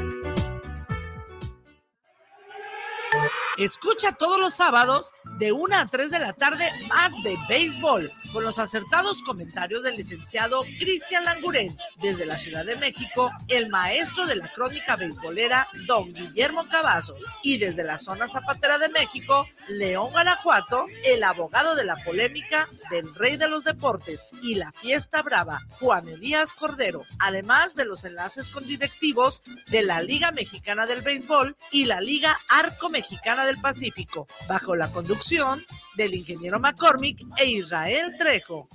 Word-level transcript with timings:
Escucha 3.61 4.13
todos 4.13 4.39
los 4.39 4.55
sábados 4.55 5.13
de 5.37 5.51
1 5.51 5.75
a 5.75 5.85
3 5.85 6.09
de 6.09 6.17
la 6.17 6.33
tarde 6.33 6.67
más 6.87 7.21
de 7.21 7.37
béisbol 7.47 8.11
con 8.33 8.43
los 8.43 8.57
acertados 8.57 9.21
comentarios 9.21 9.83
del 9.83 9.93
licenciado 9.93 10.63
Cristian 10.79 11.23
Langurén 11.25 11.71
desde 12.01 12.25
la 12.25 12.39
Ciudad 12.39 12.65
de 12.65 12.75
México, 12.77 13.31
el 13.49 13.69
maestro 13.69 14.25
de 14.25 14.37
la 14.37 14.47
crónica 14.47 14.95
beisbolera 14.95 15.67
don 15.85 16.07
Guillermo 16.07 16.67
Cavazos 16.69 17.19
y 17.43 17.59
desde 17.59 17.83
la 17.83 17.99
zona 17.99 18.27
zapatera 18.27 18.79
de 18.79 18.89
México, 18.89 19.47
León 19.67 20.09
Guanajuato, 20.09 20.87
el 21.05 21.21
abogado 21.21 21.75
de 21.75 21.85
la 21.85 21.97
polémica 21.97 22.67
del 22.89 23.13
rey 23.13 23.37
de 23.37 23.47
los 23.47 23.63
deportes 23.63 24.25
y 24.41 24.55
la 24.55 24.71
fiesta 24.71 25.21
brava, 25.21 25.61
Juan 25.79 26.07
Elías 26.07 26.53
Cordero, 26.53 27.05
además 27.19 27.75
de 27.75 27.85
los 27.85 28.05
enlaces 28.05 28.49
con 28.49 28.65
directivos 28.65 29.43
de 29.67 29.83
la 29.83 30.01
Liga 30.01 30.31
Mexicana 30.31 30.87
del 30.87 31.03
Béisbol 31.03 31.55
y 31.69 31.85
la 31.85 32.01
Liga 32.01 32.35
Arco 32.49 32.89
Mexicana 32.89 33.50
del 33.51 33.61
Pacífico, 33.61 34.27
bajo 34.47 34.75
la 34.75 34.91
conducción 34.91 35.61
del 35.97 36.13
ingeniero 36.13 36.59
McCormick 36.59 37.19
e 37.37 37.49
Israel 37.49 38.15
Trejo. 38.17 38.67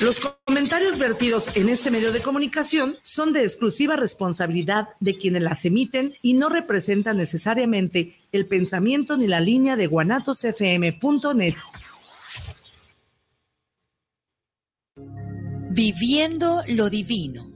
Los 0.00 0.20
comentarios 0.20 0.98
vertidos 0.98 1.48
en 1.54 1.68
este 1.68 1.92
medio 1.92 2.12
de 2.12 2.20
comunicación 2.20 2.96
son 3.04 3.32
de 3.32 3.42
exclusiva 3.42 3.94
responsabilidad 3.94 4.88
de 4.98 5.16
quienes 5.16 5.42
las 5.42 5.64
emiten 5.64 6.14
y 6.20 6.34
no 6.34 6.48
representan 6.48 7.16
necesariamente 7.16 8.16
el 8.32 8.46
pensamiento 8.46 9.16
ni 9.16 9.28
la 9.28 9.38
línea 9.38 9.76
de 9.76 9.86
guanatosfm.net. 9.86 11.54
Viviendo 15.70 16.62
lo 16.68 16.90
Divino, 16.90 17.53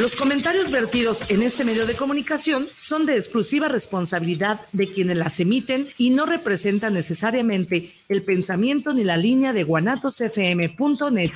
Los 0.00 0.16
comentarios 0.16 0.70
vertidos 0.70 1.24
en 1.28 1.42
este 1.42 1.62
medio 1.62 1.84
de 1.84 1.94
comunicación 1.94 2.66
son 2.78 3.04
de 3.04 3.18
exclusiva 3.18 3.68
responsabilidad 3.68 4.60
de 4.72 4.90
quienes 4.90 5.18
las 5.18 5.38
emiten 5.40 5.86
y 5.98 6.08
no 6.08 6.24
representan 6.24 6.94
necesariamente 6.94 7.92
el 8.08 8.22
pensamiento 8.22 8.94
ni 8.94 9.04
la 9.04 9.18
línea 9.18 9.52
de 9.52 9.62
guanatosfm.net. 9.62 11.32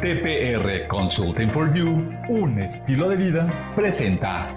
TPR 0.00 0.86
Consulting 0.88 1.50
for 1.50 1.74
You, 1.74 2.08
un 2.28 2.60
estilo 2.60 3.08
de 3.08 3.16
vida, 3.16 3.74
presenta 3.74 4.56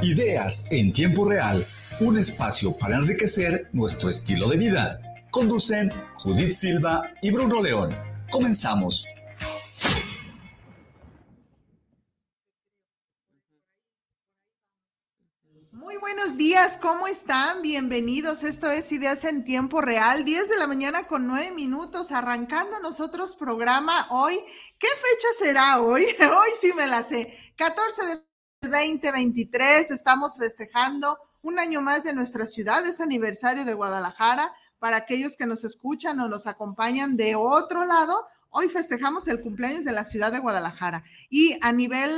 Ideas 0.00 0.66
en 0.70 0.92
tiempo 0.92 1.28
real, 1.28 1.66
un 2.00 2.16
espacio 2.16 2.72
para 2.78 2.96
enriquecer 2.96 3.68
nuestro 3.74 4.08
estilo 4.08 4.48
de 4.48 4.56
vida. 4.56 5.00
Conducen 5.30 5.92
Judith 6.14 6.52
Silva 6.52 7.02
y 7.20 7.30
Bruno 7.30 7.60
León. 7.60 8.15
Comenzamos. 8.36 9.08
Muy 15.72 15.96
buenos 15.96 16.36
días, 16.36 16.76
¿cómo 16.76 17.06
están? 17.06 17.62
Bienvenidos. 17.62 18.44
Esto 18.44 18.70
es 18.70 18.92
Ideas 18.92 19.24
en 19.24 19.42
Tiempo 19.42 19.80
Real, 19.80 20.26
10 20.26 20.50
de 20.50 20.58
la 20.58 20.66
mañana 20.66 21.06
con 21.06 21.26
9 21.26 21.52
minutos, 21.52 22.12
arrancando 22.12 22.78
nosotros 22.80 23.34
programa 23.36 24.06
hoy. 24.10 24.38
¿Qué 24.78 24.88
fecha 24.88 25.28
será 25.38 25.80
hoy? 25.80 26.02
Hoy 26.20 26.50
sí 26.60 26.74
me 26.76 26.86
la 26.86 27.02
sé. 27.04 27.34
14 27.56 28.04
de 28.04 28.68
2023, 28.68 29.92
estamos 29.92 30.36
festejando 30.36 31.16
un 31.40 31.58
año 31.58 31.80
más 31.80 32.04
de 32.04 32.12
nuestra 32.12 32.46
ciudad, 32.46 32.84
es 32.84 33.00
aniversario 33.00 33.64
de 33.64 33.72
Guadalajara 33.72 34.52
para 34.78 34.96
aquellos 34.96 35.36
que 35.36 35.46
nos 35.46 35.64
escuchan 35.64 36.18
o 36.20 36.28
nos 36.28 36.46
acompañan 36.46 37.16
de 37.16 37.34
otro 37.34 37.84
lado. 37.84 38.26
Hoy 38.50 38.68
festejamos 38.68 39.28
el 39.28 39.40
cumpleaños 39.42 39.84
de 39.84 39.92
la 39.92 40.04
ciudad 40.04 40.32
de 40.32 40.38
Guadalajara 40.38 41.04
y 41.28 41.58
a 41.62 41.72
nivel, 41.72 42.10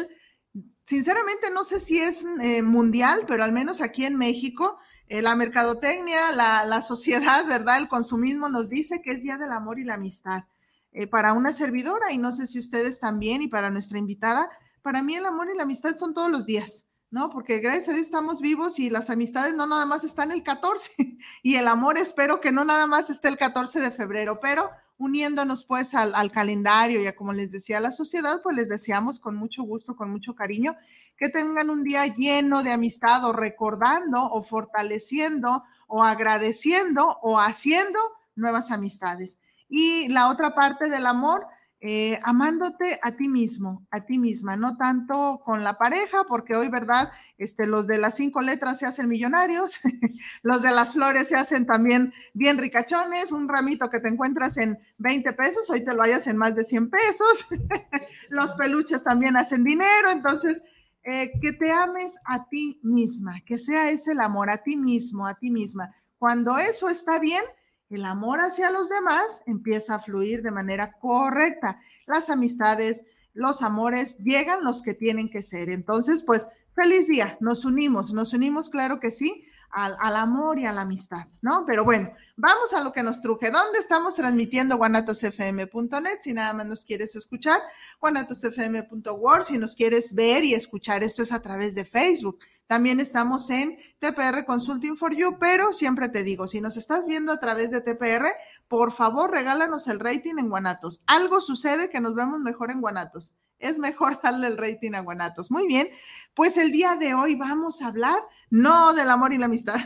sinceramente 0.87 1.51
no 1.53 1.65
sé 1.65 1.81
si 1.81 1.99
es 1.99 2.25
eh, 2.43 2.63
mundial, 2.63 3.25
pero 3.27 3.45
al 3.45 3.53
menos 3.53 3.81
aquí 3.81 4.05
en 4.05 4.17
México, 4.17 4.79
eh, 5.09 5.23
la 5.23 5.35
mercadotecnia, 5.35 6.33
la, 6.33 6.83
sociedad, 6.83 7.47
¿verdad? 7.47 7.79
El 7.79 7.89
consumismo 7.89 8.49
nos 8.49 8.69
dice 8.69 9.01
que 9.03 9.11
es 9.11 9.23
Día 9.23 9.39
del 9.39 9.53
Amor 9.53 9.79
y 9.79 9.85
la 9.85 9.95
Amistad. 9.95 10.45
Eh, 10.93 11.07
para 11.07 11.33
una 11.33 11.53
servidora, 11.53 12.13
y 12.13 12.19
no 12.19 12.33
sé 12.33 12.47
si 12.47 12.59
ustedes 12.59 12.99
también, 12.99 13.43
y 13.43 13.49
para 13.49 13.71
nuestra 13.71 13.99
invitada, 13.99 14.51
para 14.83 15.03
mí 15.03 15.15
el 15.15 15.27
amor 15.27 15.49
y 15.53 15.57
la 15.57 15.65
amistad 15.65 15.97
son 15.97 16.15
todos 16.15 16.31
los 16.31 16.47
días. 16.47 16.87
¿No? 17.11 17.31
Porque 17.31 17.59
gracias 17.59 17.89
a 17.89 17.93
Dios 17.93 18.07
estamos 18.07 18.41
vivos 18.41 18.79
y 18.79 18.91
las 18.91 19.11
amistades 19.11 19.55
no 19.55 19.67
nada 19.67 19.87
más 19.87 20.05
están 20.05 20.31
el 20.31 20.43
14 20.43 21.19
y 21.43 21.55
el 21.55 21.69
amor 21.69 21.99
espero 21.99 22.41
que 22.41 22.53
no 22.53 22.65
nada 22.65 22.87
más 22.87 23.11
esté 23.11 23.29
el 23.29 23.39
14 23.39 23.81
de 23.81 23.91
febrero, 23.91 24.41
pero 24.41 24.71
uniéndonos 24.99 25.65
pues 25.65 25.95
al, 25.95 26.15
al, 26.15 26.31
calendario 26.33 27.01
y 27.01 27.07
a 27.07 27.17
como 27.17 27.33
les 27.33 27.51
decía 27.51 27.81
la 27.81 27.93
sociedad, 27.93 28.41
pues 28.43 28.57
les 28.57 28.69
deseamos 28.69 29.21
con 29.21 29.37
mucho 29.37 29.63
gusto, 29.63 29.97
con 29.97 30.11
mucho 30.11 30.35
cariño, 30.35 30.77
que 31.17 31.29
tengan 31.31 31.71
un 31.71 31.83
día 31.83 32.07
lleno 32.07 32.63
de 32.63 32.73
amistad 32.73 33.25
o 33.25 33.33
recordando 33.33 34.23
o 34.23 34.43
fortaleciendo 34.45 35.63
o 35.87 36.05
agradeciendo 36.05 37.19
o 37.23 37.39
haciendo 37.41 37.99
nuevas 38.37 38.71
amistades. 38.71 39.39
Y 39.69 40.09
la 40.09 40.29
otra 40.29 40.55
parte 40.55 40.89
del 40.89 41.07
amor, 41.07 41.47
eh, 41.81 42.19
amándote 42.25 42.99
a 43.03 43.13
ti 43.13 43.29
mismo, 43.29 43.87
a 43.93 44.05
ti 44.05 44.19
misma, 44.19 44.57
no 44.57 44.77
tanto 44.77 45.41
con 45.45 45.63
la 45.63 45.79
pareja, 45.79 46.25
porque 46.29 46.57
hoy, 46.57 46.69
¿verdad? 46.69 47.11
Este, 47.37 47.69
los 47.69 47.87
de 47.87 47.99
las 47.99 48.17
cinco 48.17 48.41
letras 48.41 48.79
se 48.79 48.87
hacen 48.87 49.09
millonarios, 49.09 49.79
los 50.43 50.61
de 50.63 50.73
las 50.73 50.95
flores 50.95 51.29
se 51.29 51.37
hacen 51.37 51.67
también 51.67 52.13
bien 52.35 52.59
ricachones, 52.59 53.31
un 53.31 53.49
ramito 53.49 53.91
que 53.91 54.01
te 54.01 54.09
encuentras 54.09 54.57
en 54.57 54.77
20 54.99 55.33
pesos, 55.35 55.71
hoy 55.71 55.85
te 55.85 55.95
lo 55.95 56.03
hayas 56.03 56.27
en 56.27 56.37
más 56.37 56.57
de 56.57 56.65
100 56.65 56.91
pesos, 56.91 57.47
los 58.29 58.53
peluches 58.53 59.05
también 59.05 59.37
hacen 59.37 59.63
dinero, 59.63 60.11
entonces, 60.11 60.63
eh, 61.05 61.31
que 61.41 61.53
te 61.53 61.71
ames 61.71 62.19
a 62.25 62.49
ti 62.49 62.81
misma, 62.83 63.41
que 63.47 63.57
sea 63.57 63.89
ese 63.91 64.13
el 64.13 64.21
amor 64.21 64.51
a 64.51 64.65
ti 64.65 64.77
mismo, 64.77 65.27
a 65.27 65.35
ti 65.39 65.51
misma. 65.51 65.95
Cuando 66.19 66.59
eso 66.59 66.89
está 66.89 67.21
bien, 67.21 67.43
el 67.91 68.05
amor 68.05 68.41
hacia 68.41 68.71
los 68.71 68.89
demás 68.89 69.43
empieza 69.47 69.97
a 69.97 69.99
fluir 69.99 70.43
de 70.43 70.51
manera 70.51 70.93
correcta. 71.01 71.79
Las 72.07 72.31
amistades, 72.31 73.07
los 73.35 73.63
amores 73.63 74.19
llegan 74.19 74.65
los 74.65 74.83
que 74.83 74.95
tienen 74.95 75.31
que 75.31 75.43
ser. 75.43 75.71
Entonces, 75.71 76.23
pues, 76.23 76.49
feliz 76.75 77.09
día, 77.09 77.37
nos 77.41 77.65
unimos, 77.65 78.13
nos 78.13 78.33
unimos, 78.33 78.69
claro 78.69 79.01
que 79.01 79.11
sí, 79.11 79.49
al, 79.71 80.17
amor 80.17 80.59
y 80.59 80.65
a 80.65 80.73
la 80.73 80.83
amistad, 80.83 81.27
¿no? 81.43 81.65
Pero 81.67 81.85
bueno, 81.85 82.11
vamos 82.37 82.73
a 82.73 82.83
lo 82.83 82.93
que 82.93 83.03
nos 83.03 83.21
truje. 83.21 83.51
¿Dónde 83.51 83.79
estamos 83.79 84.15
transmitiendo 84.15 84.77
guanatosfm.net? 84.77 86.19
Si 86.23 86.33
nada 86.33 86.53
más 86.53 86.67
nos 86.67 86.85
quieres 86.85 87.15
escuchar, 87.17 87.61
guanatosfm.org, 88.01 89.45
si 89.45 89.59
nos 89.59 89.75
quieres 89.75 90.15
ver 90.15 90.45
y 90.45 90.55
escuchar, 90.55 91.03
esto 91.03 91.23
es 91.23 91.33
a 91.33 91.43
través 91.43 91.75
de 91.75 91.85
Facebook. 91.85 92.39
También 92.69 93.01
estamos 93.01 93.49
en 93.49 93.79
TPR 93.99 94.45
Consulting 94.45 94.99
for 94.99 95.17
You, 95.17 95.39
pero 95.41 95.73
siempre 95.73 96.11
te 96.11 96.23
digo, 96.23 96.47
si 96.47 96.61
nos 96.61 96.77
estás 96.77 97.09
viendo 97.09 97.33
a 97.33 97.41
través 97.41 97.71
de 97.71 97.81
TPR, 97.81 98.27
por 98.69 98.93
favor 98.93 99.31
regálanos 99.31 99.89
el 99.89 99.99
rating 99.99 100.35
en 100.39 100.51
Guanatos. 100.51 101.03
Algo 101.07 101.41
sucede 101.41 101.89
que 101.89 102.01
nos 102.01 102.15
vemos 102.15 102.41
mejor 102.41 102.71
en 102.71 102.83
Guanatos. 102.83 103.35
es 103.59 103.79
mejor 103.79 104.21
darle 104.23 104.49
el 104.49 104.59
rating 104.59 104.93
a 104.93 105.01
Guanatos. 105.01 105.51
Muy 105.51 105.67
bien, 105.67 105.89
pues 106.35 106.59
el 106.59 106.71
día 106.71 106.97
de 106.97 107.15
hoy 107.15 107.37
vamos 107.37 107.81
a 107.81 107.87
hablar 107.87 108.21
no 108.51 108.93
del 108.93 109.09
amor 109.09 109.33
y 109.33 109.39
la 109.39 109.47
amistad. 109.47 109.77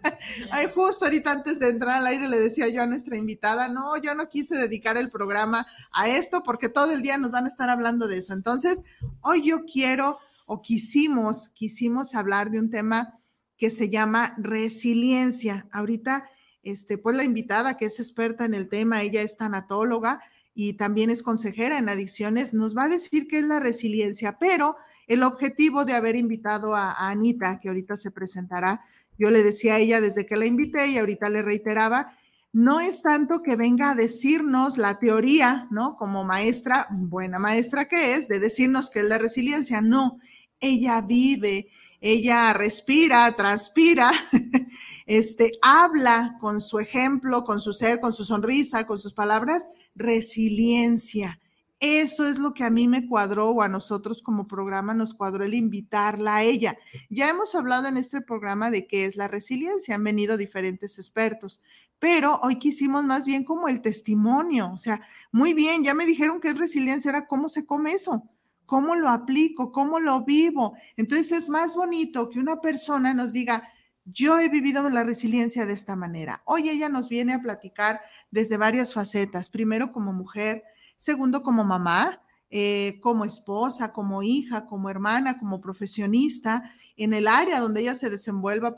Ay, 0.52 0.68
justo 0.72 1.06
ahorita 1.06 1.32
antes 1.32 1.58
de 1.58 1.70
entrar 1.70 1.96
al 1.96 2.06
aire 2.06 2.28
le 2.28 2.38
decía 2.38 2.68
yo 2.68 2.82
a 2.82 2.86
nuestra 2.86 3.16
invitada, 3.16 3.66
no, 3.66 3.96
yo 3.96 4.14
no 4.14 4.28
quise 4.28 4.54
dedicar 4.54 4.96
el 4.96 5.10
programa 5.10 5.66
a 5.90 6.08
esto 6.08 6.44
porque 6.44 6.68
todo 6.68 6.92
el 6.92 7.02
día 7.02 7.18
nos 7.18 7.32
van 7.32 7.46
a 7.46 7.48
estar 7.48 7.68
hablando 7.68 8.06
de 8.06 8.18
eso. 8.18 8.32
Entonces, 8.32 8.84
hoy 9.22 9.44
yo 9.44 9.64
quiero 9.64 10.20
o 10.48 10.62
quisimos, 10.62 11.50
quisimos 11.50 12.14
hablar 12.14 12.50
de 12.50 12.58
un 12.58 12.70
tema 12.70 13.20
que 13.58 13.68
se 13.68 13.90
llama 13.90 14.34
resiliencia. 14.38 15.68
Ahorita, 15.70 16.28
este, 16.62 16.96
pues 16.96 17.14
la 17.16 17.24
invitada 17.24 17.76
que 17.76 17.84
es 17.84 18.00
experta 18.00 18.46
en 18.46 18.54
el 18.54 18.68
tema, 18.68 19.02
ella 19.02 19.20
es 19.20 19.36
tanatóloga 19.36 20.20
y 20.54 20.72
también 20.72 21.10
es 21.10 21.22
consejera 21.22 21.78
en 21.78 21.90
adicciones, 21.90 22.54
nos 22.54 22.74
va 22.76 22.84
a 22.84 22.88
decir 22.88 23.28
qué 23.28 23.38
es 23.38 23.44
la 23.44 23.60
resiliencia, 23.60 24.38
pero 24.40 24.74
el 25.06 25.22
objetivo 25.22 25.84
de 25.84 25.94
haber 25.94 26.16
invitado 26.16 26.74
a, 26.74 27.08
Anita, 27.08 27.60
que 27.60 27.68
ahorita 27.68 27.96
se 27.96 28.10
presentará, 28.10 28.80
yo 29.18 29.30
le 29.30 29.42
decía 29.42 29.74
a 29.74 29.78
ella 29.78 30.00
desde 30.00 30.24
que 30.24 30.36
la 30.36 30.46
invité 30.46 30.86
y 30.88 30.98
ahorita 30.98 31.28
le 31.28 31.42
reiteraba, 31.42 32.16
no 32.52 32.80
es 32.80 33.02
tanto 33.02 33.42
que 33.42 33.54
venga 33.54 33.90
a 33.90 33.94
decirnos 33.94 34.78
la 34.78 34.98
teoría, 34.98 35.66
¿no? 35.70 35.96
Como 35.96 36.24
maestra, 36.24 36.86
buena 36.90 37.38
maestra 37.38 37.84
que 37.84 38.14
es, 38.14 38.28
de 38.28 38.38
decirnos 38.38 38.88
qué 38.90 39.00
es 39.00 39.04
la 39.04 39.18
resiliencia, 39.18 39.82
no, 39.82 40.18
ella 40.60 41.00
vive, 41.00 41.68
ella 42.00 42.52
respira, 42.52 43.30
transpira, 43.32 44.12
este, 45.06 45.52
habla 45.62 46.36
con 46.40 46.60
su 46.60 46.78
ejemplo, 46.78 47.44
con 47.44 47.60
su 47.60 47.72
ser, 47.72 48.00
con 48.00 48.12
su 48.12 48.24
sonrisa, 48.24 48.86
con 48.86 48.98
sus 48.98 49.12
palabras 49.12 49.68
resiliencia. 49.94 51.40
Eso 51.80 52.26
es 52.26 52.38
lo 52.38 52.54
que 52.54 52.64
a 52.64 52.70
mí 52.70 52.88
me 52.88 53.06
cuadró 53.06 53.50
o 53.50 53.62
a 53.62 53.68
nosotros 53.68 54.20
como 54.20 54.48
programa 54.48 54.94
nos 54.94 55.14
cuadró 55.14 55.44
el 55.44 55.54
invitarla 55.54 56.36
a 56.36 56.42
ella. 56.42 56.76
Ya 57.08 57.28
hemos 57.28 57.54
hablado 57.54 57.86
en 57.86 57.96
este 57.96 58.20
programa 58.20 58.70
de 58.72 58.88
qué 58.88 59.04
es 59.04 59.14
la 59.14 59.28
resiliencia, 59.28 59.94
han 59.94 60.02
venido 60.02 60.36
diferentes 60.36 60.98
expertos, 60.98 61.60
pero 62.00 62.40
hoy 62.42 62.58
quisimos 62.58 63.04
más 63.04 63.26
bien 63.26 63.44
como 63.44 63.68
el 63.68 63.80
testimonio, 63.80 64.72
o 64.72 64.78
sea, 64.78 65.00
muy 65.30 65.52
bien, 65.52 65.84
ya 65.84 65.94
me 65.94 66.06
dijeron 66.06 66.40
que 66.40 66.48
es 66.48 66.58
resiliencia, 66.58 67.12
ahora 67.12 67.28
cómo 67.28 67.48
se 67.48 67.64
come 67.64 67.92
eso, 67.92 68.28
cómo 68.68 68.94
lo 68.94 69.08
aplico, 69.08 69.72
cómo 69.72 69.98
lo 69.98 70.26
vivo. 70.26 70.76
Entonces 70.98 71.32
es 71.32 71.48
más 71.48 71.74
bonito 71.74 72.28
que 72.28 72.38
una 72.38 72.60
persona 72.60 73.14
nos 73.14 73.32
diga, 73.32 73.66
yo 74.04 74.38
he 74.38 74.50
vivido 74.50 74.86
la 74.90 75.04
resiliencia 75.04 75.64
de 75.64 75.72
esta 75.72 75.96
manera. 75.96 76.42
Hoy 76.44 76.68
ella 76.68 76.90
nos 76.90 77.08
viene 77.08 77.32
a 77.32 77.40
platicar 77.40 77.98
desde 78.30 78.58
varias 78.58 78.92
facetas. 78.92 79.48
Primero 79.48 79.90
como 79.90 80.12
mujer, 80.12 80.64
segundo 80.98 81.42
como 81.42 81.64
mamá, 81.64 82.20
eh, 82.50 83.00
como 83.00 83.24
esposa, 83.24 83.90
como 83.94 84.22
hija, 84.22 84.66
como 84.66 84.90
hermana, 84.90 85.38
como 85.38 85.62
profesionista, 85.62 86.70
en 86.98 87.14
el 87.14 87.26
área 87.26 87.60
donde 87.60 87.80
ella 87.80 87.94
se 87.94 88.10
desenvuelva, 88.10 88.74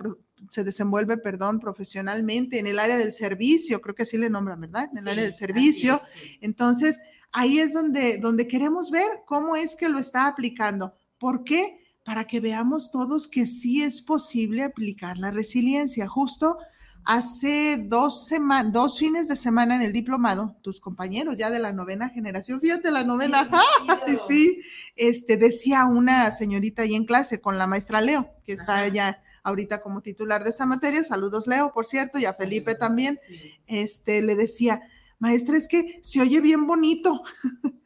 se 0.50 0.62
desenvuelve, 0.62 1.16
perdón, 1.16 1.58
profesionalmente, 1.58 2.60
en 2.60 2.68
el 2.68 2.78
área 2.78 2.96
del 2.96 3.12
servicio, 3.12 3.80
creo 3.80 3.96
que 3.96 4.04
así 4.04 4.18
le 4.18 4.30
nombran, 4.30 4.60
¿verdad? 4.60 4.88
En 4.92 4.98
el 4.98 5.08
área 5.08 5.24
del 5.24 5.34
servicio. 5.34 6.00
Entonces, 6.40 7.00
ahí 7.32 7.58
es 7.58 7.72
donde, 7.72 8.18
donde 8.18 8.48
queremos 8.48 8.90
ver 8.90 9.08
cómo 9.26 9.56
es 9.56 9.76
que 9.76 9.88
lo 9.88 9.98
está 9.98 10.26
aplicando. 10.26 10.94
¿Por 11.18 11.44
qué? 11.44 11.80
para 12.10 12.24
que 12.26 12.40
veamos 12.40 12.90
todos 12.90 13.28
que 13.28 13.46
sí 13.46 13.82
es 13.82 14.02
posible 14.02 14.64
aplicar 14.64 15.18
la 15.18 15.30
resiliencia. 15.30 16.08
Justo 16.08 16.58
hace 17.04 17.84
dos, 17.88 18.26
semanas, 18.26 18.72
dos 18.72 18.98
fines 18.98 19.28
de 19.28 19.36
semana 19.36 19.76
en 19.76 19.82
el 19.82 19.92
diplomado, 19.92 20.56
tus 20.62 20.80
compañeros 20.80 21.36
ya 21.36 21.50
de 21.50 21.58
la 21.58 21.72
novena 21.72 22.08
generación, 22.08 22.60
fíjate 22.60 22.90
la 22.90 23.04
novena, 23.04 23.48
sí, 24.28 24.60
este, 24.96 25.36
decía 25.36 25.86
una 25.86 26.30
señorita 26.30 26.82
ahí 26.82 26.94
en 26.94 27.06
clase 27.06 27.40
con 27.40 27.58
la 27.58 27.66
maestra 27.66 28.00
Leo, 28.00 28.28
que 28.44 28.54
está 28.54 28.86
ya 28.88 29.22
ahorita 29.42 29.80
como 29.80 30.02
titular 30.02 30.44
de 30.44 30.50
esa 30.50 30.66
materia, 30.66 31.04
saludos 31.04 31.46
Leo, 31.46 31.72
por 31.72 31.86
cierto, 31.86 32.18
y 32.18 32.26
a 32.26 32.34
Felipe 32.34 32.74
también, 32.74 33.18
este, 33.66 34.20
le 34.20 34.34
decía, 34.34 34.82
maestra, 35.20 35.56
es 35.56 35.68
que 35.68 36.00
se 36.02 36.20
oye 36.20 36.40
bien 36.40 36.66
bonito. 36.66 37.22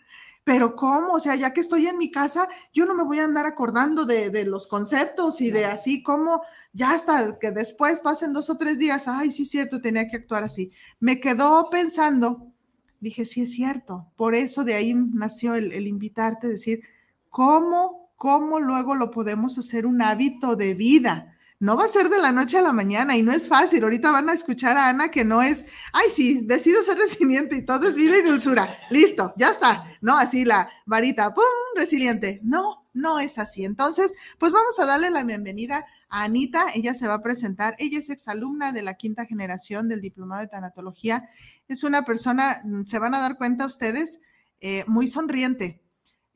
pero 0.44 0.76
¿cómo? 0.76 1.14
O 1.14 1.20
sea, 1.20 1.34
ya 1.34 1.54
que 1.54 1.60
estoy 1.60 1.86
en 1.86 1.96
mi 1.96 2.10
casa, 2.10 2.48
yo 2.72 2.84
no 2.84 2.94
me 2.94 3.02
voy 3.02 3.19
a 3.19 3.25
andar 3.25 3.46
acordando 3.46 4.04
de, 4.04 4.44
los 4.44 4.69
conceptos 4.69 5.40
y 5.40 5.50
de 5.50 5.64
así 5.64 6.02
como 6.02 6.42
ya 6.72 6.92
hasta 6.92 7.38
que 7.38 7.50
después 7.50 8.00
pasen 8.00 8.34
dos 8.34 8.50
o 8.50 8.58
tres 8.58 8.78
días, 8.78 9.08
ay, 9.08 9.32
sí 9.32 9.44
es 9.44 9.50
cierto, 9.50 9.81
tenía 9.81 10.08
que 10.08 10.19
actuar 10.19 10.44
así. 10.44 10.70
Me 11.00 11.19
quedó 11.19 11.70
pensando, 11.70 12.52
dije, 13.00 13.25
sí 13.25 13.42
es 13.42 13.52
cierto, 13.52 14.06
por 14.16 14.34
eso 14.34 14.64
de 14.64 14.75
ahí 14.75 14.94
nació 14.94 15.54
el, 15.54 15.72
el 15.72 15.87
invitarte, 15.87 16.46
decir, 16.46 16.82
¿cómo, 17.30 18.10
cómo 18.16 18.60
luego 18.60 18.94
lo 18.94 19.10
podemos 19.10 19.56
hacer 19.56 19.87
un 19.87 20.02
hábito 20.02 20.56
de 20.56 20.75
vida? 20.75 21.33
No 21.64 21.78
va 21.78 21.87
a 21.87 21.88
ser 21.88 22.11
de 22.11 22.19
la 22.19 22.31
noche 22.31 22.58
a 22.58 22.62
la 22.62 22.75
mañana 22.75 23.16
y 23.16 23.22
no 23.22 23.32
es 23.32 23.49
fácil. 23.49 23.84
Ahorita 23.84 24.11
van 24.11 24.28
a 24.28 24.34
escuchar 24.34 24.76
a 24.76 24.90
Ana 24.90 25.11
que 25.11 25.25
no 25.25 25.40
es, 25.40 25.64
ay, 25.94 26.11
sí, 26.11 26.43
decido 26.44 26.82
ser 26.82 26.99
resiliente 26.99 27.56
y 27.56 27.64
todo 27.64 27.88
es 27.88 27.94
vida 27.94 28.19
y 28.19 28.22
dulzura. 28.22 28.76
Listo, 28.90 29.32
ya 29.38 29.49
está. 29.49 29.87
No, 30.02 30.19
así 30.19 30.44
la 30.44 30.69
varita, 30.84 31.32
¡pum! 31.32 31.43
Resiliente. 31.75 32.38
No, 32.43 32.87
no 32.93 33.19
es 33.19 33.38
así. 33.38 33.64
Entonces, 33.64 34.12
pues 34.38 34.52
vamos 34.52 34.78
a 34.78 34.84
darle 34.84 35.08
la 35.08 35.25
bienvenida 35.25 35.87
a 36.11 36.25
Anita. 36.25 36.66
Ella 36.75 36.93
se 36.93 37.08
va 37.08 37.14
a 37.14 37.22
presentar. 37.22 37.76
Ella 37.78 37.99
es 37.99 38.11
exalumna 38.11 38.70
de 38.70 38.82
la 38.82 38.99
quinta 38.99 39.25
generación 39.25 39.88
del 39.88 40.02
Diplomado 40.02 40.43
de 40.43 40.49
Tanatología. 40.49 41.31
Es 41.66 41.82
una 41.82 42.02
persona, 42.05 42.61
mm, 42.62 42.84
se 42.84 42.99
van 42.99 43.14
a 43.14 43.20
dar 43.20 43.38
cuenta 43.38 43.64
ustedes, 43.64 44.20
eh, 44.61 44.84
muy 44.87 45.08
sonriente 45.08 45.83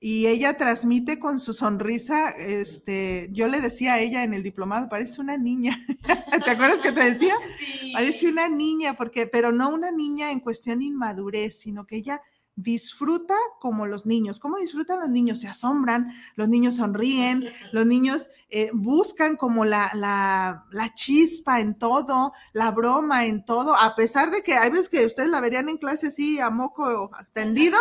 y 0.01 0.27
ella 0.29 0.57
transmite 0.57 1.19
con 1.19 1.41
su 1.41 1.53
sonrisa, 1.53 2.31
este, 2.31 3.29
yo 3.33 3.49
le 3.49 3.61
decía 3.61 3.95
a 3.95 3.99
ella 3.99 4.23
en 4.23 4.33
el 4.33 4.45
diplomado, 4.45 4.89
parece 4.89 5.21
una 5.21 5.37
niña. 5.37 5.85
¿Te 6.45 6.51
acuerdas 6.51 6.81
que 6.81 6.93
te 6.93 7.13
decía? 7.13 7.35
Parece 7.93 8.29
una 8.29 8.49
niña, 8.49 8.95
porque, 8.95 9.27
pero 9.27 9.51
no 9.51 9.71
una 9.71 9.91
niña 9.91 10.31
en 10.31 10.41
cuestión 10.41 10.79
de 10.79 10.85
inmadurez, 10.85 11.59
sino 11.59 11.85
que 11.85 11.97
ella 11.97 12.21
disfruta 12.55 13.35
como 13.61 13.87
los 13.87 14.05
niños. 14.05 14.41
¿Cómo 14.41 14.59
disfrutan 14.59 15.01
los 15.01 15.09
niños? 15.09 15.41
Se 15.41 15.49
asombran, 15.49 16.13
los 16.35 16.49
niños 16.49 16.77
sonríen, 16.77 17.49
los 17.73 17.87
niños 17.87 18.31
eh, 18.51 18.71
buscan 18.73 19.37
como 19.37 19.65
la, 19.65 19.91
la, 19.95 20.65
la, 20.71 20.95
chispa 20.95 21.61
en 21.61 21.79
todo, 21.79 22.33
la 22.53 22.71
broma 22.71 23.27
en 23.27 23.45
todo, 23.45 23.77
a 23.77 23.95
pesar 23.95 24.31
de 24.31 24.43
que 24.43 24.55
hay 24.55 24.71
veces 24.71 24.89
que 24.89 25.07
ustedes 25.07 25.29
la 25.29 25.41
verían 25.41 25.69
en 25.69 25.79
clase 25.79 26.09
así 26.09 26.41
a 26.41 26.51
moco 26.51 27.11
tendido, 27.33 27.79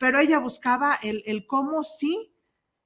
pero 0.00 0.18
ella 0.18 0.38
buscaba 0.38 0.98
el, 1.02 1.22
el 1.26 1.46
cómo 1.46 1.82
sí 1.82 2.34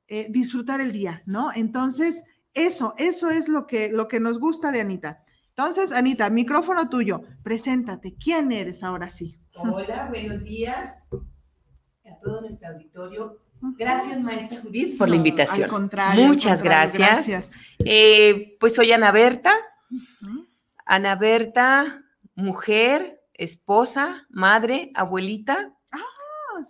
eh, 0.09 0.27
disfrutar 0.31 0.81
el 0.81 0.91
día, 0.91 1.23
¿no? 1.27 1.53
Entonces, 1.55 2.25
eso, 2.55 2.93
eso 2.99 3.31
es 3.31 3.49
lo 3.49 3.69
que, 3.69 3.93
lo 3.93 4.09
que 4.09 4.19
nos 4.19 4.41
gusta 4.41 4.73
de 4.73 4.81
Anita. 4.81 5.25
Entonces, 5.51 5.93
Anita, 5.93 6.29
micrófono 6.29 6.91
tuyo, 6.91 7.23
preséntate, 7.45 8.17
¿quién 8.17 8.51
eres 8.51 8.83
ahora 8.83 9.09
sí? 9.09 9.39
Hola, 9.55 10.09
buenos 10.09 10.43
días 10.43 11.07
a 12.05 12.19
todo 12.21 12.41
nuestro 12.41 12.71
auditorio. 12.71 13.39
Gracias, 13.79 14.21
maestra 14.21 14.61
Judith, 14.61 14.99
por 14.99 15.09
la 15.09 15.15
invitación. 15.15 15.65
Al 15.65 15.71
contrario. 15.71 16.27
Muchas 16.27 16.65
gracias. 16.65 17.53
Eh, 17.79 18.57
pues 18.59 18.75
soy 18.75 18.91
Ana 18.91 19.13
Berta. 19.13 19.53
Ana 20.85 21.15
Berta, 21.15 22.03
mujer, 22.35 23.23
esposa, 23.35 24.27
madre, 24.31 24.91
abuelita, 24.97 25.79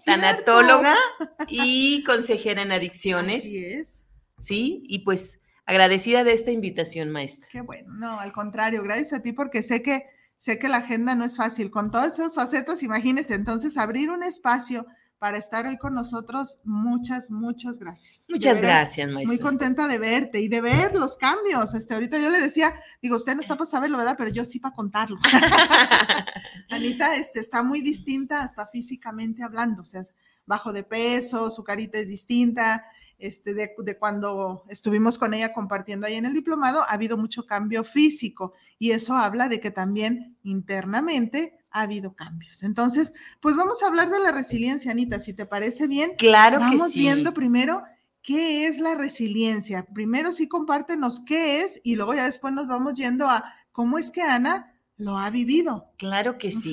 tanatóloga 0.05 0.95
y 1.49 2.03
consejera 2.05 2.63
en 2.63 2.73
adicciones. 2.73 3.45
Así 3.45 3.65
es. 3.65 4.05
Sí, 4.41 4.85
y 4.89 5.01
pues 5.01 5.41
agradecida 5.67 6.25
de 6.25 6.33
esta 6.33 6.51
invitación, 6.51 7.11
maestra. 7.11 7.49
Qué 7.51 7.61
bueno, 7.61 7.93
no, 7.95 8.21
al 8.21 8.33
contrario, 8.33 8.83
gracias 8.83 9.13
a 9.13 9.23
ti 9.23 9.33
porque 9.33 9.63
sé 9.63 9.83
que 9.83 10.07
sé 10.37 10.59
que 10.59 10.69
la 10.69 10.79
agenda 10.79 11.15
no 11.15 11.25
es 11.25 11.37
fácil. 11.37 11.71
Con 11.71 11.91
todas 11.91 12.19
esas 12.19 12.35
facetas, 12.35 12.83
imagínese, 12.83 13.35
entonces 13.35 13.79
abrir 13.79 14.11
un 14.11 14.23
espacio 14.23 14.87
para 15.25 15.39
estar 15.39 15.65
hoy 15.65 15.79
con 15.79 15.95
nosotros. 15.95 16.61
Muchas, 16.65 17.31
muchas 17.31 17.79
gracias. 17.79 18.27
Muchas 18.29 18.61
gracias, 18.61 19.11
maestra. 19.11 19.35
Muy 19.35 19.39
contenta 19.39 19.89
de 19.89 19.97
verte 19.97 20.39
y 20.39 20.49
de 20.49 20.61
ver 20.61 20.93
los 20.93 21.17
cambios. 21.17 21.73
Este, 21.73 21.95
ahorita 21.95 22.19
yo 22.19 22.29
le 22.29 22.43
decía, 22.43 22.75
digo, 23.01 23.17
usted 23.17 23.35
no 23.35 23.41
está 23.41 23.57
para 23.57 23.71
saberlo, 23.71 23.97
¿verdad? 23.97 24.17
Pero 24.19 24.29
yo 24.29 24.45
sí 24.45 24.61
para 24.61 24.75
contarlo. 24.75 25.17
Anita 26.69 27.15
este, 27.15 27.41
está 27.41 27.63
muy 27.63 27.81
distinta 27.81 28.43
hasta 28.43 28.67
físicamente 28.67 29.43
hablando, 29.43 29.81
o 29.81 29.87
sea, 29.87 30.05
bajo 30.45 30.75
de 30.75 30.83
peso, 30.83 31.49
su 31.49 31.65
carita 31.65 31.97
es 31.97 32.09
distinta. 32.09 32.85
Este, 33.17 33.55
de, 33.55 33.71
de, 33.79 33.97
cuando 33.97 34.67
estuvimos 34.69 35.17
con 35.17 35.33
ella 35.33 35.55
compartiendo 35.55 36.07
ahí 36.07 36.17
en 36.17 36.27
el 36.27 36.35
diplomado, 36.35 36.83
ha 36.83 36.93
habido 36.93 37.17
mucho 37.17 37.47
cambio 37.47 37.83
físico 37.83 38.53
y 38.79 38.91
eso 38.91 39.17
habla 39.17 39.49
de 39.49 39.59
que 39.59 39.71
también 39.71 40.37
internamente 40.43 41.64
ha 41.75 41.83
habido 41.83 42.15
cambios. 42.15 42.63
Entonces, 42.63 43.13
pues 43.41 43.57
vamos 43.57 43.83
a 43.83 43.89
hablar 43.89 44.09
de 44.09 44.21
la 44.21 44.31
resiliencia, 44.31 44.93
Anita, 44.93 45.19
si 45.19 45.35
te 45.35 45.45
parece 45.45 45.89
bien. 45.89 46.13
Claro 46.17 46.61
que 46.61 46.67
sí. 46.67 46.77
Vamos 46.79 46.95
viendo 46.95 47.35
primero 47.35 47.83
qué 48.23 48.69
es 48.69 48.79
la 48.79 48.95
resiliencia. 48.95 49.85
Primero 49.93 50.31
sí 50.31 50.49
compártenos 50.49 51.21
qué 51.21 51.63
es 51.63 51.81
y 51.83 51.97
luego 51.97 52.15
ya 52.15 52.25
después 52.25 52.55
nos 52.55 52.69
vamos 52.69 52.95
yendo 52.95 53.29
a 53.29 53.53
cómo 53.73 53.99
es 53.99 54.13
que 54.13 54.23
Ana 54.23 54.73
lo 54.97 55.19
ha 55.19 55.31
vivido. 55.31 55.91
Claro 55.99 56.39
que 56.39 56.53
sí. 56.53 56.73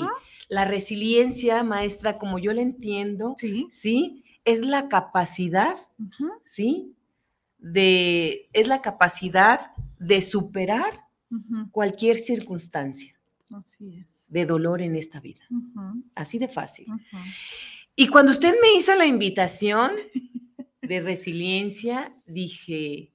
La 0.50 0.65
resiliencia, 0.65 1.63
maestra, 1.63 2.20
como 2.20 2.38
yo 2.38 2.53
la 2.53 2.62
entiendo, 2.62 3.34
sí, 3.39 3.70
¿sí? 3.72 4.24
es 4.46 4.63
la 4.63 4.88
capacidad, 4.88 5.77
¿sí? 6.43 6.96
De, 7.58 8.50
es 8.53 8.67
la 8.67 8.84
capacidad 8.84 9.72
de 9.98 10.22
superar 10.22 11.08
cualquier 11.72 12.20
circunstancia 12.20 13.20
de 14.32 14.46
dolor 14.46 14.82
en 14.82 14.96
esta 14.96 15.20
vida. 15.20 15.42
Así 16.16 16.40
de 16.40 16.48
fácil. 16.48 16.88
Y 17.96 18.08
cuando 18.08 18.32
usted 18.32 18.56
me 18.62 18.74
hizo 18.74 18.96
la 18.96 19.06
invitación 19.06 19.92
de 20.82 21.00
resiliencia, 21.02 22.16
dije, 22.26 23.14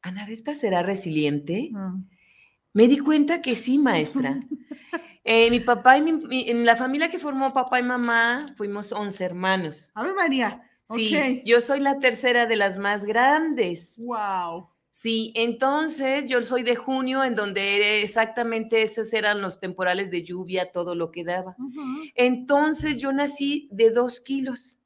Ana 0.00 0.24
Berta 0.26 0.54
será 0.54 0.82
resiliente. 0.82 1.70
Mm. 1.72 2.08
Me 2.72 2.88
di 2.88 2.98
cuenta 2.98 3.42
que 3.42 3.56
sí, 3.56 3.78
maestra. 3.78 4.40
Eh, 5.26 5.50
mi 5.50 5.58
papá 5.58 5.96
y 5.96 6.02
mi, 6.02 6.50
en 6.50 6.66
la 6.66 6.76
familia 6.76 7.10
que 7.10 7.18
formó 7.18 7.54
papá 7.54 7.80
y 7.80 7.82
mamá 7.82 8.52
fuimos 8.58 8.92
11 8.92 9.24
hermanos. 9.24 9.90
A 9.94 10.02
ver, 10.02 10.14
María. 10.14 10.70
Sí, 10.84 11.40
yo 11.46 11.62
soy 11.62 11.80
la 11.80 11.98
tercera 11.98 12.44
de 12.44 12.56
las 12.56 12.76
más 12.76 13.06
grandes. 13.06 13.98
Wow. 14.04 14.68
Sí, 14.94 15.32
entonces 15.34 16.28
yo 16.28 16.40
soy 16.44 16.62
de 16.62 16.76
junio, 16.76 17.24
en 17.24 17.34
donde 17.34 18.00
exactamente 18.02 18.82
esos 18.82 19.12
eran 19.12 19.42
los 19.42 19.58
temporales 19.58 20.08
de 20.08 20.22
lluvia, 20.22 20.70
todo 20.70 20.94
lo 20.94 21.10
que 21.10 21.24
daba. 21.24 21.56
Entonces 22.14 22.98
yo 22.98 23.12
nací 23.12 23.68
de 23.72 23.90
dos 23.90 24.20
kilos, 24.20 24.78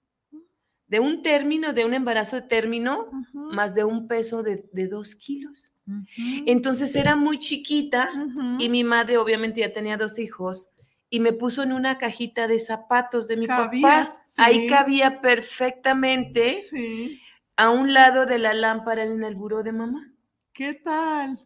de 0.87 0.99
un 0.99 1.21
término, 1.21 1.75
de 1.75 1.85
un 1.85 1.93
embarazo 1.93 2.37
de 2.37 2.43
término, 2.43 3.11
más 3.35 3.75
de 3.75 3.85
un 3.85 4.09
peso 4.09 4.43
de, 4.43 4.65
dos 4.73 5.15
kilos. 5.15 5.73
Entonces 6.47 6.97
era 6.97 7.15
muy 7.15 7.39
chiquita 7.39 8.09
y 8.59 8.71
mi 8.71 8.85
madre 8.85 9.19
obviamente 9.19 9.61
ya 9.61 9.75
tenía 9.75 9.99
dos 9.99 10.19
hijos 10.19 10.71
y 11.11 11.21
me 11.21 11.35
puso 11.35 11.63
en 11.63 11.73
una 11.73 11.99
cajita 11.99 12.49
de 12.49 12.61
zapatos 12.61 13.29
de 13.29 13.37
mi 13.37 13.47
papá. 13.47 14.09
Ahí 14.39 14.69
cabía 14.69 15.21
perfectamente. 15.21 16.63
Sí 16.71 17.21
a 17.59 17.71
un 17.71 17.93
lado 17.93 18.25
de 18.25 18.39
la 18.39 18.55
lámpara 18.55 19.03
en 19.03 19.25
el 19.25 19.35
buró 19.35 19.65
de 19.65 19.73
mamá. 19.73 20.13
¿Qué 20.53 20.75
tal? 20.75 21.45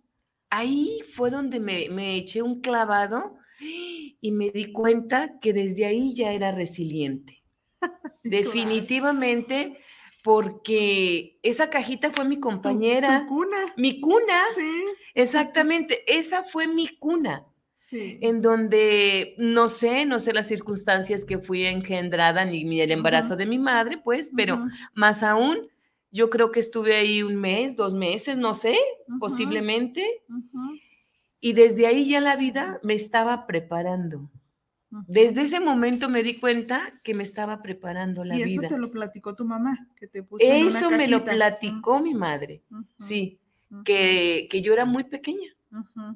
Ahí 0.50 1.00
fue 1.14 1.30
donde 1.30 1.58
me, 1.58 2.16
eché 2.16 2.42
un 2.42 2.60
clavado 2.60 3.38
y 3.58 4.30
me 4.30 4.50
di 4.50 4.72
cuenta 4.72 5.40
que 5.40 5.54
desde 5.54 5.86
ahí 5.86 6.14
ya 6.14 6.32
era 6.32 6.52
resiliente. 6.52 7.42
Definitivamente, 8.24 9.78
porque 10.22 11.38
esa 11.42 11.70
cajita 11.70 12.10
fue 12.10 12.26
mi 12.26 12.38
compañera. 12.38 13.24
cuna. 13.26 13.72
Mi 13.78 13.98
cuna. 13.98 14.38
Sí. 14.54 14.84
Exactamente, 15.14 16.02
esa 16.06 16.42
fue 16.42 16.66
mi 16.66 16.88
cuna. 16.88 17.46
Sí. 17.78 18.18
En 18.20 18.42
donde 18.42 19.34
no 19.38 19.68
sé, 19.68 20.04
no 20.04 20.20
sé 20.20 20.34
las 20.34 20.48
circunstancias 20.48 21.24
que 21.24 21.38
fui 21.38 21.64
engendrada 21.64 22.44
ni, 22.44 22.82
el 22.82 22.90
embarazo 22.90 23.34
de 23.34 23.46
mi 23.46 23.58
madre, 23.58 23.96
pues, 23.96 24.30
pero 24.36 24.58
más 24.94 25.22
aún 25.22 25.71
yo 26.12 26.28
creo 26.28 26.52
que 26.52 26.60
estuve 26.60 26.94
ahí 26.94 27.22
un 27.22 27.36
mes, 27.36 27.74
dos 27.74 27.94
meses, 27.94 28.36
no 28.36 28.52
sé, 28.54 28.76
posiblemente. 29.18 30.22
Y 31.40 31.54
desde 31.54 31.86
ahí 31.86 32.08
ya 32.08 32.20
la 32.20 32.36
vida 32.36 32.78
me 32.82 32.94
estaba 32.94 33.46
preparando. 33.46 34.30
Desde 35.08 35.40
ese 35.40 35.58
momento 35.58 36.10
me 36.10 36.22
di 36.22 36.38
cuenta 36.38 37.00
que 37.02 37.14
me 37.14 37.22
estaba 37.22 37.62
preparando 37.62 38.24
la 38.24 38.36
vida. 38.36 38.46
¿Y 38.46 38.52
eso 38.56 38.68
te 38.68 38.78
lo 38.78 38.90
platicó 38.90 39.34
tu 39.34 39.46
mamá? 39.46 39.88
Que 39.96 40.06
te 40.06 40.22
puso 40.22 40.44
eso 40.44 40.90
me 40.90 41.08
lo 41.08 41.24
platicó 41.24 41.98
mi 42.00 42.12
madre, 42.12 42.62
sí, 43.00 43.40
que, 43.84 44.60
yo 44.62 44.74
era 44.74 44.84
muy 44.84 45.04
pequeña. 45.04 45.48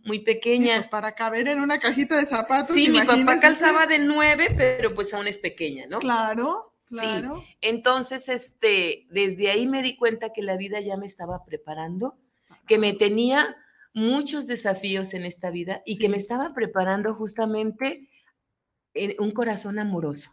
Muy 0.05 0.19
pequeña. 0.19 0.77
pues 0.77 0.89
para 0.89 1.15
caber 1.15 1.49
en 1.49 1.61
una 1.61 1.81
cajita 1.81 2.19
de 2.19 2.27
zapatos. 2.27 2.75
Sí, 2.75 2.91
mi 2.91 3.01
papá 3.01 3.41
calzaba 3.41 3.87
de 3.87 3.99
nueve, 3.99 4.55
pero 4.55 4.95
pues 4.95 5.15
aún 5.15 5.27
es 5.27 5.39
pequeña, 5.39 5.87
¿no? 5.87 5.99
Claro. 6.01 6.76
Claro. 6.87 7.41
Sí. 7.41 7.57
Entonces, 7.61 8.29
este, 8.29 9.07
desde 9.11 9.51
ahí 9.51 9.67
me 9.67 9.83
di 9.83 9.97
cuenta 9.97 10.33
que 10.33 10.43
la 10.43 10.57
vida 10.57 10.81
ya 10.81 10.97
me 10.97 11.07
estaba 11.07 11.45
preparando, 11.45 12.17
que 12.67 12.79
me 12.79 12.93
tenía 12.93 13.57
muchos 13.93 14.47
desafíos 14.47 15.15
en 15.15 15.25
esta 15.25 15.51
vida 15.51 15.83
y 15.85 15.99
que 15.99 16.09
me 16.09 16.17
estaba 16.17 16.55
preparando 16.55 17.15
justamente 17.15 18.09
en 18.95 19.15
un 19.19 19.33
corazón 19.33 19.79
amoroso. 19.79 20.31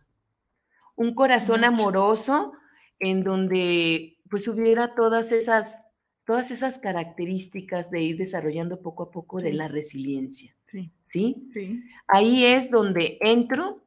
Un 0.96 1.16
corazón 1.16 1.64
amoroso 1.64 2.54
en 3.00 3.24
donde 3.24 4.18
pues 4.30 4.48
hubiera 4.48 4.96
todas 4.96 5.32
esas 5.32 5.84
todas 6.26 6.52
esas 6.52 6.78
características 6.78 7.92
de 7.92 8.02
ir 8.02 8.18
desarrollando 8.18 8.82
poco 8.82 9.04
a 9.04 9.12
poco 9.12 9.40
de 9.40 9.52
la 9.52 9.68
resiliencia. 9.68 10.56
Sí. 10.64 10.94
¿Sí? 11.04 11.50
Sí. 11.54 11.84
Ahí 12.08 12.46
es 12.46 12.70
donde 12.70 13.18
entro 13.20 13.86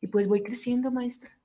y 0.00 0.08
pues 0.08 0.26
voy 0.26 0.42
creciendo, 0.42 0.90
maestra 0.90 1.39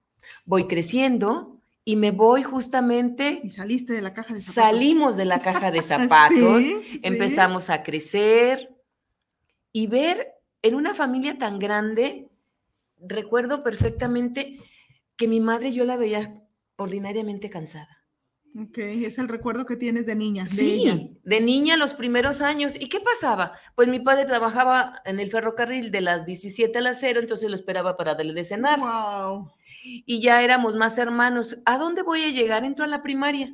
voy 0.45 0.67
creciendo 0.67 1.59
y 1.83 1.95
me 1.95 2.11
voy 2.11 2.43
justamente... 2.43 3.41
Y 3.43 3.51
saliste 3.51 3.93
de 3.93 4.01
la 4.01 4.13
caja 4.13 4.33
de 4.33 4.39
zapatos. 4.39 4.55
Salimos 4.55 5.17
de 5.17 5.25
la 5.25 5.39
caja 5.39 5.71
de 5.71 5.81
zapatos, 5.83 6.63
empezamos 7.03 7.69
a 7.69 7.83
crecer 7.83 8.75
y 9.71 9.87
ver 9.87 10.33
en 10.61 10.75
una 10.75 10.95
familia 10.95 11.37
tan 11.37 11.59
grande, 11.59 12.27
recuerdo 12.97 13.63
perfectamente 13.63 14.57
que 15.15 15.27
mi 15.27 15.39
madre 15.39 15.71
yo 15.71 15.85
la 15.85 15.97
veía 15.97 16.41
ordinariamente 16.77 17.49
cansada. 17.49 18.05
Ok, 18.57 18.77
es 18.77 19.17
el 19.17 19.27
recuerdo 19.27 19.65
que 19.65 19.75
tienes 19.75 20.05
de 20.05 20.15
niña. 20.15 20.45
sí, 20.45 21.19
de 21.23 21.41
niña 21.41 21.75
los 21.75 21.93
primeros 21.93 22.41
años. 22.41 22.75
¿Y 22.79 22.87
qué 22.87 23.01
pasaba? 23.01 23.51
Pues 23.75 23.89
mi 23.89 23.99
padre 23.99 24.23
trabajaba 24.23 25.01
en 25.03 25.19
el 25.19 25.29
ferrocarril 25.29 25.91
de 25.91 25.99
las 25.99 26.25
17 26.25 26.77
a 26.77 26.81
las 26.81 26.99
0, 27.01 27.19
entonces 27.19 27.49
lo 27.49 27.55
esperaba 27.55 27.97
para 27.97 28.15
darle 28.15 28.33
de 28.33 28.45
cenar. 28.45 28.79
Wow. 28.79 29.51
Y 30.05 30.19
ya 30.19 30.41
éramos 30.41 30.75
más 30.75 30.97
hermanos. 30.97 31.57
¿A 31.65 31.77
dónde 31.77 32.01
voy 32.01 32.23
a 32.23 32.29
llegar? 32.29 32.65
Entro 32.65 32.85
a 32.85 32.87
la 32.87 33.03
primaria. 33.03 33.53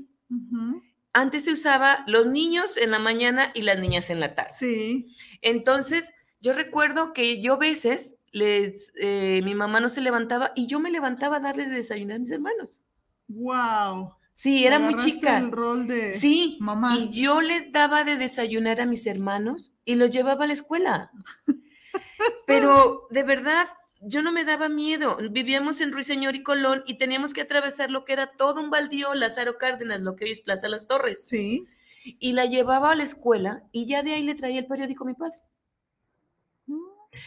Antes 1.13 1.43
se 1.43 1.51
usaba 1.51 2.03
los 2.07 2.27
niños 2.27 2.77
en 2.77 2.91
la 2.91 2.99
mañana 2.99 3.51
y 3.53 3.63
las 3.63 3.79
niñas 3.79 4.09
en 4.09 4.19
la 4.19 4.33
tarde. 4.33 4.53
Sí. 4.57 5.15
Entonces, 5.41 6.13
yo 6.39 6.53
recuerdo 6.53 7.11
que 7.11 7.41
yo 7.41 7.57
veces 7.57 8.15
les, 8.31 8.93
eh, 8.95 9.41
mi 9.43 9.55
mamá 9.55 9.81
no 9.81 9.89
se 9.89 10.01
levantaba 10.01 10.53
y 10.55 10.67
yo 10.67 10.79
me 10.79 10.89
levantaba 10.89 11.37
a 11.37 11.41
darles 11.41 11.69
de 11.69 11.75
desayunar 11.75 12.15
a 12.15 12.19
mis 12.19 12.31
hermanos. 12.31 12.79
Wow. 13.27 14.15
Sí, 14.35 14.65
era 14.65 14.79
muy 14.79 14.95
chica. 14.95 15.37
El 15.37 15.51
rol 15.51 15.85
de 15.85 16.13
sí, 16.13 16.57
mamá. 16.61 16.97
Y 16.97 17.09
yo 17.09 17.41
les 17.41 17.71
daba 17.71 18.03
de 18.03 18.17
desayunar 18.17 18.81
a 18.81 18.87
mis 18.87 19.05
hermanos 19.05 19.75
y 19.85 19.95
los 19.95 20.09
llevaba 20.09 20.45
a 20.45 20.47
la 20.47 20.53
escuela. 20.53 21.11
Pero 22.47 23.07
de 23.11 23.23
verdad, 23.23 23.67
yo 24.01 24.21
no 24.21 24.31
me 24.31 24.43
daba 24.43 24.67
miedo. 24.67 25.17
Vivíamos 25.31 25.79
en 25.81 25.91
Ruiseñor 25.91 26.35
y 26.35 26.43
Colón 26.43 26.83
y 26.85 26.97
teníamos 26.97 27.33
que 27.33 27.41
atravesar 27.41 27.91
lo 27.91 28.03
que 28.03 28.13
era 28.13 28.27
todo 28.27 28.61
un 28.61 28.69
baldío, 28.69 29.13
Lázaro 29.13 29.57
Cárdenas, 29.57 30.01
lo 30.01 30.15
que 30.15 30.25
hoy 30.25 30.31
es 30.31 30.41
Plaza 30.41 30.67
Las 30.67 30.87
Torres. 30.87 31.27
Sí. 31.27 31.67
Y 32.03 32.33
la 32.33 32.45
llevaba 32.45 32.91
a 32.91 32.95
la 32.95 33.03
escuela 33.03 33.63
y 33.71 33.85
ya 33.85 34.01
de 34.01 34.13
ahí 34.13 34.23
le 34.23 34.35
traía 34.35 34.59
el 34.59 34.65
periódico 34.65 35.03
a 35.03 35.07
mi 35.07 35.13
padre. 35.13 35.39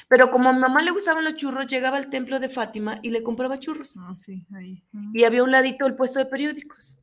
Pero 0.09 0.31
como 0.31 0.49
a 0.49 0.53
mi 0.53 0.61
mamá 0.61 0.83
le 0.83 0.91
gustaban 0.91 1.25
los 1.25 1.37
churros, 1.37 1.67
llegaba 1.67 1.97
al 1.97 2.11
templo 2.11 2.41
de 2.41 2.49
Fátima 2.49 2.99
y 3.03 3.11
le 3.11 3.23
compraba 3.23 3.61
churros. 3.61 3.97
Ah, 3.99 4.17
sí, 4.19 4.45
ahí. 4.55 4.83
Y 5.13 5.25
había 5.25 5.45
un 5.45 5.51
ladito 5.51 5.87
el 5.87 5.95
puesto 5.95 6.19
de 6.19 6.27
periódicos. 6.27 6.99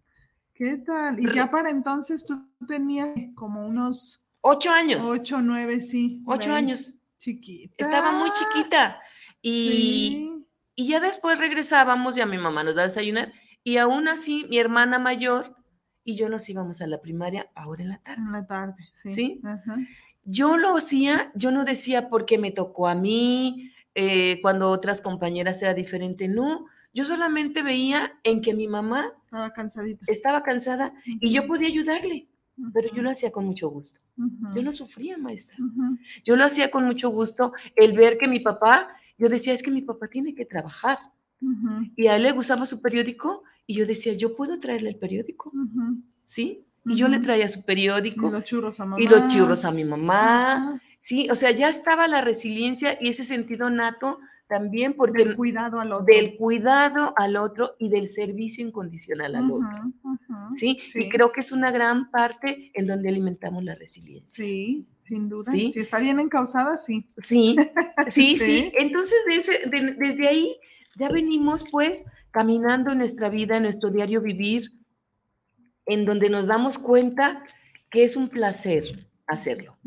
¿Qué 0.53 0.77
tal? 0.77 1.19
Y 1.19 1.31
ya 1.33 1.49
para 1.49 1.69
entonces 1.69 2.25
tú 2.25 2.47
tenías 2.67 3.09
como 3.35 3.65
unos... 3.65 4.23
Ocho 4.41 4.71
años. 4.71 5.05
Ocho, 5.05 5.41
nueve, 5.41 5.81
sí. 5.81 6.23
Ocho 6.25 6.53
años. 6.53 6.95
Chiquita. 7.19 7.75
Estaba 7.77 8.11
muy 8.11 8.29
chiquita. 8.31 9.00
Y, 9.41 10.45
y 10.75 10.87
ya 10.87 10.99
después 10.99 11.39
regresábamos 11.39 12.17
y 12.17 12.21
a 12.21 12.25
mi 12.25 12.37
mamá 12.37 12.63
nos 12.63 12.75
daba 12.75 12.87
desayunar. 12.87 13.33
Y 13.63 13.77
aún 13.77 14.07
así, 14.07 14.45
mi 14.49 14.57
hermana 14.57 14.99
mayor 14.99 15.55
y 16.03 16.15
yo 16.15 16.29
nos 16.29 16.49
íbamos 16.49 16.81
a 16.81 16.87
la 16.87 17.01
primaria 17.01 17.49
ahora 17.55 17.83
en 17.83 17.89
la 17.89 17.97
tarde. 17.99 18.21
En 18.21 18.31
la 18.31 18.47
tarde, 18.47 18.89
sí. 18.93 19.09
¿Sí? 19.09 19.41
Yo 20.23 20.57
lo 20.57 20.77
hacía, 20.77 21.31
yo 21.35 21.51
no 21.51 21.63
decía 21.63 22.09
porque 22.09 22.37
me 22.37 22.51
tocó 22.51 22.87
a 22.87 22.95
mí, 22.95 23.71
eh, 23.95 24.39
cuando 24.41 24.69
otras 24.69 25.01
compañeras 25.01 25.61
era 25.61 25.73
diferente. 25.73 26.27
No, 26.27 26.65
yo 26.93 27.05
solamente 27.05 27.63
veía 27.63 28.19
en 28.23 28.41
que 28.41 28.53
mi 28.53 28.67
mamá 28.67 29.13
estaba 29.25 29.51
cansadita. 29.51 30.05
Estaba 30.07 30.43
cansada 30.43 30.93
y 31.05 31.31
yo 31.31 31.47
podía 31.47 31.67
ayudarle, 31.67 32.27
pero 32.73 32.93
yo 32.93 33.01
lo 33.01 33.09
hacía 33.09 33.31
con 33.31 33.45
mucho 33.45 33.69
gusto. 33.69 33.99
Yo 34.55 34.61
no 34.61 34.73
sufría, 34.73 35.17
maestra. 35.17 35.57
Yo 36.23 36.35
lo 36.35 36.45
hacía 36.45 36.69
con 36.69 36.85
mucho 36.85 37.09
gusto 37.09 37.53
el 37.75 37.93
ver 37.93 38.17
que 38.17 38.27
mi 38.27 38.39
papá, 38.39 38.89
yo 39.21 39.29
decía, 39.29 39.53
es 39.53 39.61
que 39.61 39.69
mi 39.69 39.83
papá 39.83 40.07
tiene 40.07 40.33
que 40.33 40.45
trabajar. 40.45 40.97
Y 41.95 42.07
a 42.07 42.15
él 42.15 42.23
le 42.23 42.31
gustaba 42.31 42.65
su 42.65 42.81
periódico 42.81 43.43
y 43.67 43.75
yo 43.75 43.85
decía, 43.85 44.13
yo 44.13 44.35
puedo 44.35 44.59
traerle 44.59 44.89
el 44.89 44.95
periódico. 44.95 45.51
¿Sí? 46.25 46.65
Y 46.85 46.95
yo 46.95 47.07
le 47.07 47.19
traía 47.19 47.47
su 47.47 47.63
periódico. 47.63 48.29
Y 48.29 48.31
los 48.31 48.43
churros 48.43 48.79
a 48.79 48.85
mamá. 48.85 48.99
Y 48.99 49.07
los 49.07 49.27
churros 49.27 49.63
a 49.63 49.71
mi 49.71 49.85
mamá. 49.85 50.81
Sí, 50.97 51.29
o 51.29 51.35
sea, 51.35 51.51
ya 51.51 51.69
estaba 51.69 52.07
la 52.07 52.21
resiliencia 52.21 52.97
y 52.99 53.09
ese 53.09 53.23
sentido 53.23 53.69
nato 53.69 54.17
también 54.47 54.95
porque 54.95 55.23
del 55.23 55.35
cuidado 55.35 55.79
al 55.79 55.93
otro. 55.93 56.05
Del 56.05 56.35
cuidado 56.35 57.13
al 57.15 57.37
otro 57.37 57.75
y 57.77 57.89
del 57.89 58.09
servicio 58.09 58.65
incondicional 58.65 59.35
al 59.35 59.51
otro. 59.51 59.93
¿Sí? 60.57 60.79
Y 60.95 61.09
creo 61.09 61.31
que 61.31 61.41
es 61.41 61.51
una 61.51 61.69
gran 61.69 62.09
parte 62.09 62.71
en 62.73 62.87
donde 62.87 63.09
alimentamos 63.09 63.63
la 63.63 63.75
resiliencia. 63.75 64.43
Sí, 64.43 64.87
sin 65.01 65.29
duda. 65.29 65.51
Si 65.51 65.73
está 65.75 65.99
bien 65.99 66.19
encausada, 66.19 66.77
sí. 66.77 67.05
Sí, 67.23 67.55
sí, 68.09 68.37
sí. 68.37 68.71
Entonces, 68.77 69.17
desde 69.97 70.27
ahí 70.27 70.57
ya 70.95 71.09
venimos 71.09 71.65
pues 71.69 72.05
caminando 72.31 72.91
en 72.91 72.99
nuestra 72.99 73.29
vida, 73.29 73.57
en 73.57 73.63
nuestro 73.63 73.89
diario 73.89 74.21
vivir, 74.21 74.71
en 75.85 76.05
donde 76.05 76.29
nos 76.29 76.47
damos 76.47 76.77
cuenta 76.77 77.43
que 77.89 78.03
es 78.03 78.15
un 78.15 78.29
placer 78.29 79.07
hacerlo, 79.27 79.77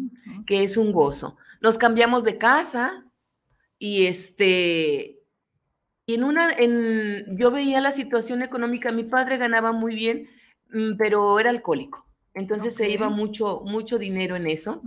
que 0.47 0.63
es 0.63 0.77
un 0.77 0.93
gozo. 0.93 1.37
Nos 1.61 1.79
cambiamos 1.79 2.25
de 2.25 2.39
casa 2.39 3.05
y 3.79 4.07
este, 4.07 5.21
y 6.07 6.15
en 6.15 6.25
una, 6.25 6.51
en, 6.51 7.39
yo 7.39 7.51
veía 7.51 7.81
la 7.81 7.93
situación 7.93 8.43
económica, 8.43 8.93
mi 8.93 9.05
padre 9.05 9.39
ganaba 9.39 9.73
muy 9.73 9.95
bien, 9.95 10.29
mm, 10.71 10.97
pero 10.99 11.39
era 11.39 11.51
alcohólico. 11.51 12.07
Entonces 12.35 12.75
se 12.75 12.91
iba 12.91 13.09
mucho, 13.09 13.63
mucho 13.65 13.99
dinero 13.99 14.37
en 14.37 14.47
eso. 14.47 14.83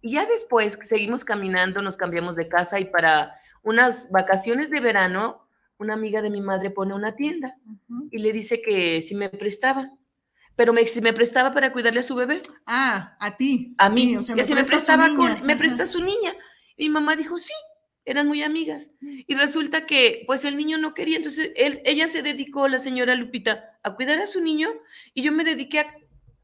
Y 0.00 0.12
ya 0.12 0.24
después 0.24 0.78
seguimos 0.84 1.24
caminando, 1.24 1.82
nos 1.82 1.96
cambiamos 1.96 2.36
de 2.36 2.48
casa 2.48 2.78
y 2.78 2.84
para 2.84 3.40
unas 3.62 4.10
vacaciones 4.12 4.70
de 4.70 4.80
verano, 4.80 5.48
una 5.78 5.94
amiga 5.94 6.22
de 6.22 6.30
mi 6.30 6.40
madre 6.40 6.70
pone 6.70 6.94
una 6.94 7.16
tienda 7.16 7.58
y 8.10 8.18
le 8.18 8.32
dice 8.32 8.62
que 8.62 9.02
si 9.02 9.14
me 9.16 9.28
prestaba. 9.28 9.90
Pero 10.54 10.72
me, 10.72 10.86
si 10.86 11.02
me 11.02 11.12
prestaba 11.12 11.52
para 11.52 11.70
cuidarle 11.70 12.00
a 12.00 12.04
su 12.04 12.14
bebé. 12.14 12.40
Ah, 12.64 13.14
a 13.20 13.36
ti. 13.36 13.74
A 13.76 13.90
mí. 13.90 14.16
o 14.16 14.22
sea, 14.22 14.42
si 14.42 14.54
me 14.54 14.64
prestaba 14.64 15.08
con, 15.14 15.44
me 15.44 15.56
presta 15.56 15.84
su 15.84 16.00
niña. 16.00 16.32
Mi 16.78 16.88
mamá 16.88 17.14
dijo, 17.14 17.38
sí, 17.38 17.52
eran 18.06 18.26
muy 18.26 18.42
amigas. 18.42 18.90
Y 19.00 19.34
resulta 19.34 19.84
que, 19.84 20.22
pues 20.26 20.44
el 20.44 20.56
niño 20.56 20.78
no 20.78 20.94
quería, 20.94 21.16
entonces 21.16 21.50
él, 21.56 21.82
ella 21.84 22.06
se 22.06 22.22
dedicó, 22.22 22.68
la 22.68 22.78
señora 22.78 23.16
Lupita, 23.16 23.76
a 23.82 23.94
cuidar 23.96 24.18
a 24.20 24.26
su 24.26 24.40
niño 24.40 24.70
y 25.12 25.22
yo 25.22 25.32
me 25.32 25.44
dediqué 25.44 25.80
a 25.80 25.94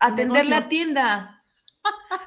atender 0.02 0.46
la 0.46 0.68
tienda. 0.68 1.42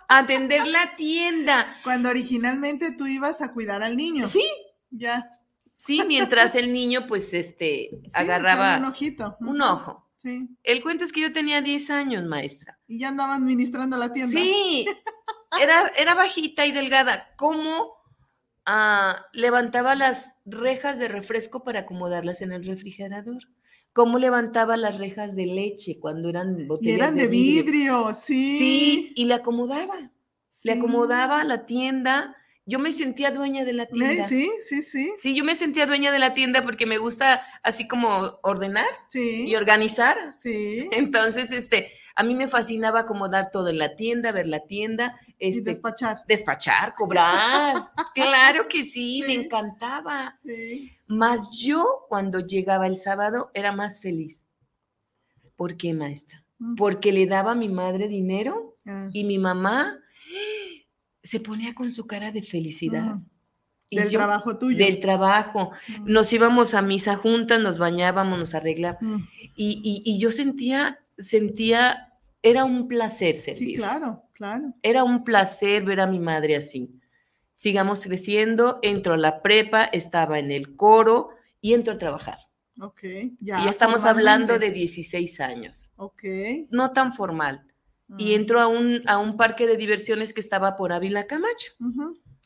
atender 0.07 0.67
la 0.67 0.95
tienda. 0.95 1.77
Cuando 1.83 2.09
originalmente 2.09 2.91
tú 2.91 3.07
ibas 3.07 3.41
a 3.41 3.53
cuidar 3.53 3.83
al 3.83 3.97
niño. 3.97 4.27
Sí. 4.27 4.45
Ya. 4.89 5.31
Sí, 5.75 6.03
mientras 6.07 6.55
el 6.55 6.73
niño, 6.73 7.05
pues, 7.07 7.33
este, 7.33 7.89
agarraba 8.13 8.77
un 8.77 8.85
ojito. 8.85 9.37
Un 9.39 9.61
ojo. 9.61 10.09
Sí. 10.23 10.49
El 10.63 10.81
cuento 10.81 11.03
es 11.03 11.11
que 11.11 11.21
yo 11.21 11.31
tenía 11.31 11.61
10 11.61 11.89
años, 11.91 12.23
maestra. 12.23 12.79
Y 12.87 12.99
ya 12.99 13.09
andaba 13.09 13.35
administrando 13.35 13.95
la 13.97 14.11
tienda. 14.11 14.39
Sí. 14.39 14.87
Era, 15.61 15.87
era 15.97 16.15
bajita 16.15 16.65
y 16.65 16.71
delgada. 16.71 17.33
¿Cómo 17.37 17.93
ah, 18.65 19.25
levantaba 19.31 19.95
las 19.95 20.34
rejas 20.45 20.97
de 20.99 21.07
refresco 21.07 21.63
para 21.63 21.81
acomodarlas 21.81 22.41
en 22.41 22.51
el 22.51 22.65
refrigerador? 22.65 23.43
cómo 23.95 24.19
levantaba 24.19 24.75
las 24.75 24.97
rejas 24.97 25.37
de 25.37 25.45
leche 25.45 25.99
cuando 26.01 26.27
eran 26.27 26.67
botellas. 26.67 26.91
Y 26.91 26.95
eran 26.95 27.15
de, 27.15 27.27
vidrio. 27.27 28.13
sí. 28.13 28.59
Sí, 28.59 29.13
y 29.15 29.23
le 29.23 29.35
acomodaba. 29.35 30.11
Le 30.63 30.73
acomodaba 30.73 31.45
la 31.45 31.65
tienda. 31.65 32.35
Yo 32.65 32.77
me 32.77 32.91
sentía 32.91 33.31
dueña 33.31 33.63
de 33.63 33.71
la 33.71 33.85
tienda. 33.85 34.27
Sí, 34.27 34.51
sí, 34.67 34.83
sí. 34.83 35.13
Sí, 35.17 35.33
yo 35.33 35.45
me 35.45 35.55
sentía 35.55 35.85
dueña 35.85 36.11
de 36.11 36.19
la 36.19 36.33
tienda 36.33 36.61
porque 36.61 36.85
me 36.85 36.97
gusta 36.97 37.41
así 37.63 37.87
como 37.87 38.37
ordenar 38.43 38.85
y 39.13 39.55
organizar. 39.55 40.17
Sí. 40.39 40.89
Entonces, 40.91 41.53
este, 41.53 41.89
a 42.15 42.23
mí 42.23 42.33
me 42.33 42.47
fascinaba 42.47 43.01
acomodar 43.01 43.51
todo 43.51 43.69
en 43.69 43.77
la 43.77 43.95
tienda, 43.95 44.31
ver 44.31 44.47
la 44.47 44.61
tienda. 44.61 45.19
Este, 45.37 45.59
y 45.59 45.63
despachar. 45.63 46.23
Despachar, 46.27 46.93
cobrar. 46.95 47.91
claro 48.15 48.67
que 48.69 48.83
sí, 48.85 49.21
me 49.27 49.33
encantaba. 49.33 50.39
Más 51.07 51.51
yo, 51.57 52.05
cuando 52.07 52.39
llegaba 52.39 52.87
el 52.87 52.95
sábado, 52.95 53.51
era 53.53 53.73
más 53.73 53.99
feliz. 53.99 54.45
¿Por 55.57 55.75
qué, 55.75 55.93
maestra? 55.93 56.43
Mm. 56.59 56.75
Porque 56.75 57.11
le 57.11 57.25
daba 57.25 57.51
a 57.51 57.55
mi 57.55 57.67
madre 57.67 58.07
dinero 58.07 58.77
ah. 58.85 59.09
y 59.11 59.25
mi 59.25 59.37
mamá 59.37 59.99
se 61.21 61.39
ponía 61.39 61.73
con 61.75 61.91
su 61.91 62.07
cara 62.07 62.31
de 62.31 62.43
felicidad. 62.43 63.15
Mm. 63.15 63.25
del 63.91 64.09
trabajo 64.09 64.57
tuyo. 64.57 64.77
Del 64.77 64.99
trabajo. 65.01 65.71
Mm. 65.87 66.11
Nos 66.13 66.31
íbamos 66.31 66.73
a 66.73 66.81
misa 66.81 67.17
juntas, 67.17 67.59
nos 67.59 67.77
bañábamos, 67.77 68.39
nos 68.39 68.53
arreglábamos. 68.53 69.21
Y, 69.57 70.01
y, 70.05 70.19
yo 70.19 70.31
sentía, 70.31 71.04
sentía 71.17 72.13
era 72.41 72.63
un 72.63 72.87
placer 72.87 73.35
servir. 73.35 73.69
Sí, 73.69 73.75
claro, 73.75 74.23
claro. 74.33 74.73
Era 74.83 75.03
un 75.03 75.23
placer 75.23 75.83
ver 75.83 75.99
a 75.99 76.07
mi 76.07 76.19
madre 76.19 76.55
así. 76.55 76.99
Sigamos 77.53 78.01
creciendo, 78.01 78.79
entro 78.83 79.15
a 79.15 79.17
la 79.17 79.41
prepa, 79.41 79.85
estaba 79.85 80.37
en 80.37 80.51
el 80.51 80.75
coro 80.75 81.29
y 81.59 81.73
entro 81.73 81.93
a 81.93 81.97
trabajar. 81.97 82.37
Ok, 82.79 83.01
ya. 83.39 83.63
Y 83.63 83.67
estamos 83.67 84.03
hablando 84.03 84.59
de 84.59 84.69
16 84.69 85.39
años. 85.39 85.93
Ok. 85.95 86.23
No 86.69 86.91
tan 86.91 87.13
formal. 87.13 87.65
Y 88.17 88.33
ah. 88.33 88.35
entro 88.35 88.61
a 88.61 88.67
un, 88.67 89.01
a 89.07 89.17
un 89.17 89.37
parque 89.37 89.65
de 89.65 89.77
diversiones 89.77 90.33
que 90.33 90.41
estaba 90.41 90.75
por 90.75 90.93
Ávila 90.93 91.25
Camacho. 91.25 91.71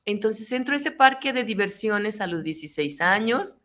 Entonces 0.06 0.52
entro 0.52 0.76
a 0.76 0.78
ese 0.78 0.91
parque 0.91 1.34
de 1.34 1.44
diversiones 1.44 2.22
a 2.22 2.28
los 2.28 2.44
16 2.44 3.02
años, 3.02 3.58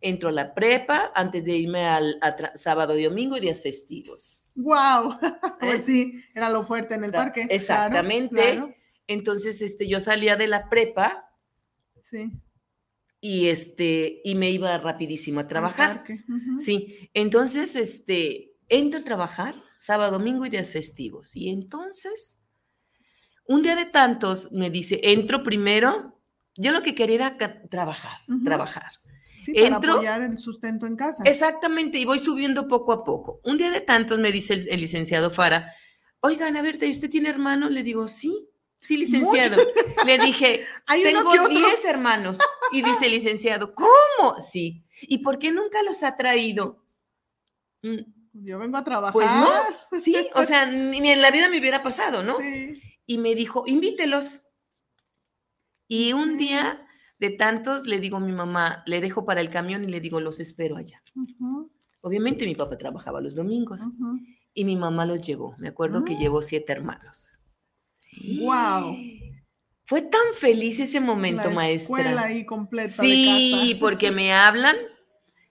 entro 0.00 0.30
a 0.30 0.32
la 0.32 0.54
prepa 0.54 1.12
antes 1.14 1.44
de 1.44 1.56
irme 1.56 1.86
al 1.86 2.18
sábado 2.54 2.98
y 2.98 3.04
domingo 3.04 3.36
y 3.36 3.40
días 3.40 3.62
festivos. 3.62 4.37
¡Wow! 4.58 5.16
pues 5.60 5.84
sí, 5.84 6.20
era 6.34 6.50
lo 6.50 6.64
fuerte 6.64 6.96
en 6.96 7.04
el 7.04 7.12
parque. 7.12 7.46
Exactamente. 7.48 8.76
Entonces, 9.06 9.62
este, 9.62 9.86
yo 9.86 10.00
salía 10.00 10.36
de 10.36 10.48
la 10.48 10.68
prepa. 10.68 11.30
Sí. 12.10 12.32
Y 13.20 13.48
este, 13.48 14.20
y 14.24 14.34
me 14.34 14.50
iba 14.50 14.76
rapidísimo 14.78 15.40
a 15.40 15.46
trabajar. 15.46 16.04
Sí. 16.58 17.10
Entonces, 17.14 17.76
este, 17.76 18.56
entro 18.68 19.00
a 19.00 19.04
trabajar 19.04 19.54
sábado, 19.78 20.18
domingo 20.18 20.44
y 20.44 20.50
días 20.50 20.72
festivos. 20.72 21.36
Y 21.36 21.50
entonces, 21.50 22.44
un 23.46 23.62
día 23.62 23.76
de 23.76 23.86
tantos 23.86 24.50
me 24.50 24.70
dice, 24.70 25.00
entro 25.02 25.42
primero. 25.42 26.16
Yo 26.60 26.72
lo 26.72 26.82
que 26.82 26.96
quería 26.96 27.14
era 27.14 27.38
trabajar, 27.68 28.18
trabajar 28.44 28.90
para 29.54 29.76
apoyar 29.76 30.22
el 30.22 30.38
sustento 30.38 30.86
en 30.86 30.96
casa. 30.96 31.22
Exactamente, 31.24 31.98
y 31.98 32.04
voy 32.04 32.18
subiendo 32.18 32.68
poco 32.68 32.92
a 32.92 33.04
poco. 33.04 33.40
Un 33.44 33.58
día 33.58 33.70
de 33.70 33.80
tantos 33.80 34.18
me 34.18 34.32
dice 34.32 34.66
el, 34.68 34.80
licenciado 34.80 35.30
Fara, 35.30 35.72
oigan, 36.20 36.56
a 36.56 36.62
ver, 36.62 36.74
¿usted 36.76 37.10
tiene 37.10 37.28
hermano? 37.28 37.68
Le 37.68 37.82
digo, 37.82 38.08
sí, 38.08 38.48
sí, 38.80 38.96
licenciado. 38.96 39.56
Le 40.06 40.18
dije, 40.18 40.66
tengo 41.02 41.48
10 41.48 41.84
hermanos. 41.84 42.38
Y 42.72 42.82
dice 42.82 43.06
el 43.06 43.12
licenciado, 43.12 43.74
¿cómo? 43.74 44.42
Sí. 44.42 44.84
¿Y 45.02 45.18
por 45.18 45.38
qué 45.38 45.52
nunca 45.52 45.82
los 45.82 46.02
ha 46.02 46.16
traído? 46.16 46.84
Mm. 47.82 48.18
Yo 48.44 48.58
vengo 48.58 48.76
a 48.76 48.84
trabajar. 48.84 49.12
Pues 49.12 49.26
no, 49.26 50.00
sí, 50.00 50.28
o 50.34 50.44
sea, 50.44 50.66
ni 50.70 51.10
en 51.10 51.22
la 51.22 51.30
vida 51.30 51.48
me 51.48 51.58
hubiera 51.58 51.82
pasado, 51.82 52.22
¿no? 52.22 52.38
Sí. 52.38 52.80
Y 53.06 53.18
me 53.18 53.34
dijo, 53.34 53.64
invítelos. 53.66 54.42
Y 55.88 56.12
un 56.12 56.36
día 56.36 56.87
de 57.18 57.30
tantos, 57.30 57.86
le 57.86 58.00
digo 58.00 58.18
a 58.18 58.20
mi 58.20 58.32
mamá, 58.32 58.82
le 58.86 59.00
dejo 59.00 59.24
para 59.24 59.40
el 59.40 59.50
camión 59.50 59.84
y 59.84 59.88
le 59.88 60.00
digo, 60.00 60.20
los 60.20 60.40
espero 60.40 60.76
allá. 60.76 61.02
Obviamente 62.00 62.46
mi 62.46 62.54
papá 62.54 62.78
trabajaba 62.78 63.20
los 63.20 63.34
domingos 63.34 63.80
y 64.54 64.64
mi 64.64 64.76
mamá 64.76 65.04
los 65.04 65.20
llevó. 65.20 65.56
Me 65.58 65.68
acuerdo 65.68 66.04
que 66.04 66.14
ah. 66.14 66.18
llevó 66.18 66.42
siete 66.42 66.72
hermanos. 66.72 67.38
¡Wow! 68.40 68.96
Fue 69.84 70.02
tan 70.02 70.34
feliz 70.38 70.78
ese 70.80 71.00
momento, 71.00 71.50
maestra. 71.50 71.98
Escuela 71.98 72.22
ahí 72.22 72.44
completa. 72.44 73.02
Sí, 73.02 73.76
porque 73.80 74.10
me 74.10 74.32
hablan, 74.32 74.76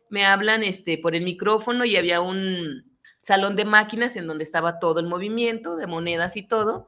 me 0.10 0.26
hablan 0.26 0.64
este, 0.64 0.98
por 0.98 1.16
el 1.16 1.24
micrófono 1.24 1.86
y 1.86 1.96
había 1.96 2.22
un, 2.22 2.87
salón 3.28 3.58
de 3.58 3.66
máquinas 3.66 4.16
en 4.16 4.26
donde 4.26 4.46
estaba 4.46 4.80
todo 4.80 5.02
el 5.02 5.06
movimiento 5.06 5.76
de 5.76 5.86
monedas 5.86 6.38
y 6.38 6.44
todo. 6.44 6.88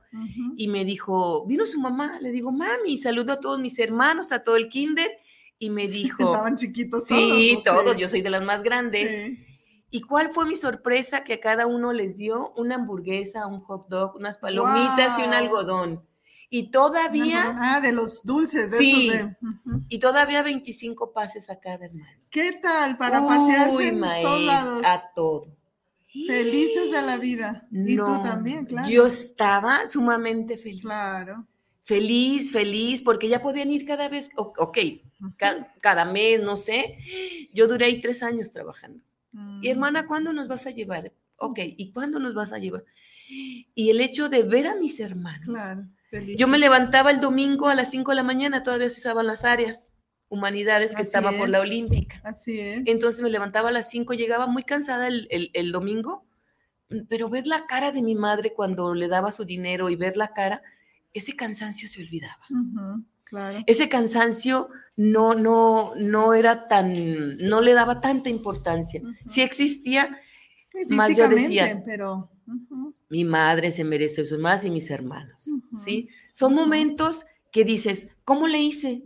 Y 0.56 0.70
me 0.70 0.86
dijo, 0.86 1.46
vino 1.46 1.66
su 1.66 1.82
mamá, 1.82 2.18
le 2.22 2.32
digo, 2.32 2.50
mami, 2.50 2.96
saludo 2.96 3.34
a 3.34 3.40
todos 3.42 3.60
mis 3.60 3.78
hermanos, 3.78 4.32
a 4.32 4.42
todo 4.42 4.56
el 4.56 4.70
kinder. 4.70 5.12
Y 5.58 5.70
me 5.70 5.88
dijo... 5.90 6.32
Estaban 6.32 6.56
chiquitos 6.56 7.06
todos. 7.06 7.22
Sí, 7.22 7.60
todos, 7.66 7.98
yo 7.98 8.08
soy 8.08 8.22
de 8.22 8.30
las 8.30 8.42
más 8.42 8.64
grandes. 8.64 9.38
¿Y 9.92 10.00
cuál 10.00 10.32
fue 10.32 10.46
mi 10.46 10.56
sorpresa? 10.56 11.26
Que 11.26 11.34
a 11.34 11.40
cada 11.42 11.68
uno 11.68 11.92
les 11.92 12.16
dio 12.16 12.54
una 12.56 12.76
hamburguesa, 12.76 13.46
un 13.46 13.60
hot 13.60 13.90
dog, 13.90 14.16
unas 14.16 14.38
palomitas 14.38 15.20
y 15.20 15.24
un 15.24 15.34
algodón. 15.34 16.08
Y 16.50 16.72
todavía... 16.72 17.54
Ah, 17.60 17.82
de 17.82 17.92
los 17.92 18.24
dulces, 18.24 18.72
de 18.72 18.78
sí, 18.78 19.12
Y 19.90 20.00
todavía 20.00 20.42
25 20.42 21.12
pases 21.12 21.50
a 21.50 21.60
cada 21.60 21.88
hermano. 21.88 22.22
¿Qué 22.30 22.54
tal? 22.64 22.98
Para 22.98 23.28
pasearse 23.28 23.90
en 23.90 24.00
todos 24.00 24.86
A 24.86 25.12
todo. 25.14 25.59
Felices 26.12 26.92
de 26.92 27.02
la 27.02 27.18
vida. 27.20 27.68
y 27.72 27.96
tú 27.96 28.22
también, 28.24 28.66
claro. 28.66 28.90
Yo 28.90 29.06
estaba 29.06 29.90
sumamente 29.90 30.58
feliz. 30.58 30.82
Claro. 30.82 31.48
Feliz, 31.84 32.52
feliz, 32.52 33.02
porque 33.02 33.30
ya 33.30 33.42
podían 33.42 33.72
ir 33.72 33.86
cada 33.86 34.10
vez, 34.10 34.30
ok, 34.36 34.78
cada, 35.82 36.06
mes, 36.06 36.42
no 36.42 36.56
sé. 36.56 36.98
Yo 37.54 37.68
duré 37.68 37.86
ahí 37.86 38.00
tres 38.00 38.22
años 38.22 38.52
trabajando. 38.52 39.04
Y 39.34 39.38
mm. 39.38 39.72
hermana, 39.72 40.06
¿cuándo 40.06 40.32
nos 40.32 40.48
vas 40.48 40.68
a 40.68 40.72
llevar? 40.72 41.12
Ok, 41.38 41.60
¿y 41.64 41.92
cuándo 41.92 42.20
nos 42.20 42.36
vas 42.36 42.52
a 42.52 42.60
llevar? 42.60 42.84
Y 43.74 43.90
el 43.90 44.02
hecho 44.02 44.30
de 44.30 44.44
ver 44.44 44.68
a 44.68 44.76
mis 44.76 45.00
hermanos. 45.00 45.48
Claro, 45.48 45.86
Yo 46.38 46.48
me 46.48 46.60
levantaba 46.60 47.12
el 47.12 47.22
domingo 47.22 47.68
a 47.68 47.76
las 47.76 47.90
5 47.92 48.12
de 48.12 48.16
la 48.16 48.24
mañana, 48.24 48.62
todavía 48.62 48.90
se 48.90 49.00
usaban 49.00 49.26
las 49.26 49.44
áreas 49.44 49.89
humanidades 50.30 50.96
que 50.96 51.02
estaba 51.02 51.32
por 51.32 51.50
la 51.50 51.60
olímpica. 51.60 52.22
Así 52.24 52.60
es. 52.60 52.82
Entonces 52.86 53.22
me 53.22 53.30
levantaba 53.30 53.70
a 53.70 53.72
las 53.72 53.90
5, 53.90 54.14
llegaba 54.14 54.48
muy 54.48 54.64
cansada 54.64 55.08
el, 55.08 55.72
domingo, 55.72 56.26
pero 57.08 57.30
ver 57.30 57.48
la 57.48 57.66
cara 57.68 57.92
de 57.92 58.02
mi 58.02 58.16
madre 58.16 58.54
cuando 58.54 58.94
le 58.94 59.08
daba 59.08 59.32
su 59.32 59.46
dinero 59.46 59.90
y 59.90 59.96
ver 59.96 60.18
la 60.18 60.34
cara, 60.34 60.62
ese 61.14 61.36
cansancio 61.36 61.88
se 61.88 62.02
olvidaba. 62.02 62.46
Claro. 63.24 63.64
Ese 63.68 63.90
cansancio 63.90 64.70
no, 64.96 65.36
no, 65.36 65.94
no 65.96 66.34
era 66.34 66.68
tan, 66.68 67.38
no 67.38 67.62
le 67.62 67.74
daba 67.74 68.02
tanta 68.02 68.30
importancia. 68.30 69.02
Si 69.28 69.42
existía, 69.42 70.20
Sí, 70.72 70.96
más 70.96 71.16
yo 71.16 71.28
decía, 71.28 71.82
pero 71.84 72.30
ujú, 72.48 72.94
mi 73.10 73.24
madre 73.26 73.72
se 73.72 73.84
merece 73.84 74.22
eso 74.22 74.38
más 74.38 74.64
y 74.66 74.70
mis 74.70 74.90
hermanos. 74.92 75.50
¿sí? 75.84 76.10
Son 76.34 76.54
momentos 76.54 77.26
que 77.52 77.64
dices, 77.64 78.16
¿cómo 78.24 78.48
le 78.48 78.60
hice? 78.60 79.02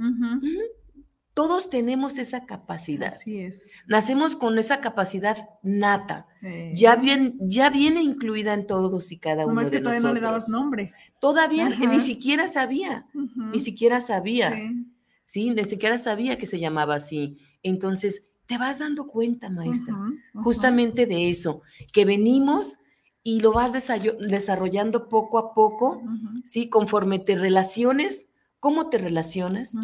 Todos 1.33 1.69
tenemos 1.69 2.17
esa 2.19 2.45
capacidad. 2.45 3.13
Así 3.13 3.39
es. 3.39 3.63
Nacemos 3.87 4.35
con 4.35 4.57
esa 4.59 4.81
capacidad 4.81 5.49
nata. 5.63 6.27
Eh, 6.43 6.73
Ya, 6.75 6.95
bien, 6.95 7.37
ya 7.41 7.69
viene 7.69 8.01
incluida 8.03 8.53
en 8.53 8.67
todos 8.67 9.11
y 9.11 9.17
cada 9.17 9.45
uno 9.45 9.55
Nomás 9.55 9.71
que 9.71 9.77
de 9.77 9.81
todavía 9.83 10.01
no 10.01 10.13
le 10.13 10.19
dabas 10.19 10.47
nosotros. 10.47 10.61
nombre. 10.61 10.93
Todavía 11.19 11.75
que 11.75 11.87
ni 11.87 12.01
siquiera 12.01 12.47
sabía, 12.49 13.07
ni 13.35 13.59
siquiera 13.59 13.99
sabía, 14.01 14.51
sí, 14.55 14.85
¿sí? 15.25 15.49
Ni 15.49 15.65
siquiera 15.65 15.97
sabía 15.97 16.37
que 16.37 16.45
se 16.45 16.59
llamaba 16.59 16.95
así. 16.95 17.37
Entonces, 17.63 18.25
te 18.45 18.57
vas 18.57 18.77
dando 18.79 19.07
cuenta, 19.07 19.49
maestra, 19.49 19.95
justamente 20.35 21.05
de 21.05 21.29
eso, 21.29 21.61
que 21.93 22.03
venimos 22.05 22.77
y 23.23 23.39
lo 23.39 23.53
vas 23.53 23.71
desarrollando 23.73 25.07
poco 25.09 25.37
a 25.39 25.53
poco, 25.53 26.01
¿sí? 26.43 26.69
Conforme 26.69 27.19
te 27.19 27.35
relaciones, 27.35 28.27
cómo 28.63 28.87
te 28.89 28.97
relacionas, 28.97 29.75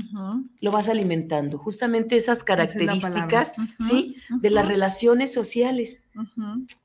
lo 0.62 0.72
vas 0.72 0.88
alimentando. 0.88 1.58
Justamente 1.58 2.15
esas 2.15 2.38
Esa 2.38 2.39
es 2.39 2.44
características, 2.46 3.54
¿sí? 3.78 4.15
De 4.39 4.50
las 4.50 4.70
relaciones 4.70 5.34
sociales. 5.34 6.06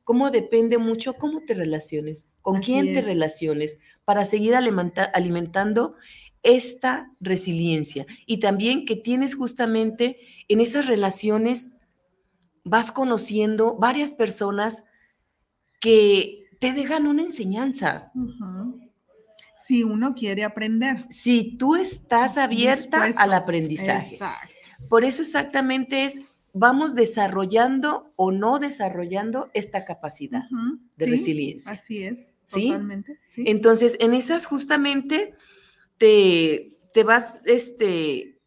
cómo 0.03 0.33
depende 0.33 0.79
mucho 0.79 1.15
cómo 1.15 1.43
te 1.47 1.55
relaciones, 1.55 2.29
con 2.43 2.57
Así 2.57 2.65
quién 2.73 2.87
te 2.87 2.99
es. 2.99 3.07
relaciones, 3.07 3.79
para 4.05 4.25
seguir 4.25 4.57
alimenta- 4.57 5.05
alimentando 5.05 5.95
esta 6.43 7.13
resiliencia. 7.21 8.07
Y 8.27 8.39
también 8.41 8.87
que 8.87 8.97
tienes 8.97 9.37
justamente 9.37 10.19
en 10.49 10.61
esas 10.61 10.89
relaciones, 10.89 11.77
vas 12.65 12.91
conociendo 12.91 13.77
varias 13.77 14.15
personas 14.15 14.83
que 15.81 16.49
te 16.59 16.73
dejan 16.73 17.07
una 17.07 17.23
enseñanza. 17.23 18.11
Si 19.67 19.83
uno 19.83 20.15
quiere 20.15 20.45
aprender. 20.45 21.07
Si 21.11 21.57
tú 21.57 21.75
estás 21.75 22.37
abierta 22.37 22.97
Dispuesto. 22.99 23.23
al 23.23 23.33
aprendizaje. 23.33 24.13
Exacto. 24.15 24.55
Por 24.91 25.05
eso 25.05 25.23
exactamente 25.23 26.05
es, 26.05 26.21
vamos 26.53 26.95
desarrollando 26.95 28.13
o 28.17 28.31
no 28.31 28.59
desarrollando 28.59 29.51
esta 29.55 29.85
capacidad 29.87 30.43
de 30.97 31.05
sí, 31.07 31.11
resiliencia. 31.11 31.73
Así 31.73 32.05
es, 32.05 32.35
¿Sí? 32.47 32.67
totalmente. 32.69 33.19
sí. 33.31 33.45
Entonces, 33.47 33.97
en 34.01 34.13
esas 34.13 34.45
justamente 34.45 35.35
te, 35.97 36.77
te 36.93 37.03
vas 37.03 37.35
este, 37.47 38.39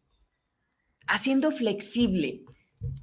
haciendo 1.06 1.50
flexible. 1.50 2.44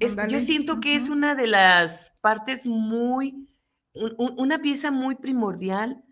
Es- 0.00 0.16
yo 0.30 0.40
siento 0.40 0.80
que 0.80 0.94
es 0.96 1.10
una 1.10 1.34
de 1.34 1.48
las 1.48 2.14
partes 2.22 2.64
muy, 2.66 3.46
un- 3.92 4.14
un- 4.16 4.34
una 4.38 4.58
pieza 4.60 4.90
muy 4.90 5.16
primordial 5.16 6.02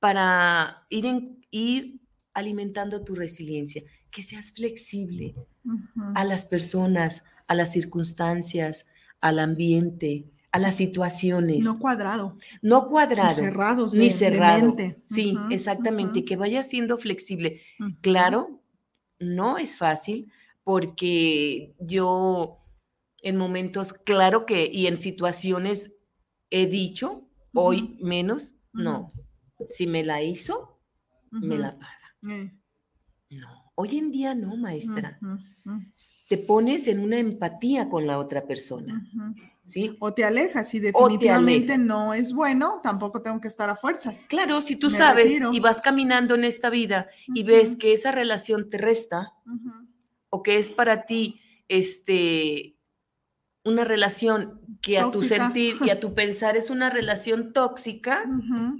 para 0.00 0.86
ir, 0.88 1.06
en- 1.06 1.44
ir 1.50 2.00
alimentando 2.34 3.04
tu 3.04 3.14
resiliencia, 3.14 3.82
que 4.10 4.22
seas 4.22 4.52
flexible 4.52 5.34
a 6.14 6.24
las 6.24 6.44
personas, 6.46 7.24
a 7.46 7.54
las 7.54 7.70
circunstancias, 7.72 8.88
al 9.20 9.38
ambiente, 9.38 10.24
a 10.52 10.58
las 10.58 10.76
situaciones. 10.76 11.64
No 11.64 11.78
cuadrado, 11.78 12.36
No 12.62 12.82
ni 12.82 12.88
cuadrado 12.88 13.30
cerrados. 13.30 13.92
ni 13.92 13.98
de- 14.00 14.04
de 14.06 14.10
cerrado. 14.10 14.66
mente. 14.66 15.02
Sí, 15.10 15.36
exactamente, 15.50 16.24
que 16.24 16.36
vaya 16.36 16.62
siendo 16.62 16.98
flexible. 16.98 17.60
Claro, 18.00 18.60
no 19.20 19.58
es 19.58 19.76
fácil 19.76 20.32
porque 20.64 21.74
yo 21.78 22.56
en 23.22 23.36
momentos, 23.36 23.92
claro 23.92 24.46
que, 24.46 24.70
y 24.72 24.86
en 24.86 24.98
situaciones 24.98 25.96
he 26.48 26.66
dicho, 26.66 27.28
hoy 27.52 27.98
menos, 28.00 28.54
no. 28.72 29.10
Si 29.68 29.86
me 29.86 30.04
la 30.04 30.22
hizo, 30.22 30.78
me 31.30 31.58
la 31.58 31.78
paga. 31.78 32.16
Eh, 32.34 32.52
No, 33.30 33.72
hoy 33.74 33.98
en 33.98 34.10
día 34.10 34.34
no, 34.34 34.56
maestra. 34.56 35.18
Te 36.28 36.38
pones 36.38 36.86
en 36.88 37.00
una 37.00 37.18
empatía 37.18 37.88
con 37.88 38.06
la 38.06 38.18
otra 38.18 38.46
persona. 38.46 39.04
¿sí? 39.66 39.96
O 40.00 40.12
te 40.12 40.24
alejas 40.24 40.72
y 40.74 40.80
definitivamente 40.80 41.74
alejas. 41.74 41.86
no 41.86 42.12
es 42.14 42.32
bueno, 42.32 42.80
tampoco 42.82 43.22
tengo 43.22 43.40
que 43.40 43.48
estar 43.48 43.68
a 43.70 43.76
fuerzas. 43.76 44.24
Claro, 44.28 44.60
si 44.60 44.74
tú 44.76 44.90
Me 44.90 44.96
sabes 44.98 45.30
retiro. 45.32 45.52
y 45.52 45.60
vas 45.60 45.80
caminando 45.80 46.34
en 46.34 46.44
esta 46.44 46.70
vida 46.70 47.08
y 47.28 47.42
ves 47.44 47.76
que 47.76 47.92
esa 47.92 48.10
relación 48.12 48.68
te 48.70 48.78
resta, 48.78 49.32
o 50.28 50.42
que 50.42 50.58
es 50.58 50.70
para 50.70 51.06
ti 51.06 51.40
este 51.68 52.76
una 53.64 53.84
relación 53.84 54.60
que 54.80 54.98
a 54.98 55.10
tu 55.10 55.22
sentir 55.22 55.76
y 55.84 55.90
a 55.90 56.00
tu 56.00 56.14
pensar 56.14 56.56
es 56.56 56.70
una 56.70 56.88
relación 56.90 57.52
tóxica, 57.52 58.22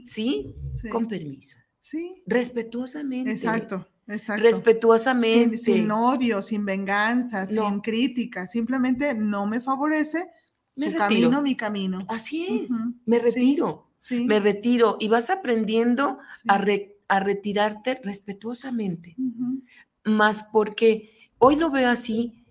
¿sí? 0.04 0.54
sí. 0.80 0.88
Con 0.88 1.06
permiso, 1.06 1.56
Sí, 1.80 2.22
respetuosamente. 2.26 3.30
exacto, 3.32 3.86
exacto. 4.06 4.42
Respetuosamente. 4.42 5.58
Sin, 5.58 5.74
sin 5.74 5.90
odio, 5.90 6.40
sin 6.42 6.64
venganza, 6.64 7.46
No. 7.46 7.68
sin 7.68 7.80
crítica, 7.80 8.46
simplemente 8.46 9.12
no 9.14 9.46
me 9.46 9.60
favorece 9.60 10.28
Me 10.76 10.86
su 10.86 10.90
retiro. 10.92 10.98
camino, 10.98 11.42
mi 11.42 11.56
camino. 11.56 11.98
Así 12.08 12.46
es. 12.46 12.70
Me 13.06 13.18
retiro, 13.18 13.88
Sí, 13.98 14.24
me 14.24 14.40
retiro 14.40 14.96
y 14.98 15.08
vas 15.08 15.28
aprendiendo 15.28 16.18
a, 16.48 16.56
re- 16.56 16.96
a 17.08 17.20
retirarte 17.20 18.00
respetuosamente. 18.02 19.14
Ujú, 19.18 19.62
Más 20.04 20.44
porque 20.50 21.28
hoy 21.38 21.56
lo 21.56 21.70
veo 21.70 21.90
así, 21.90 22.44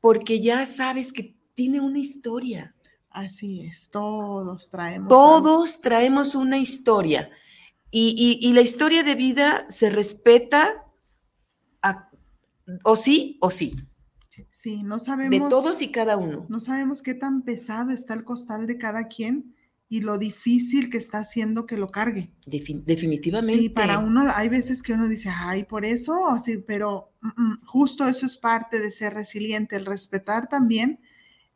porque 0.00 0.40
ya 0.40 0.66
sabes 0.66 1.12
que 1.12 1.35
tiene 1.56 1.80
una 1.80 1.98
historia. 1.98 2.74
Así 3.10 3.62
es, 3.62 3.88
todos 3.90 4.68
traemos. 4.68 5.10
algo. 5.10 5.40
Todos 5.40 5.80
traemos 5.80 6.34
una 6.34 6.58
historia 6.58 7.30
y, 7.90 8.14
y- 8.42 8.46
y 8.46 8.52
la 8.52 8.60
historia 8.60 9.02
de 9.02 9.14
vida 9.14 9.64
se 9.70 9.88
respeta 9.88 10.84
a- 11.82 12.10
o 12.84 12.94
sí 12.96 13.38
o 13.40 13.50
sí, 13.50 13.74
Sí, 14.50 14.82
no 14.82 14.96
de 14.98 15.00
sabemos. 15.04 15.48
todos 15.48 15.80
y 15.80 15.90
cada 15.90 16.18
uno. 16.18 16.44
No 16.50 16.60
sabemos 16.60 17.00
qué 17.00 17.14
tan 17.14 17.40
pesado 17.42 17.90
está 17.90 18.12
el 18.12 18.22
costal 18.24 18.66
de 18.66 18.76
cada 18.76 19.08
quien 19.08 19.54
y 19.88 20.00
lo 20.02 20.18
difícil 20.18 20.90
que 20.90 20.98
está 20.98 21.20
haciendo 21.20 21.64
que 21.64 21.78
lo 21.78 21.90
cargue. 21.90 22.30
Defi- 22.44 22.82
definitivamente. 22.84 23.56
Sí, 23.62 23.68
para 23.70 23.98
uno 23.98 24.26
hay 24.34 24.50
veces 24.50 24.82
que 24.82 24.92
uno 24.92 25.08
dice, 25.08 25.30
ay, 25.34 25.64
por 25.64 25.86
eso, 25.86 26.26
así, 26.28 26.58
pero 26.58 27.12
mm, 27.22 27.28
mm, 27.28 27.64
justo 27.64 28.06
eso 28.06 28.26
es 28.26 28.36
parte 28.36 28.78
de 28.78 28.90
ser 28.90 29.14
resiliente, 29.14 29.74
el 29.76 29.86
respetar 29.86 30.48
también 30.50 31.00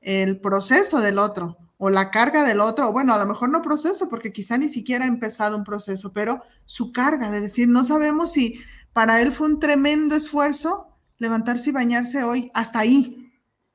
el 0.00 0.40
proceso 0.40 1.00
del 1.00 1.18
otro 1.18 1.56
o 1.82 1.88
la 1.90 2.10
carga 2.10 2.44
del 2.44 2.60
otro, 2.60 2.88
o 2.88 2.92
bueno, 2.92 3.14
a 3.14 3.18
lo 3.18 3.26
mejor 3.26 3.48
no 3.50 3.62
proceso, 3.62 4.08
porque 4.10 4.32
quizá 4.32 4.58
ni 4.58 4.68
siquiera 4.68 5.04
ha 5.06 5.08
empezado 5.08 5.56
un 5.56 5.64
proceso, 5.64 6.12
pero 6.12 6.42
su 6.66 6.92
carga 6.92 7.30
de 7.30 7.40
decir, 7.40 7.68
no 7.68 7.84
sabemos 7.84 8.32
si 8.32 8.60
para 8.92 9.22
él 9.22 9.32
fue 9.32 9.46
un 9.48 9.60
tremendo 9.60 10.14
esfuerzo 10.14 10.88
levantarse 11.18 11.70
y 11.70 11.72
bañarse 11.72 12.22
hoy, 12.22 12.50
hasta 12.54 12.80
ahí, 12.80 13.32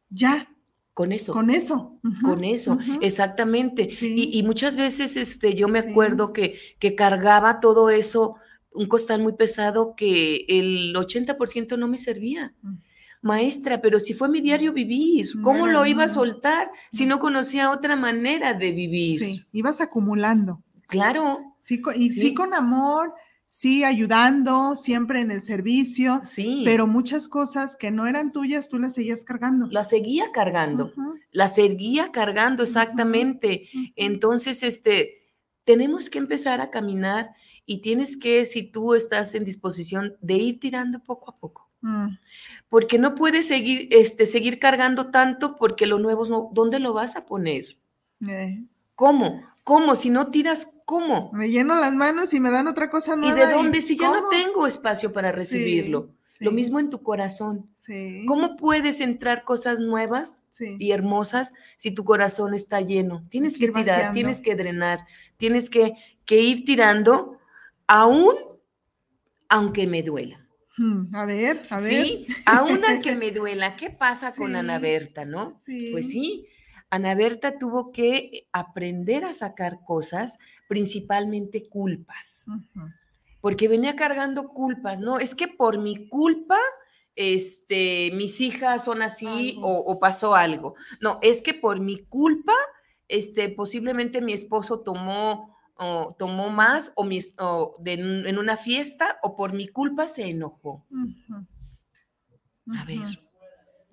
ya, 0.09 0.47
Con 0.93 1.11
eso. 1.11 1.33
con 1.33 1.49
eso. 1.49 1.99
con 2.23 2.43
eso, 2.43 2.77
exactamente. 3.01 3.95
Sí. 3.95 4.13
Y, 4.31 4.37
y 4.39 4.43
muchas 4.43 4.75
veces 4.75 5.17
este, 5.17 5.55
yo 5.55 5.67
me 5.67 5.81
Sí. 5.81 5.89
acuerdo 5.89 6.31
que, 6.33 6.59
que 6.79 6.93
cargaba 6.95 7.59
todo 7.59 7.89
eso, 7.89 8.35
un 8.71 8.87
costal 8.87 9.21
muy 9.21 9.33
pesado 9.33 9.95
que 9.95 10.45
el 10.47 10.93
80% 10.95 11.77
no 11.77 11.87
me 11.87 11.97
servía. 11.97 12.53
Maestra, 13.25 13.81
pero 13.81 13.97
si 13.99 14.13
fue 14.13 14.29
mi 14.29 14.39
diario 14.39 14.71
vivir, 14.71 15.27
¿cómo 15.41 15.65
lo 15.65 15.85
iba 15.85 16.03
a 16.03 16.13
soltar 16.13 16.69
si 16.91 17.05
no 17.07 17.19
conocía 17.19 17.71
otra 17.71 17.95
manera 17.95 18.53
de 18.53 18.71
vivir? 18.71 19.19
Sí, 19.19 19.45
ibas 19.51 19.81
acumulando. 19.81 20.61
Claro, 20.87 21.39
Sí, 21.59 21.81
y 21.95 22.11
sí. 22.11 22.19
Sí. 22.19 22.33
con 22.35 22.53
amor, 22.53 23.13
sí 23.47 23.83
ayudando, 23.83 24.75
siempre 24.75 25.21
en 25.21 25.31
el 25.31 25.41
servicio, 25.41 26.21
sí. 26.23 26.61
pero 26.63 26.85
muchas 26.85 27.27
cosas 27.27 27.75
que 27.75 27.89
no 27.89 28.05
eran 28.05 28.31
tuyas, 28.31 28.69
tú 28.69 28.77
las 28.77 28.93
seguías 28.93 29.23
cargando. 29.23 29.65
la 29.71 29.83
seguía 29.83 30.31
cargando, 30.31 30.85
Ujú, 30.95 31.15
la 31.31 31.47
seguía 31.47 32.11
cargando 32.11 32.61
exactamente. 32.61 33.67
Entonces, 33.95 34.61
este, 34.61 35.23
tenemos 35.63 36.11
que 36.11 36.19
empezar 36.19 36.61
a 36.61 36.69
caminar 36.69 37.31
y 37.65 37.81
tienes 37.81 38.17
que, 38.17 38.45
si 38.45 38.61
tú 38.61 38.93
estás 38.93 39.33
en 39.33 39.43
disposición, 39.43 40.15
de 40.21 40.35
ir 40.35 40.59
tirando 40.59 40.99
poco 41.03 41.31
a 41.31 41.39
poco. 41.39 41.71
Mm, 41.81 42.09
Porque 42.75 42.99
no 42.99 43.15
puedes 43.15 43.47
seguir, 43.47 43.87
este, 43.91 44.25
seguir 44.25 44.59
cargando 44.59 45.09
tanto 45.09 45.55
porque 45.55 45.85
lo 45.85 45.97
nuevo, 45.97 46.25
no, 46.25 46.49
¿dónde 46.51 46.79
lo 46.81 46.91
vas 46.91 47.15
a 47.15 47.25
poner? 47.25 47.77
eh, 48.27 48.65
¿Cómo? 48.95 49.43
¿Cómo? 49.63 49.95
Si 49.95 50.09
no 50.09 50.27
tiras, 50.29 50.73
¿cómo? 50.83 51.31
Me 51.31 51.49
lleno 51.49 51.73
las 51.75 51.93
manos 51.93 52.33
y 52.33 52.41
me 52.41 52.51
dan 52.51 52.67
otra 52.67 52.89
cosa 52.89 53.13
¿Y 53.13 53.19
nueva. 53.19 53.45
de 53.45 53.53
dónde? 53.53 53.81
Si 53.81 53.95
ya 53.95 54.11
no 54.11 54.27
tengo 54.27 54.67
espacio 54.67 55.13
para 55.13 55.31
recibirlo. 55.31 56.09
Sí, 56.25 56.43
Lo 56.43 56.51
mismo 56.51 56.81
en 56.81 56.89
tu 56.89 57.01
corazón. 57.01 57.69
Sí, 57.79 58.25
¿Cómo 58.27 58.57
puedes 58.57 58.99
entrar 58.99 59.45
cosas 59.45 59.79
nuevas 59.79 60.43
y 60.59 60.91
hermosas 60.91 61.53
si 61.77 61.91
tu 61.91 62.03
corazón 62.03 62.53
está 62.53 62.81
lleno? 62.81 63.25
Tienes 63.29 63.53
que 63.53 63.59
que 63.59 63.65
ir 63.67 63.73
tirar, 63.73 63.87
vaciando. 63.87 64.13
tienes 64.15 64.41
que 64.41 64.55
drenar, 64.55 65.07
tienes 65.37 65.69
que, 65.69 65.93
que 66.25 66.41
ir 66.41 66.65
tirando, 66.65 67.37
aún 67.87 68.35
aunque 69.47 69.87
me 69.87 70.03
duela. 70.03 70.44
Hmm, 70.77 71.15
a 71.15 71.25
ver, 71.25 71.61
a 71.69 71.79
ver. 71.79 72.05
Sí, 72.05 72.27
a 72.45 72.63
una 72.63 72.99
que 72.99 73.15
me 73.17 73.31
duela. 73.31 73.75
¿Qué 73.75 73.89
pasa 73.89 74.35
con 74.35 74.55
Ana 74.55 74.79
Berta, 74.79 75.25
no? 75.25 75.59
Sí. 75.65 75.89
Pues 75.91 76.09
sí, 76.09 76.47
Ana 76.89 77.15
Berta 77.15 77.57
tuvo 77.57 77.91
que 77.91 78.47
aprender 78.51 79.25
a 79.25 79.33
sacar 79.33 79.83
cosas, 79.83 80.37
principalmente 80.67 81.67
culpas, 81.67 82.45
porque 83.41 83.67
venía 83.67 83.95
cargando 83.95 84.49
culpas, 84.49 84.99
¿no? 84.99 85.19
Es 85.19 85.35
que 85.35 85.47
por 85.47 85.79
mi 85.79 86.07
culpa, 86.07 86.57
este, 87.15 88.11
mis 88.13 88.39
hijas 88.41 88.83
son 88.85 89.01
así 89.01 89.57
o, 89.61 89.77
o 89.77 89.99
pasó 89.99 90.35
algo. 90.35 90.75
No, 90.99 91.19
es 91.21 91.41
que 91.41 91.53
por 91.53 91.79
mi 91.79 91.99
culpa, 92.05 92.53
este, 93.07 93.49
posiblemente 93.49 94.21
mi 94.21 94.33
esposo 94.33 94.81
tomó, 94.81 95.54
o 95.77 96.09
tomó 96.17 96.49
más 96.49 96.91
o, 96.95 97.03
mis, 97.03 97.33
o 97.39 97.73
de- 97.79 97.93
en 97.93 98.37
una 98.37 98.57
fiesta 98.57 99.17
o 99.23 99.35
por 99.35 99.53
mi 99.53 99.67
culpa 99.67 100.07
se 100.07 100.29
enojó. 100.29 100.85
A 102.77 102.85
ver, 102.85 103.01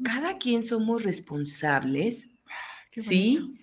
cada 0.03 0.39
quien 0.39 0.63
somos 0.63 1.03
responsables 1.05 2.29
Qué 2.91 3.01
¿sí? 3.03 3.55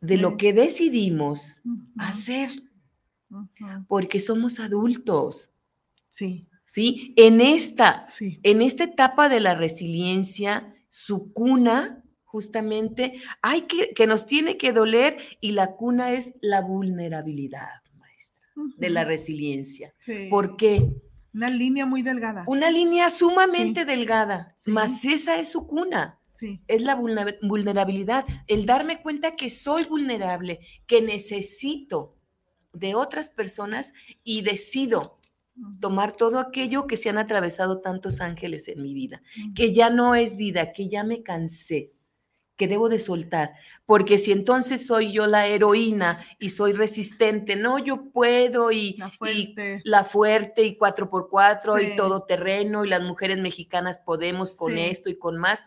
de 0.00 0.16
lo 0.16 0.36
que 0.36 0.52
decidimos 0.52 1.60
hacer, 1.98 2.50
porque 3.88 4.20
somos 4.20 4.60
adultos, 4.60 5.50
Sí, 6.10 6.46
¿sí? 6.64 7.12
En 7.16 7.40
esta, 7.42 8.06
sí. 8.08 8.40
en 8.42 8.62
esta 8.62 8.84
etapa 8.84 9.28
de 9.28 9.40
la 9.40 9.54
resiliencia, 9.54 10.74
su 10.88 11.32
cuna, 11.34 12.02
justamente, 12.26 13.20
hay 13.40 13.62
que, 13.62 13.94
que 13.94 14.06
nos 14.06 14.26
tiene 14.26 14.58
que 14.58 14.72
doler 14.72 15.16
y 15.40 15.52
la 15.52 15.74
cuna 15.76 16.12
es 16.12 16.34
la 16.42 16.60
vulnerabilidad, 16.60 17.68
maestra, 17.98 18.44
de 18.76 18.90
la 18.90 19.04
resiliencia. 19.04 19.94
Sí. 20.04 20.26
¿Por 20.28 20.56
qué? 20.56 20.86
Una 21.32 21.48
línea 21.50 21.86
muy 21.86 22.02
delgada. 22.02 22.44
Una 22.46 22.70
línea 22.70 23.08
sumamente 23.10 23.84
delgada, 23.84 24.52
Sí. 24.56 24.70
mas 24.70 25.04
esa 25.04 25.38
es 25.38 25.48
su 25.50 25.66
cuna. 25.66 26.18
Sí. 26.32 26.60
es 26.68 26.82
la 26.82 26.94
vulner- 27.00 27.38
vulnerabilidad, 27.40 28.26
el 28.46 28.66
darme 28.66 29.00
cuenta 29.00 29.36
que 29.36 29.48
soy 29.48 29.84
vulnerable, 29.84 30.60
que 30.86 31.00
necesito 31.00 32.14
de 32.74 32.94
otras 32.94 33.30
personas 33.30 33.94
y 34.22 34.42
decido 34.42 35.18
tomar 35.80 36.12
todo 36.12 36.38
aquello 36.38 36.86
que 36.86 36.98
se 36.98 37.08
han 37.08 37.16
atravesado 37.16 37.80
tantos 37.80 38.20
ángeles 38.20 38.68
en 38.68 38.82
mi 38.82 38.92
vida, 38.92 39.22
que 39.54 39.72
ya 39.72 39.88
no 39.88 40.14
es 40.14 40.36
vida, 40.36 40.72
que 40.72 40.90
ya 40.90 41.04
me 41.04 41.22
cansé, 41.22 41.94
que 42.56 42.68
debo 42.68 42.88
de 42.88 43.00
soltar, 43.00 43.52
porque 43.84 44.16
si 44.18 44.32
entonces 44.32 44.86
soy 44.86 45.12
yo 45.12 45.26
la 45.26 45.46
heroína 45.46 46.24
y 46.38 46.50
soy 46.50 46.72
resistente, 46.72 47.54
no, 47.54 47.78
yo 47.78 48.10
puedo 48.10 48.72
y 48.72 48.94
La 48.98 49.08
y 49.08 49.10
fuerte. 49.16 49.80
la 49.84 50.04
fuerte 50.04 50.62
y 50.62 50.76
cuatro 50.76 51.10
por 51.10 51.28
cuatro 51.28 51.76
Sí. 51.78 51.90
y 51.92 51.96
todo 51.96 52.22
terreno 52.24 52.84
y 52.84 52.88
las 52.88 53.02
mujeres 53.02 53.38
mexicanas 53.38 54.00
podemos 54.00 54.54
con 54.54 54.72
Sí. 54.72 54.80
esto 54.80 55.10
y 55.10 55.18
con 55.18 55.36
más. 55.36 55.62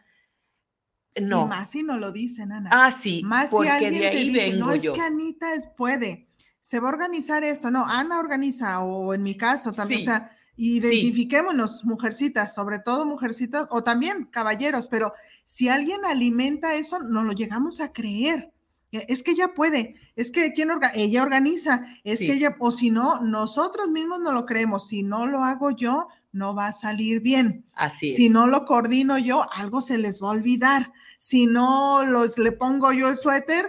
Y 1.16 1.22
No. 1.22 1.48
más 1.48 1.72
si 1.72 1.84
no 1.84 1.98
lo 1.98 2.12
dicen, 2.12 2.52
Ana. 2.52 2.70
Ah, 2.72 2.92
sí, 2.92 3.22
Más 3.24 3.50
si 3.50 3.68
alguien 3.68 3.94
de 3.94 4.00
te 4.00 4.08
ahí 4.08 4.30
dice, 4.30 4.50
vengo 4.52 4.66
no, 4.68 4.72
es 4.74 4.82
yo. 4.82 4.94
que 4.94 5.02
Anita 5.02 5.54
es- 5.54 5.68
puede, 5.78 6.28
se 6.62 6.80
va 6.80 6.90
a 6.90 6.92
organizar 6.94 7.44
esto, 7.44 7.70
no, 7.72 7.86
Ana 7.86 8.20
organiza, 8.20 8.80
o 8.82 9.14
en 9.14 9.22
mi 9.24 9.36
caso 9.38 9.74
también, 9.74 10.00
Sí. 10.02 10.08
o 10.08 10.12
sea, 10.12 10.36
identifiquémonos, 10.56 11.86
mujercitas, 11.86 12.54
sobre 12.54 12.80
todo 12.80 13.06
mujercitas, 13.06 13.68
o 13.72 13.84
también 13.84 14.26
caballeros, 14.26 14.88
pero 14.88 15.14
si 15.52 15.68
alguien 15.68 16.06
alimenta 16.06 16.76
eso, 16.76 17.00
no 17.00 17.24
lo 17.24 17.32
llegamos 17.32 17.82
a 17.82 17.92
creer. 17.92 18.52
Eh, 18.92 19.06
Es 19.10 19.24
que 19.24 19.32
ella 19.32 19.56
puede, 19.56 19.96
es 20.16 20.30
que 20.30 20.54
¿quién 20.54 20.70
orga- 20.70 20.92
ella 20.94 21.24
organiza, 21.24 21.88
es 22.04 22.20
Sí. 22.20 22.28
que 22.28 22.34
ella, 22.34 22.56
o 22.60 22.70
si 22.72 22.92
no, 22.92 23.20
nosotros 23.22 23.88
mismos 23.90 24.20
no 24.20 24.32
lo 24.32 24.46
creemos, 24.46 24.88
si 24.88 25.02
no 25.02 25.26
lo 25.26 25.44
hago 25.44 25.72
yo, 25.72 26.08
no 26.32 26.54
va 26.54 26.68
a 26.68 26.72
salir 26.74 27.22
bien. 27.22 27.66
Así 27.74 28.10
es. 28.10 28.16
Si 28.16 28.30
no 28.30 28.46
lo 28.46 28.66
coordino 28.66 29.18
yo, 29.18 29.52
algo 29.52 29.82
se 29.82 29.98
les 29.98 30.22
va 30.22 30.28
a 30.28 30.32
olvidar. 30.34 30.92
Si 31.18 31.48
no 31.48 32.04
los, 32.06 32.38
le 32.38 32.52
pongo 32.52 32.92
yo 32.94 33.10
el 33.10 33.18
suéter, 33.18 33.66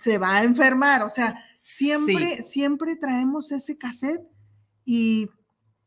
se 0.00 0.18
va 0.18 0.36
a 0.36 0.44
enfermar. 0.44 1.02
O 1.02 1.08
sea, 1.08 1.42
siempre, 1.60 2.44
siempre 2.44 2.94
traemos 2.94 3.50
ese 3.50 3.76
cassette. 3.76 4.22
Y 4.84 5.28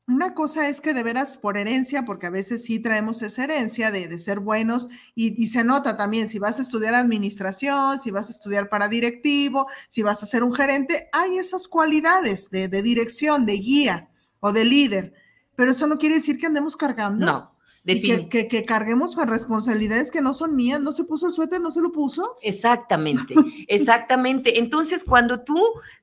una 0.07 0.33
cosa 0.33 0.69
es 0.69 0.79
que 0.79 0.93
de 0.93 1.03
veras 1.03 1.37
por 1.37 1.57
herencia, 1.57 2.05
porque 2.05 2.27
a 2.27 2.29
veces 2.29 2.63
sí 2.63 2.79
traemos 2.79 3.21
esa 3.21 3.43
herencia 3.43 3.91
de, 3.91 4.07
de 4.07 4.19
ser 4.19 4.39
buenos 4.39 4.87
y, 5.15 5.41
y 5.41 5.47
se 5.47 5.63
nota 5.65 5.97
también 5.97 6.29
si 6.29 6.39
vas 6.39 6.59
a 6.59 6.61
estudiar 6.61 6.95
administración, 6.95 7.99
si 7.99 8.09
vas 8.11 8.29
a 8.29 8.31
estudiar 8.31 8.69
para 8.69 8.87
directivo, 8.87 9.67
si 9.89 10.03
vas 10.03 10.23
a 10.23 10.25
ser 10.25 10.43
un 10.43 10.53
gerente, 10.53 11.09
hay 11.11 11.37
esas 11.37 11.67
cualidades 11.67 12.49
de, 12.49 12.69
de 12.69 12.81
dirección, 12.81 13.45
de 13.45 13.53
guía 13.57 14.09
o 14.39 14.53
de 14.53 14.63
líder. 14.65 15.13
Pero 15.57 15.71
eso 15.71 15.87
no 15.87 15.97
quiere 15.97 16.15
decir 16.15 16.37
que 16.37 16.45
andemos 16.45 16.77
cargando. 16.77 17.25
No, 17.25 17.51
Y 17.83 18.01
que, 18.01 18.29
que- 18.29 18.47
que 18.47 18.63
carguemos 18.65 19.15
con 19.15 19.27
responsabilidades 19.27 20.11
que 20.11 20.21
no 20.21 20.33
son 20.33 20.55
mías. 20.55 20.79
No 20.79 20.93
se 20.93 21.03
puso 21.03 21.27
el 21.27 21.33
suéter, 21.33 21.59
no 21.59 21.71
se 21.71 21.81
lo 21.81 21.91
puso. 21.91 22.37
Exactamente, 22.43 23.33
exactamente. 23.67 24.59
Entonces, 24.59 25.03
cuando 25.03 25.41
tú 25.41 25.61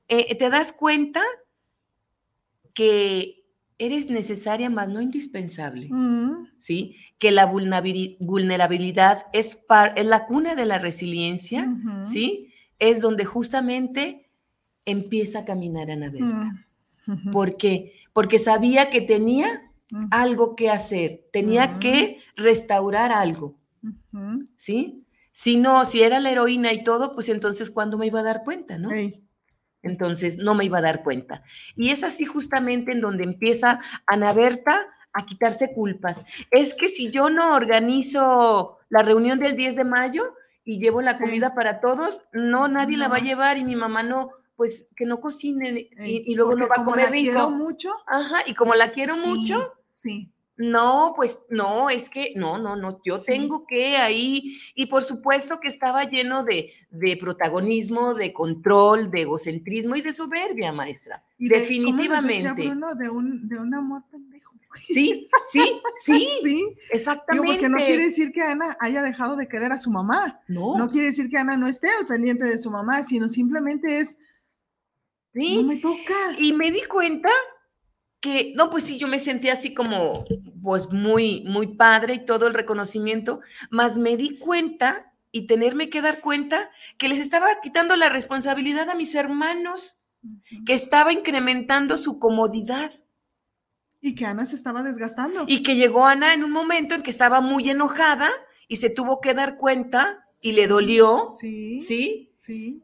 eh, 0.09 0.35
te 0.35 0.49
das 0.49 0.73
cuenta 0.73 1.21
que 2.73 3.44
eres 3.77 4.09
necesaria, 4.09 4.69
más 4.69 4.87
no 4.89 5.01
indispensable, 5.01 5.87
Mm, 5.89 6.47
¿sí? 6.61 6.95
Que 7.19 7.31
la 7.31 7.51
vulnerabili- 7.51 8.17
vulnerabilidad 8.19 9.25
es, 9.33 9.55
par- 9.55 9.93
es 9.97 10.05
la 10.05 10.25
cuna 10.25 10.55
de 10.55 10.65
la 10.65 10.79
resiliencia, 10.79 11.67
¿sí? 12.11 12.53
Es 12.79 13.01
donde 13.01 13.25
justamente 13.25 14.29
empieza 14.85 15.39
a 15.39 15.45
caminar 15.45 15.89
Ana 15.91 16.09
Berta. 16.09 16.53
mm, 17.07 17.11
ujú, 17.11 17.31
¿Por 17.31 17.57
qué? 17.57 17.93
Porque 18.13 18.39
sabía 18.39 18.89
que 18.89 19.01
tenía 19.01 19.71
ujú, 19.91 20.07
algo 20.11 20.55
que 20.55 20.69
hacer, 20.69 21.25
tenía 21.31 21.65
Ujú. 21.71 21.79
que 21.79 22.19
restaurar 22.35 23.11
algo. 23.11 23.57
¿sí? 24.57 25.05
Si 25.33 25.57
no, 25.57 25.85
si 25.85 26.01
era 26.01 26.19
la 26.21 26.31
heroína 26.31 26.71
y 26.71 26.83
todo, 26.83 27.13
pues 27.13 27.27
entonces 27.29 27.69
¿cuándo 27.69 27.97
me 27.97 28.07
iba 28.07 28.21
a 28.21 28.23
dar 28.23 28.43
cuenta, 28.45 28.77
no? 28.77 28.89
Entonces 29.87 30.37
no 30.37 30.55
me 30.55 30.65
iba 30.65 30.79
a 30.79 30.81
dar 30.81 31.03
cuenta. 31.03 31.43
Y 31.75 31.91
es 31.91 32.03
así 32.03 32.25
justamente 32.25 32.91
en 32.91 33.01
donde 33.01 33.23
empieza 33.23 33.81
Ana 34.07 34.33
Berta 34.33 34.87
a 35.13 35.25
quitarse 35.25 35.73
culpas. 35.73 36.25
Es 36.51 36.73
que 36.73 36.87
si 36.89 37.09
yo 37.11 37.29
no 37.29 37.55
organizo 37.55 38.79
la 38.89 39.01
reunión 39.01 39.39
del 39.39 39.55
10 39.55 39.75
de 39.75 39.83
mayo 39.85 40.33
y 40.63 40.79
llevo 40.79 41.01
la 41.01 41.17
Sí. 41.17 41.23
comida 41.23 41.53
para 41.55 41.79
todos, 41.79 42.23
no, 42.33 42.67
nadie 42.67 42.97
la 42.97 43.07
va 43.07 43.17
a 43.17 43.21
llevar 43.21 43.57
y 43.57 43.63
mi 43.63 43.75
mamá 43.75 44.03
no, 44.03 44.31
pues 44.55 44.87
que 44.95 45.05
no 45.05 45.21
cocine 45.21 45.89
y, 45.99 46.23
y 46.31 46.35
luego 46.35 46.55
no 46.55 46.67
va 46.67 46.75
a 46.79 46.83
comer 46.83 47.05
la 47.05 47.11
quiero 47.11 47.39
rico. 47.47 47.49
mucho. 47.51 47.89
Ajá, 48.07 48.39
y 48.45 48.53
como 48.55 48.73
la 48.75 48.89
quiero 48.91 49.13
sí, 49.15 49.21
mucho, 49.25 49.73
Sí. 49.87 50.31
No, 50.57 51.13
pues 51.15 51.39
no, 51.49 51.89
es 51.89 52.09
que 52.09 52.31
no, 52.35 52.57
no, 52.57 52.75
no, 52.77 53.01
yo 53.03 53.17
Sí. 53.17 53.23
tengo 53.27 53.65
que 53.67 53.97
ahí, 53.97 54.57
y 54.73 54.85
por 54.85 55.03
supuesto 55.03 55.59
que 55.59 55.67
estaba 55.67 56.03
lleno 56.05 56.43
de, 56.43 56.71
de 56.89 57.17
protagonismo, 57.17 58.13
de 58.13 58.31
control, 58.31 59.11
de 59.11 59.21
egocentrismo 59.21 59.95
y 59.97 60.01
de 60.01 60.13
soberbia, 60.13 60.71
maestra. 60.71 61.23
Y 61.37 61.49
de- 61.49 61.55
¿cómo 61.55 61.59
nos 61.59 61.97
decía 61.97 62.13
Definitivamente. 62.21 62.63
Bruno? 62.69 62.95
De 62.95 63.09
un, 63.09 63.49
de 63.49 63.59
un 63.59 63.73
amor 63.75 64.03
pendejo. 64.09 64.45
Sí, 64.87 65.29
sí, 65.51 65.61
sí, 65.99 66.27
Sí. 66.43 66.47
Digo, 66.47 66.69
exactamente. 66.91 67.47
porque 67.53 67.69
no 67.69 67.77
quiere 67.77 68.03
decir 68.05 68.31
que 68.33 68.41
Ana 68.41 68.75
haya 68.81 69.01
dejado 69.01 69.35
de 69.37 69.47
querer 69.47 69.71
a 69.71 69.79
su 69.79 69.89
mamá. 69.89 70.41
No, 70.49 70.77
No 70.77 70.89
quiere 70.89 71.07
decir 71.07 71.29
que 71.29 71.37
Ana 71.37 71.55
no 71.55 71.67
esté 71.67 71.87
al 71.99 72.07
pendiente 72.07 72.43
de 72.47 72.57
su 72.57 72.69
mamá, 72.69 73.03
sino 73.05 73.29
simplemente 73.29 73.99
es, 73.99 74.17
sí. 75.33 75.55
no 75.57 75.63
me 75.63 75.77
toca. 75.77 76.13
Y 76.39 76.51
me 76.53 76.71
di 76.71 76.81
cuenta 76.83 77.29
que, 78.25 78.53
no, 78.55 78.71
pues 78.71 78.83
sí, 78.85 78.97
yo 78.97 79.07
me 79.07 79.19
sentí 79.19 79.49
así 79.49 79.75
como, 79.75 80.25
pues 80.63 80.91
muy, 80.91 81.43
muy 81.45 81.75
padre 81.75 82.15
y 82.15 82.25
todo 82.25 82.47
el 82.47 82.55
reconocimiento, 82.55 83.41
más 83.69 83.97
me 83.99 84.17
di 84.17 84.39
cuenta 84.39 85.13
y 85.31 85.45
tenerme 85.45 85.91
que 85.91 86.01
dar 86.01 86.21
cuenta 86.21 86.71
que 86.97 87.07
les 87.07 87.19
estaba 87.19 87.45
quitando 87.61 87.95
la 87.95 88.09
responsabilidad 88.09 88.89
a 88.89 88.95
mis 88.95 89.13
hermanos, 89.13 89.99
que 90.65 90.73
estaba 90.73 91.13
incrementando 91.13 91.97
su 91.97 92.17
comodidad 92.17 92.91
Y 94.01 94.15
que 94.15 94.25
Ana 94.25 94.45
se 94.47 94.55
estaba 94.55 94.81
desgastando. 94.81 95.45
y 95.47 95.61
que 95.61 95.75
llegó 95.75 96.07
Ana 96.07 96.33
en 96.33 96.43
un 96.43 96.51
momento 96.51 96.95
en 96.95 97.03
que 97.03 97.11
estaba 97.11 97.41
muy 97.41 97.69
enojada 97.69 98.27
y 98.67 98.77
se 98.77 98.89
tuvo 98.89 99.21
que 99.21 99.35
dar 99.35 99.55
cuenta 99.57 100.27
y 100.41 100.53
le 100.53 100.65
dolió, 100.67 101.29
Sí, 101.39 101.81
¿sí? 101.81 102.33
sí. 102.39 102.81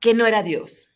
Que 0.00 0.14
no 0.14 0.24
era 0.26 0.42
Dios, 0.42 0.88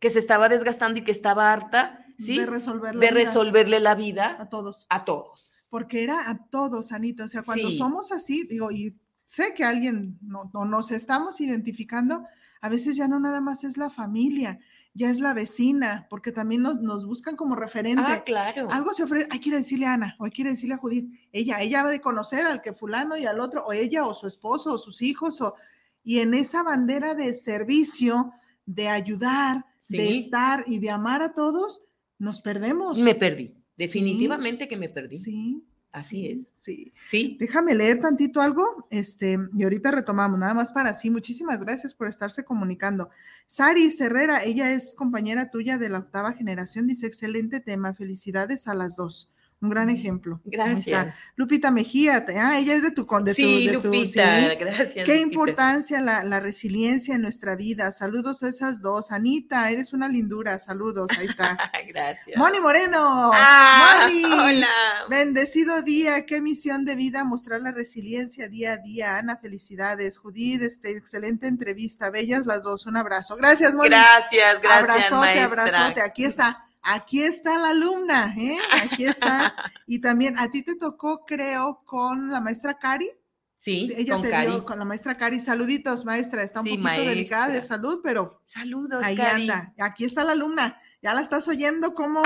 que 0.00 0.08
se 0.10 0.18
estaba 0.20 0.48
desgastando 0.48 0.98
y 1.00 1.04
que 1.04 1.12
estaba 1.12 1.52
harta, 1.52 1.97
¿sí? 2.18 2.38
De 2.38 2.46
resolver 2.46 2.94
la 2.94 3.00
de 3.00 3.10
resolverle 3.10 3.80
la 3.80 3.94
vida 3.94 4.36
a 4.38 4.48
todos. 4.48 4.86
a 4.90 5.04
todos. 5.04 5.66
Porque 5.70 6.02
era 6.02 6.28
a 6.30 6.46
todos, 6.50 6.92
Anita. 6.92 7.24
O 7.24 7.28
sea, 7.28 7.42
cuando 7.42 7.70
Sí. 7.70 7.76
somos 7.78 8.10
así, 8.12 8.46
digo, 8.48 8.70
y 8.70 8.96
sé 9.22 9.54
que 9.54 9.64
alguien 9.64 10.18
no, 10.22 10.50
no 10.54 10.64
nos 10.64 10.90
estamos 10.90 11.40
identificando, 11.40 12.24
a 12.60 12.68
veces 12.68 12.96
ya 12.96 13.06
no 13.08 13.20
nada 13.20 13.40
más 13.40 13.62
es 13.64 13.76
la 13.76 13.90
familia, 13.90 14.58
ya 14.94 15.10
es 15.10 15.20
la 15.20 15.32
vecina, 15.34 16.06
porque 16.10 16.32
también 16.32 16.62
nos, 16.62 16.80
nos 16.80 17.04
buscan 17.06 17.36
como 17.36 17.54
referente. 17.54 18.02
Ah, 18.04 18.24
claro. 18.24 18.68
Algo 18.70 18.92
se 18.94 19.04
ofrece, 19.04 19.28
hay 19.30 19.38
que 19.40 19.50
ir 19.50 19.54
a 19.54 19.58
decirle 19.58 19.86
a 19.86 19.92
Ana, 19.92 20.16
o 20.18 20.24
hay 20.24 20.30
que 20.32 20.40
ir 20.42 20.48
a 20.48 20.50
decirle 20.50 20.74
a 20.74 20.78
Judith, 20.78 21.08
ella, 21.30 21.60
ella 21.60 21.84
va 21.84 21.90
de 21.90 22.00
conocer 22.00 22.46
al 22.46 22.62
que 22.62 22.72
fulano 22.72 23.16
y 23.16 23.26
al 23.26 23.38
otro, 23.38 23.64
o 23.66 23.72
ella, 23.72 24.06
o 24.06 24.14
su 24.14 24.26
esposo, 24.26 24.72
o 24.72 24.78
sus 24.78 25.02
hijos, 25.02 25.40
o, 25.40 25.54
y 26.02 26.18
en 26.20 26.32
esa 26.34 26.62
bandera 26.64 27.14
de 27.14 27.34
servicio, 27.34 28.32
de 28.66 28.88
ayudar, 28.88 29.66
de 29.88 30.06
Sí. 30.06 30.18
estar 30.20 30.64
y 30.66 30.78
de 30.80 30.90
amar 30.90 31.22
a 31.22 31.32
todos, 31.34 31.82
nos 32.18 32.40
perdemos. 32.40 32.98
Me 32.98 33.14
perdí. 33.14 33.54
Definitivamente 33.76 34.68
que 34.68 34.76
me 34.76 34.88
perdí. 34.88 35.18
Sí. 35.18 35.64
Así 35.90 36.28
es. 36.28 36.50
Sí. 36.52 36.92
Sí. 37.02 37.36
Déjame 37.40 37.74
leer 37.74 38.00
tantito 38.00 38.40
algo, 38.42 38.86
este, 38.90 39.38
y 39.56 39.62
ahorita 39.62 39.90
retomamos, 39.90 40.38
nada 40.38 40.52
más 40.52 40.70
para 40.70 40.92
sí. 40.92 41.10
Muchísimas 41.10 41.60
gracias 41.60 41.94
por 41.94 42.08
estarse 42.08 42.44
comunicando. 42.44 43.08
Sari 43.46 43.88
Herrera, 43.98 44.44
ella 44.44 44.70
es 44.72 44.94
compañera 44.94 45.50
tuya 45.50 45.78
de 45.78 45.88
la 45.88 46.00
octava 46.00 46.32
generación, 46.32 46.86
dice, 46.86 47.06
excelente 47.06 47.60
tema, 47.60 47.94
felicidades 47.94 48.68
a 48.68 48.74
las 48.74 48.96
dos. 48.96 49.30
Un 49.60 49.70
gran 49.70 49.90
ejemplo. 49.90 50.40
Gracias. 50.44 51.16
Lupita 51.34 51.72
Mejía, 51.72 52.24
ah, 52.40 52.58
ella 52.58 52.76
es 52.76 52.82
de 52.82 52.92
tu... 52.92 53.08
De 53.24 53.34
sí, 53.34 53.42
tu, 53.42 53.72
de 53.72 53.78
tu, 53.78 53.88
Lupita, 53.88 54.54
gracias. 54.54 55.04
Qué 55.04 55.16
Lupita. 55.16 55.16
importancia 55.16 56.00
la, 56.00 56.22
la, 56.22 56.38
resiliencia 56.38 57.16
en 57.16 57.22
nuestra 57.22 57.56
vida. 57.56 57.90
Saludos 57.90 58.44
a 58.44 58.48
esas 58.50 58.80
dos. 58.82 59.10
Anita, 59.10 59.68
eres 59.70 59.92
una 59.92 60.08
lindura. 60.08 60.60
Saludos, 60.60 61.08
ahí 61.18 61.26
está. 61.26 61.58
gracias. 61.88 62.36
Moni 62.36 62.60
Moreno. 62.60 63.32
Ah, 63.34 64.06
Moni. 64.06 64.24
Hola. 64.24 64.68
Bendecido 65.10 65.82
día, 65.82 66.24
qué 66.24 66.40
misión 66.40 66.84
de 66.84 66.94
vida 66.94 67.24
mostrar 67.24 67.60
la 67.60 67.72
resiliencia 67.72 68.48
día 68.48 68.74
a 68.74 68.76
día. 68.76 69.18
Ana, 69.18 69.38
felicidades. 69.38 70.18
Judith, 70.18 70.62
este, 70.62 70.90
excelente 70.90 71.48
entrevista. 71.48 72.10
Bellas 72.10 72.46
las 72.46 72.62
dos. 72.62 72.86
Un 72.86 72.96
abrazo. 72.96 73.34
Gracias, 73.34 73.74
Moni. 73.74 73.88
Gracias, 73.88 74.60
gracias. 74.62 74.82
Abrazote, 74.82 75.14
maestra. 75.14 75.64
abrazote. 75.64 76.00
Aquí 76.00 76.24
está. 76.24 76.67
Aquí 76.82 77.22
está 77.22 77.58
la 77.58 77.70
alumna, 77.70 78.34
¿eh? 78.36 78.56
Aquí 78.84 79.04
está. 79.04 79.54
Y 79.86 80.00
también 80.00 80.38
a 80.38 80.50
ti 80.50 80.62
te 80.62 80.76
tocó, 80.76 81.24
creo, 81.26 81.82
con 81.84 82.30
la 82.30 82.40
maestra 82.40 82.78
Cari. 82.78 83.10
Sí, 83.58 83.92
ella 83.96 84.14
con 84.14 84.22
te 84.22 84.30
Cari. 84.30 84.46
dio 84.52 84.64
con 84.64 84.78
la 84.78 84.84
maestra 84.84 85.16
Cari. 85.18 85.40
Saluditos, 85.40 86.04
maestra. 86.04 86.42
Está 86.42 86.60
un 86.60 86.66
Sí, 86.66 86.78
poquito 86.78 87.02
delicada 87.02 87.48
de 87.48 87.60
salud, 87.60 88.00
pero 88.02 88.40
Saludos, 88.44 89.02
ahí 89.02 89.16
Cari. 89.16 89.42
anda. 89.42 89.74
Aquí 89.78 90.04
está 90.04 90.24
la 90.24 90.32
alumna. 90.32 90.80
Ya 91.02 91.14
la 91.14 91.20
estás 91.20 91.46
oyendo, 91.46 91.94
¿cómo? 91.94 92.22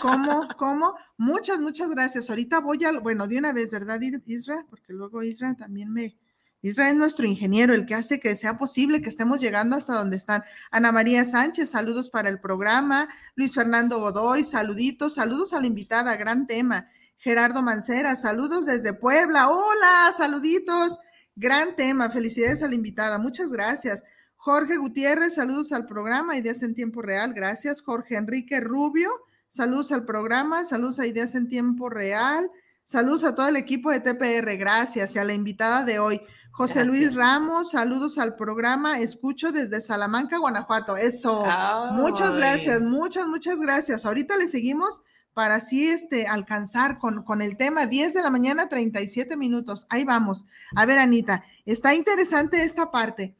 ¿Cómo? 0.00 0.48
¿Cómo? 0.56 0.94
Muchas, 1.18 1.58
muchas 1.60 1.90
gracias. 1.90 2.30
Ahorita 2.30 2.60
voy 2.60 2.82
a, 2.84 2.92
bueno, 3.00 3.26
de 3.26 3.36
una 3.38 3.52
vez, 3.52 3.70
¿verdad, 3.70 4.00
Isra? 4.24 4.64
Porque 4.70 4.92
luego 4.94 5.22
Isra 5.22 5.54
también 5.54 5.92
me, 5.92 6.16
Isra 6.66 6.90
es 6.90 6.96
nuestro 6.96 7.26
ingeniero, 7.26 7.74
el 7.74 7.86
que 7.86 7.94
hace 7.94 8.18
que 8.18 8.34
sea 8.34 8.58
posible 8.58 9.00
que 9.00 9.08
estemos 9.08 9.40
llegando 9.40 9.76
hasta 9.76 9.94
donde 9.94 10.16
están. 10.16 10.42
Ana 10.72 10.90
María 10.90 11.24
Sánchez, 11.24 11.70
saludos 11.70 12.10
para 12.10 12.28
el 12.28 12.40
programa. 12.40 13.08
Luis 13.36 13.54
Fernando 13.54 14.00
Godoy, 14.00 14.42
saluditos, 14.42 15.14
saludos 15.14 15.52
a 15.52 15.60
la 15.60 15.66
invitada, 15.68 16.16
gran 16.16 16.48
tema. 16.48 16.88
Gerardo 17.18 17.62
Mancera, 17.62 18.16
saludos 18.16 18.66
desde 18.66 18.92
Puebla. 18.92 19.48
Hola, 19.48 20.12
saluditos. 20.16 20.98
Gran 21.36 21.76
tema, 21.76 22.10
felicidades 22.10 22.64
a 22.64 22.66
la 22.66 22.74
invitada, 22.74 23.18
muchas 23.18 23.52
gracias. 23.52 24.02
Jorge 24.34 24.76
Gutiérrez, 24.76 25.36
saludos 25.36 25.70
al 25.70 25.86
programa, 25.86 26.36
Ideas 26.36 26.64
en 26.64 26.74
Tiempo 26.74 27.00
Real, 27.00 27.32
gracias. 27.32 27.80
Jorge 27.80 28.16
Enrique 28.16 28.60
Rubio, 28.60 29.10
saludos 29.48 29.92
al 29.92 30.04
programa, 30.04 30.64
saludos 30.64 30.98
a 30.98 31.06
Ideas 31.06 31.36
en 31.36 31.48
Tiempo 31.48 31.90
Real, 31.90 32.50
saludos 32.86 33.24
a 33.24 33.34
todo 33.34 33.48
el 33.48 33.56
equipo 33.56 33.90
de 33.90 34.00
TPR, 34.00 34.56
gracias, 34.56 35.14
y 35.14 35.18
a 35.18 35.24
la 35.24 35.34
invitada 35.34 35.84
de 35.84 35.98
hoy. 35.98 36.20
José 36.52 36.84
Gracias. 36.84 36.86
Luis 36.86 37.14
Ramos, 37.14 37.70
saludos 37.72 38.16
al 38.16 38.34
programa, 38.36 38.98
escucho 38.98 39.52
desde 39.52 39.82
Salamanca, 39.82 40.38
Guanajuato, 40.38 40.96
eso. 40.96 41.44
Muchas 41.92 42.34
gracias, 42.34 42.80
muchas, 42.80 43.26
muchas 43.26 43.58
gracias. 43.60 44.06
Ahorita 44.06 44.38
le 44.38 44.46
seguimos 44.48 45.02
para 45.34 45.56
así 45.56 45.86
este, 45.86 46.26
alcanzar 46.26 46.98
con, 46.98 47.22
con 47.22 47.42
el 47.42 47.58
tema 47.58 47.84
10 47.84 48.14
de 48.14 48.22
la 48.22 48.30
mañana, 48.30 48.70
37 48.70 49.36
minutos. 49.36 49.84
Ahí 49.90 50.04
vamos. 50.04 50.46
A 50.74 50.86
ver, 50.86 50.98
Anita, 50.98 51.44
está 51.66 51.94
interesante 51.94 52.62
esta 52.64 52.90
parte. 52.90 53.36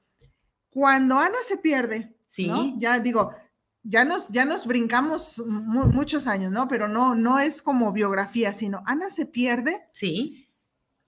Cuando 0.69 1.19
Ana 1.19 1.39
se 1.49 1.57
pierde, 1.57 2.13
Sí. 2.29 2.49
¿no? 2.49 2.75
Ya 2.77 2.99
digo, 2.99 3.33
ya 3.89 4.05
nos, 4.05 4.29
ya 4.29 4.45
nos 4.45 4.67
brincamos 4.67 5.39
mu- 5.47 5.87
muchos 5.87 6.27
años, 6.27 6.51
¿no? 6.53 6.69
Pero 6.69 6.89
no, 6.89 7.15
no 7.15 7.39
es 7.39 7.63
como 7.63 7.93
biografía, 7.93 8.53
sino 8.53 8.83
Ana 8.87 9.11
se 9.11 9.27
pierde. 9.27 9.83
Sí. 9.93 10.49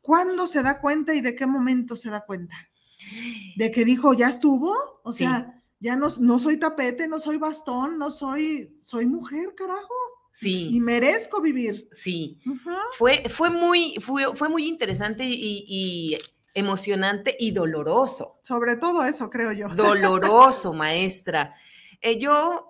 ¿Cuándo 0.01 0.47
se 0.47 0.63
da 0.63 0.81
cuenta 0.81 1.15
y 1.15 1.21
de 1.21 1.35
qué 1.35 1.47
momento 1.47 1.97
se 1.97 2.09
da 2.11 2.25
cuenta? 2.25 2.55
De 3.57 3.71
que 3.71 3.85
dijo, 3.85 4.15
ya 4.15 4.29
estuvo, 4.29 4.73
o 5.03 5.13
Sí. 5.13 5.25
sea, 5.25 5.63
ya 5.81 5.97
no, 5.97 6.09
no 6.21 6.39
soy 6.39 6.57
tapete, 6.57 7.07
no 7.09 7.21
soy 7.21 7.37
bastón, 7.37 7.99
no 7.99 8.11
soy, 8.11 8.77
soy 8.83 9.07
mujer, 9.07 9.55
carajo, 9.57 9.95
y 10.41 10.71
Sí. 10.71 10.81
merezco 10.81 11.41
vivir. 11.41 11.89
Sí. 11.93 12.41
Fue, 12.97 13.25
fue, 13.29 13.51
muy, 13.51 13.97
fue, 14.01 14.35
fue 14.37 14.49
muy 14.49 14.67
interesante 14.67 15.25
y, 15.25 15.65
y 15.69 16.19
emocionante 16.55 17.37
y 17.39 17.51
doloroso. 17.51 18.41
Sobre 18.43 18.77
todo 18.77 19.05
eso, 19.05 19.31
creo 19.31 19.53
yo. 19.53 19.69
Doloroso, 19.69 20.73
maestra. 20.73 21.55
Eh, 22.01 22.19
yo 22.19 22.68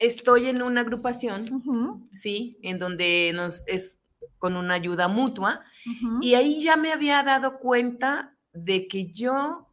estoy 0.00 0.48
en 0.48 0.62
una 0.62 0.80
agrupación, 0.80 2.08
sí, 2.12 2.58
en 2.62 2.78
donde 2.78 3.30
nos 3.34 3.62
es 3.66 4.00
con 4.38 4.56
una 4.56 4.74
ayuda 4.74 5.06
mutua 5.06 5.62
y 6.20 6.34
ahí 6.34 6.60
ya 6.60 6.76
me 6.76 6.92
había 6.92 7.22
dado 7.22 7.58
cuenta 7.60 8.36
de 8.52 8.88
que 8.88 9.12
yo 9.12 9.68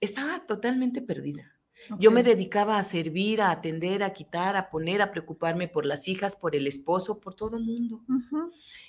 estaba 0.00 0.46
totalmente 0.46 1.00
perdida. 1.00 1.54
Yo 1.98 2.10
me 2.10 2.24
dedicaba 2.24 2.78
a 2.78 2.82
servir, 2.82 3.40
a 3.40 3.52
atender, 3.52 4.02
a 4.02 4.12
quitar, 4.12 4.56
a 4.56 4.68
poner, 4.68 5.00
a 5.00 5.12
preocuparme 5.12 5.68
por 5.68 5.86
las 5.86 6.08
hijas, 6.08 6.34
por 6.34 6.56
el 6.56 6.66
esposo, 6.66 7.20
por 7.20 7.34
todo 7.34 7.56
el 7.56 7.64
mundo. 7.64 8.02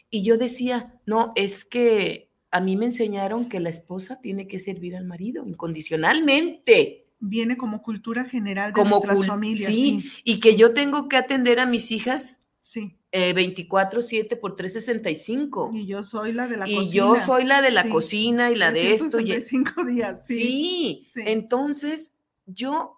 Y 0.10 0.24
yo 0.24 0.38
decía, 0.38 1.00
no, 1.06 1.32
es 1.36 1.64
que 1.64 2.32
a 2.52 2.60
mí 2.60 2.76
me 2.76 2.86
enseñaron 2.86 3.48
que 3.48 3.60
la 3.60 3.70
esposa 3.70 4.20
tiene 4.22 4.48
que 4.48 4.60
servir 4.60 4.96
al 4.96 5.06
marido 5.06 5.46
incondicionalmente. 5.48 7.09
Viene 7.20 7.58
como 7.58 7.82
cultura 7.82 8.24
general 8.26 8.70
de 8.70 8.74
Como 8.74 8.92
nuestras 8.92 9.26
familias. 9.26 9.74
sí, 9.74 10.02
Sí, 10.02 10.12
y 10.24 10.40
que 10.40 10.56
yo 10.56 10.74
tengo 10.74 11.10
que 11.10 11.18
atender 11.18 11.60
a 11.60 11.66
mis 11.66 11.92
hijas 11.92 12.44
sí. 12.62 12.96
eh, 13.12 13.34
24/7 13.34 14.36
por 14.40 14.56
365. 14.56 15.72
Y 15.74 15.86
yo 15.86 16.04
soy 16.04 16.32
la 16.34 16.48
de 16.48 16.58
la 16.58 16.68
Y 16.70 16.76
cocina. 16.76 16.94
yo 17.04 17.16
soy 17.26 17.44
la 17.44 17.62
de 17.62 17.72
la 17.72 17.84
Sí. 17.84 17.90
cocina 17.90 18.52
y 18.52 18.56
la 18.56 18.72
de 18.72 18.94
esto. 18.94 19.20
y- 19.20 19.26
365 19.26 19.84
días, 19.86 20.26
sí. 20.26 20.36
Sí, 20.36 21.04
sí. 21.14 21.22
entonces 21.26 22.14
yo 22.46 22.96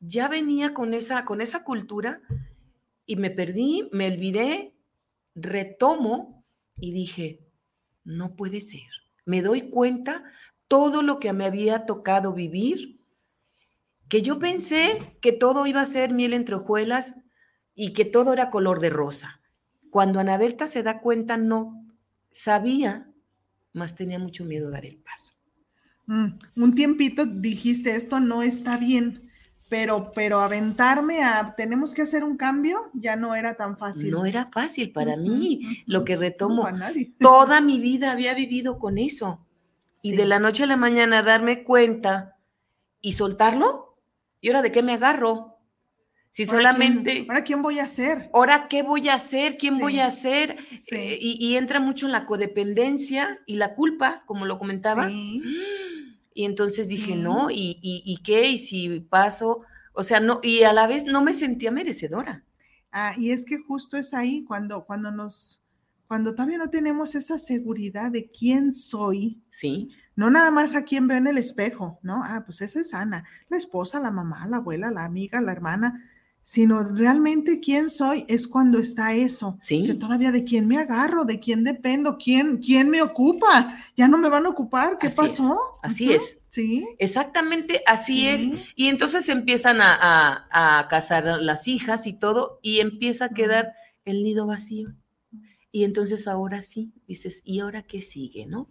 ya 0.00 0.28
venía 0.28 0.72
con 0.74 0.94
esa, 0.94 1.24
con 1.24 1.40
esa 1.40 1.64
cultura 1.64 2.20
y 3.06 3.16
me 3.16 3.30
perdí, 3.30 3.88
me 3.90 4.06
olvidé, 4.06 4.74
retomo 5.34 6.44
y 6.78 6.92
dije, 6.92 7.40
no 8.04 8.36
puede 8.36 8.60
ser. 8.60 8.82
Me 9.24 9.42
doy 9.42 9.70
cuenta 9.70 10.22
todo 10.68 11.02
lo 11.02 11.18
que 11.18 11.32
me 11.32 11.44
había 11.46 11.86
tocado 11.86 12.32
vivir, 12.34 12.97
que 14.08 14.22
yo 14.22 14.38
pensé 14.38 15.16
que 15.20 15.32
todo 15.32 15.66
iba 15.66 15.80
a 15.80 15.86
ser 15.86 16.12
miel 16.12 16.32
entre 16.32 16.54
hojuelas 16.56 17.16
y 17.74 17.92
que 17.92 18.04
todo 18.04 18.32
era 18.32 18.50
color 18.50 18.80
de 18.80 18.90
rosa. 18.90 19.40
Cuando 19.90 20.20
Ana 20.20 20.36
Berta 20.38 20.66
se 20.66 20.82
da 20.82 21.00
cuenta, 21.00 21.36
no 21.36 21.84
sabía, 22.32 23.10
más 23.72 23.94
tenía 23.94 24.18
mucho 24.18 24.44
miedo 24.44 24.70
dar 24.70 24.84
el 24.84 24.96
paso. 24.96 25.34
Mm, 26.06 26.38
un 26.56 26.74
tiempito 26.74 27.26
dijiste, 27.26 27.94
esto 27.94 28.18
no 28.20 28.42
está 28.42 28.78
bien, 28.78 29.30
pero, 29.68 30.12
pero 30.14 30.40
aventarme 30.40 31.22
a, 31.22 31.54
tenemos 31.56 31.92
que 31.92 32.02
hacer 32.02 32.24
un 32.24 32.36
cambio, 32.38 32.78
ya 32.94 33.16
no 33.16 33.34
era 33.34 33.54
tan 33.56 33.76
fácil. 33.76 34.10
No 34.10 34.24
era 34.24 34.46
fácil 34.50 34.90
para 34.92 35.14
Ujú, 35.14 35.22
mí, 35.22 35.60
ujú. 35.62 35.74
lo 35.86 36.04
que 36.04 36.16
retomo. 36.16 36.66
Toda 37.18 37.60
mi 37.60 37.78
vida 37.78 38.12
había 38.12 38.32
vivido 38.34 38.78
con 38.78 38.96
eso. 38.98 39.44
Y 40.02 40.10
Sí. 40.12 40.16
de 40.16 40.24
la 40.26 40.38
noche 40.38 40.62
a 40.62 40.66
la 40.66 40.76
mañana 40.76 41.22
darme 41.22 41.64
cuenta 41.64 42.36
y 43.02 43.12
soltarlo. 43.12 43.87
¿Y 44.40 44.48
ahora 44.48 44.62
de 44.62 44.72
qué 44.72 44.82
me 44.82 44.94
agarro? 44.94 45.56
Si 46.30 46.44
Ahora, 46.44 46.58
solamente, 46.58 47.12
¿quién, 47.12 47.30
ahora, 47.30 47.44
¿quién 47.44 47.62
voy 47.62 47.78
a 47.78 47.84
hacer? 47.84 48.30
¿ahora 48.32 48.68
qué 48.68 48.82
voy 48.82 49.08
a 49.08 49.14
hacer? 49.14 49.56
¿Quién 49.56 49.74
Sí, 49.76 49.80
voy 49.80 49.98
a 49.98 50.06
hacer? 50.06 50.56
sí. 50.76 50.94
Eh, 50.96 51.18
y, 51.20 51.36
y 51.46 51.56
entra 51.56 51.80
mucho 51.80 52.06
en 52.06 52.12
la 52.12 52.26
codependencia 52.26 53.40
y 53.46 53.56
la 53.56 53.74
culpa, 53.74 54.22
como 54.26 54.46
lo 54.46 54.58
comentaba. 54.58 55.08
Sí. 55.08 55.42
Y 56.34 56.44
entonces 56.44 56.88
dije, 56.88 57.16
no, 57.16 57.50
¿y, 57.50 57.78
y, 57.82 58.02
y 58.04 58.22
qué? 58.22 58.48
¿Y 58.50 58.58
si 58.58 59.00
paso? 59.00 59.62
O 59.92 60.02
sea, 60.04 60.20
no, 60.20 60.40
y 60.42 60.62
a 60.62 60.72
la 60.72 60.86
vez 60.86 61.04
no 61.04 61.22
me 61.22 61.34
sentía 61.34 61.70
merecedora. 61.72 62.44
Ah, 62.92 63.14
y 63.18 63.30
es 63.32 63.44
que 63.44 63.58
justo 63.58 63.96
es 63.96 64.14
ahí 64.14 64.44
cuando, 64.44 64.84
cuando 64.84 65.10
nos, 65.10 65.62
cuando 66.08 66.32
todavía 66.34 66.58
no 66.58 66.70
tenemos 66.70 67.14
esa 67.14 67.38
seguridad 67.38 68.10
de 68.10 68.30
quién 68.30 68.72
soy, 68.72 69.42
Sí, 69.50 69.88
no 70.16 70.30
nada 70.30 70.50
más 70.50 70.74
a 70.74 70.82
quién 70.84 71.06
veo 71.06 71.18
en 71.18 71.26
el 71.28 71.38
espejo, 71.38 72.00
¿no? 72.02 72.22
Ah, 72.24 72.42
pues 72.44 72.60
esa 72.62 72.80
es 72.80 72.94
Ana, 72.94 73.24
la 73.48 73.56
esposa, 73.58 74.00
la 74.00 74.10
mamá, 74.10 74.46
la 74.48 74.56
abuela, 74.56 74.90
la 74.90 75.04
amiga, 75.04 75.40
la 75.40 75.52
hermana, 75.52 76.02
sino 76.42 76.82
realmente 76.94 77.60
quién 77.60 77.90
soy 77.90 78.24
es 78.26 78.48
cuando 78.48 78.78
está 78.78 79.12
eso, 79.12 79.58
Sí. 79.60 79.84
que 79.84 79.92
todavía 79.94 80.32
de 80.32 80.44
quién 80.44 80.66
me 80.66 80.78
agarro, 80.78 81.24
de 81.26 81.38
quién 81.40 81.62
dependo, 81.62 82.16
quién, 82.16 82.56
quién 82.56 82.88
me 82.88 83.02
ocupa, 83.02 83.74
ya 83.96 84.08
no 84.08 84.16
me 84.16 84.30
van 84.30 84.46
a 84.46 84.48
ocupar, 84.48 84.96
¿qué 84.98 85.08
Así 85.08 85.20
es, 85.20 85.30
pasó? 85.32 85.60
así 85.82 86.12
es. 86.12 86.38
Sí. 86.50 86.88
exactamente 86.98 87.82
así 87.86 88.26
es. 88.28 88.48
Y 88.74 88.88
entonces 88.88 89.28
empiezan 89.28 89.82
a, 89.82 89.94
a, 90.50 90.78
a 90.80 90.88
casar 90.88 91.24
las 91.42 91.68
hijas 91.68 92.06
y 92.06 92.14
todo, 92.14 92.58
y 92.62 92.80
empieza 92.80 93.26
a 93.26 93.28
quedar 93.28 93.74
el 94.06 94.24
nido 94.24 94.46
vacío. 94.46 94.94
Y 95.70 95.84
entonces 95.84 96.26
ahora 96.26 96.62
sí, 96.62 96.92
dices, 97.06 97.42
¿y 97.44 97.60
ahora 97.60 97.82
qué 97.82 98.00
sigue, 98.00 98.46
no? 98.46 98.68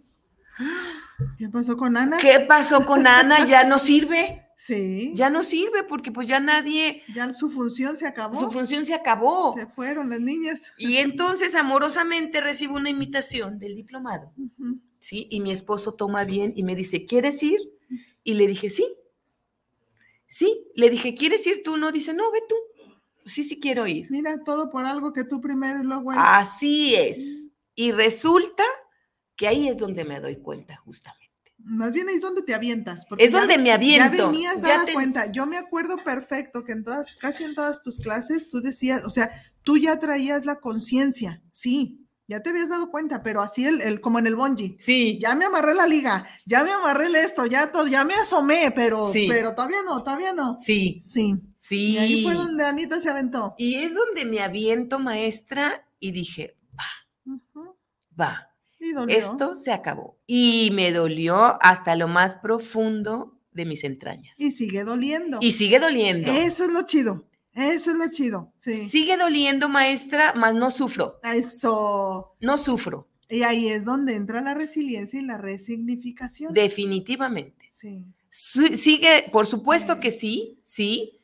¿Qué 1.38 1.48
pasó 1.48 1.76
con 1.76 1.96
Ana? 1.96 2.18
¿Qué 2.18 2.40
pasó 2.40 2.84
con 2.84 3.06
Ana? 3.06 3.46
¿Ya 3.46 3.64
no 3.64 3.78
sirve? 3.78 4.44
Sí. 4.60 5.12
Ya 5.14 5.30
no 5.30 5.44
sirve 5.44 5.84
porque 5.84 6.10
pues 6.10 6.26
ya 6.26 6.40
nadie, 6.40 7.04
Ya 7.14 7.32
su 7.32 7.48
función 7.48 7.96
se 7.96 8.08
acabó. 8.08 8.38
su 8.38 8.50
función 8.50 8.84
se 8.84 8.92
acabó. 8.92 9.54
Se 9.56 9.66
fueron 9.66 10.10
las 10.10 10.20
niñas. 10.20 10.72
Y 10.76 10.96
entonces 10.96 11.54
amorosamente 11.54 12.40
recibo 12.40 12.74
una 12.74 12.90
invitación 12.90 13.60
del 13.60 13.76
diplomado. 13.76 14.32
¿sí? 14.98 15.28
Y 15.30 15.40
mi 15.40 15.52
esposo 15.52 15.94
toma 15.94 16.24
bien 16.24 16.52
y 16.56 16.64
me 16.64 16.74
dice, 16.74 17.06
¿quieres 17.06 17.40
ir? 17.42 17.58
Y 18.24 18.34
le 18.34 18.48
dije, 18.48 18.68
sí. 18.68 18.84
Sí, 20.26 20.66
le 20.74 20.90
dije, 20.90 21.14
¿quieres 21.14 21.46
ir 21.46 21.62
tú? 21.62 21.76
No, 21.76 21.92
dice, 21.92 22.12
no, 22.12 22.30
ve 22.30 22.40
tú. 22.48 22.56
Sí, 23.28 23.44
sí 23.44 23.60
quiero 23.60 23.86
ir. 23.86 24.06
Mira, 24.10 24.42
todo 24.44 24.70
por 24.70 24.84
algo 24.86 25.12
que 25.12 25.24
tú 25.24 25.40
primero 25.40 25.80
y 25.80 25.84
luego. 25.84 26.10
Así 26.12 26.94
es. 26.96 27.18
Y 27.74 27.92
resulta 27.92 28.64
que 29.36 29.46
ahí 29.48 29.68
es 29.68 29.76
donde 29.76 30.04
me 30.04 30.18
doy 30.20 30.36
cuenta 30.36 30.76
justamente. 30.78 31.28
Más 31.58 31.92
bien 31.92 32.08
ahí 32.08 32.14
es 32.16 32.20
donde 32.22 32.42
te 32.42 32.54
avientas. 32.54 33.04
porque 33.06 33.24
Es 33.24 33.32
donde 33.32 33.58
me 33.58 33.72
aviento. 33.72 34.16
Ya 34.16 34.26
venías 34.26 34.62
dada 34.62 34.84
te- 34.84 34.92
cuenta. 34.94 35.30
Yo 35.30 35.44
me 35.46 35.58
acuerdo 35.58 35.96
perfecto 36.02 36.64
que 36.64 36.72
en 36.72 36.84
todas, 36.84 37.06
casi 37.20 37.44
en 37.44 37.54
todas 37.54 37.82
tus 37.82 37.98
clases, 37.98 38.48
tú 38.48 38.60
decías, 38.60 39.04
o 39.04 39.10
sea, 39.10 39.30
tú 39.62 39.76
ya 39.76 39.98
traías 40.00 40.44
la 40.46 40.56
conciencia, 40.60 41.42
sí, 41.50 42.04
ya 42.28 42.42
te 42.42 42.50
habías 42.50 42.68
dado 42.68 42.90
cuenta, 42.90 43.22
pero 43.22 43.42
así 43.42 43.64
el, 43.64 43.80
el 43.80 44.00
como 44.00 44.18
en 44.18 44.26
el 44.26 44.36
bungee. 44.36 44.76
Sí, 44.80 45.18
Ya 45.20 45.34
me 45.34 45.46
amarré 45.46 45.74
la 45.74 45.86
liga, 45.86 46.26
ya 46.46 46.62
me 46.62 46.70
amarré 46.72 47.06
el 47.06 47.16
esto, 47.16 47.44
ya 47.46 47.72
todo, 47.72 47.86
ya 47.86 48.04
me 48.04 48.14
asomé, 48.14 48.70
pero, 48.74 49.10
Sí. 49.12 49.26
pero 49.28 49.54
todavía 49.54 49.78
no, 49.84 50.02
todavía 50.02 50.32
no. 50.32 50.56
sí, 50.58 51.00
Sí. 51.04 51.34
Sí. 51.68 51.92
Y 51.92 51.98
ahí 51.98 52.22
fue 52.22 52.34
donde 52.34 52.64
Anita 52.64 53.00
se 53.00 53.10
aventó. 53.10 53.54
Y 53.58 53.74
es 53.76 53.94
donde 53.94 54.24
me 54.24 54.40
aviento, 54.40 54.98
maestra, 54.98 55.86
y 56.00 56.10
dije, 56.12 56.56
va, 58.18 58.50
Y 58.80 58.92
dolió. 58.92 59.16
esto 59.16 59.56
se 59.56 59.72
acabó. 59.72 60.16
Y 60.26 60.70
me 60.72 60.92
dolió 60.92 61.58
hasta 61.62 61.94
lo 61.96 62.08
más 62.08 62.36
profundo 62.36 63.38
de 63.52 63.64
mis 63.64 63.84
entrañas. 63.84 64.38
Y 64.40 64.52
sigue 64.52 64.84
doliendo. 64.84 65.38
Y 65.40 65.52
sigue 65.52 65.78
doliendo. 65.78 66.30
Eso 66.32 66.64
es 66.64 66.72
lo 66.72 66.82
chido. 66.82 67.24
Eso 67.54 67.90
es 67.90 67.96
lo 67.96 68.08
chido. 68.10 68.52
Sí. 68.60 68.88
Sigue 68.88 69.16
doliendo, 69.16 69.68
maestra, 69.68 70.32
mas 70.34 70.54
no 70.54 70.70
sufro. 70.70 71.18
Eso. 71.24 72.36
No 72.40 72.56
sufro, 72.56 73.08
Y 73.28 73.42
ahí 73.42 73.68
es 73.68 73.84
donde 73.84 74.14
entra 74.14 74.40
la 74.42 74.54
resiliencia 74.54 75.18
y 75.20 75.24
la 75.24 75.38
resignificación. 75.38 76.54
definitivamente. 76.54 77.68
Sí. 77.72 78.04
Sigue, 78.30 79.28
por 79.32 79.46
supuesto 79.46 79.94
Sí. 79.94 80.00
que 80.00 80.10
sí, 80.12 80.60
sí, 80.62 81.17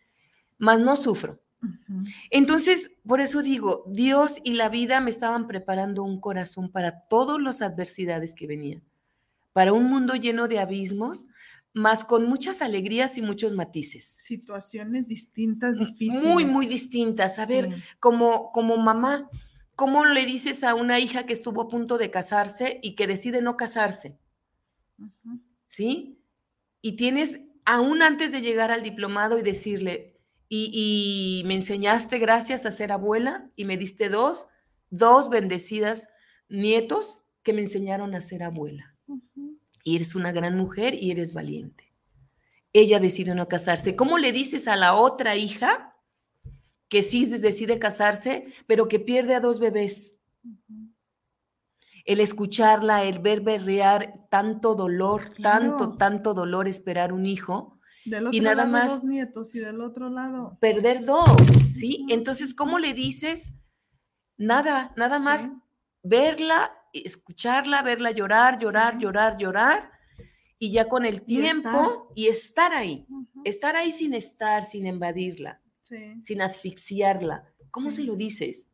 mas 0.65 0.81
no 0.81 0.97
sufro. 0.97 1.39
Entonces, 2.31 2.93
por 3.07 3.21
eso 3.21 3.43
digo, 3.43 3.85
Dios 3.87 4.39
y 4.45 4.55
la 4.55 4.71
vida 4.71 5.01
me 5.01 5.11
estaban 5.11 5.47
preparando 5.47 6.03
un 6.03 6.21
corazón 6.21 6.71
para 6.71 7.07
todas 7.07 7.39
las 7.41 7.61
adversidades 7.61 8.35
que 8.35 8.47
venían, 8.47 8.83
para 9.53 9.73
un 9.73 9.85
mundo 9.85 10.15
lleno 10.15 10.49
de 10.49 10.59
abismos, 10.59 11.27
más 11.75 12.05
con 12.05 12.27
muchas 12.29 12.63
alegrías 12.63 13.19
y 13.19 13.23
muchos 13.23 13.53
matices. 13.55 14.05
Situaciones 14.05 15.07
distintas, 15.07 15.77
difíciles. 15.77 16.23
Muy, 16.23 16.45
muy 16.47 16.67
distintas. 16.67 17.39
A 17.39 17.47
ver, 17.47 17.69
como, 18.01 18.53
como 18.53 18.77
mamá, 18.79 19.29
¿cómo 19.75 20.07
le 20.07 20.25
dices 20.25 20.65
a 20.65 20.75
una 20.75 20.99
hija 20.99 21.27
que 21.27 21.35
estuvo 21.35 21.63
a 21.63 21.69
punto 21.69 21.99
de 21.99 22.11
casarse 22.11 22.79
y 22.83 22.95
que 22.95 23.07
decide 23.07 23.43
no 23.43 23.57
casarse? 23.57 24.19
¿Sí? 25.69 26.19
Y 26.81 26.93
tienes, 26.93 27.41
aún 27.65 28.03
antes 28.03 28.33
de 28.33 28.41
llegar 28.41 28.71
al 28.71 28.83
diplomado 28.83 29.39
y 29.39 29.43
decirle, 29.43 30.14
y, 30.73 31.41
y 31.41 31.45
me 31.45 31.55
enseñaste 31.55 32.19
gracias 32.19 32.67
a 32.67 32.71
ser 32.71 32.93
abuela 32.93 33.51
y 33.57 33.65
me 33.65 33.77
diste 33.77 34.09
dos, 34.09 34.49
dos 34.91 35.29
bendecidas 35.29 36.09
nietos 36.49 37.23
que 37.43 37.53
me 37.53 37.61
enseñaron 37.61 38.15
a 38.15 38.21
ser 38.21 38.43
abuela. 38.43 38.97
Y 39.83 39.97
eres 39.97 40.15
una 40.15 40.33
gran 40.33 40.57
mujer 40.57 40.95
y 40.95 41.11
eres 41.11 41.33
valiente. 41.33 41.93
Ella 42.73 42.99
decide 42.99 43.35
no 43.35 43.49
casarse. 43.49 43.95
¿Cómo 43.95 44.19
le 44.19 44.33
dices 44.33 44.67
a 44.67 44.77
la 44.77 44.95
otra 44.95 45.37
hija 45.37 45.97
que 46.89 47.03
sí 47.03 47.27
decide 47.27 47.79
casarse, 47.79 48.47
pero 48.67 48.89
que 48.89 48.99
pierde 48.99 49.35
a 49.35 49.41
dos 49.41 49.59
bebés? 49.61 50.17
El 52.05 52.21
escucharla, 52.21 53.05
el 53.05 53.19
ver 53.19 53.41
berrear 53.41 54.27
tanto 54.31 54.75
dolor, 54.75 55.33
tanto, 55.43 55.97
tanto 55.97 56.35
dolor 56.35 56.69
esperar 56.69 57.13
un 57.13 57.27
hijo, 57.27 57.74
Del 58.05 58.27
otro 58.27 58.37
Y 58.37 58.41
nada 58.41 58.57
lado 58.67 58.69
más- 58.71 58.91
dos 58.91 59.05
nietos 59.05 59.55
y 59.55 59.59
del 59.61 59.81
otro 59.81 60.11
lado. 60.11 60.59
perder 60.61 61.05
dos, 61.05 61.31
¿sí? 61.73 62.05
Entonces, 62.11 62.55
¿cómo 62.55 62.79
le 62.79 62.93
dices? 62.95 63.55
Nada, 64.37 64.93
nada 64.97 65.19
más 65.19 65.43
Sí. 65.43 65.53
verla, 66.03 66.73
escucharla, 66.93 67.83
verla 67.83 68.11
llorar, 68.11 68.59
llorar, 68.59 68.99
llorar, 68.99 69.37
llorar, 69.39 69.91
y 70.59 70.71
ya 70.71 70.89
con 70.89 71.05
el 71.05 71.17
Y 71.17 71.21
tiempo 71.21 72.11
y 72.15 72.27
estar 72.29 72.73
ahí, 72.73 73.07
estar 73.45 73.77
ahí 73.77 73.91
sin 73.93 74.15
estar, 74.15 74.65
sin 74.65 74.87
invadirla, 74.87 75.61
Sí. 75.81 76.21
sin 76.23 76.43
asfixiarla. 76.43 77.49
¿Cómo 77.71 77.91
Sí. 77.91 77.97
se 77.99 78.03
lo 78.05 78.17
dices? 78.17 78.69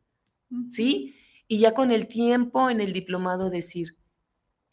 ¿Sí? 0.69 1.15
Y 1.47 1.59
ya 1.59 1.73
con 1.73 1.91
el 1.91 2.07
tiempo 2.07 2.69
en 2.69 2.81
el 2.81 2.93
diplomado 2.93 3.49
decir, 3.49 3.97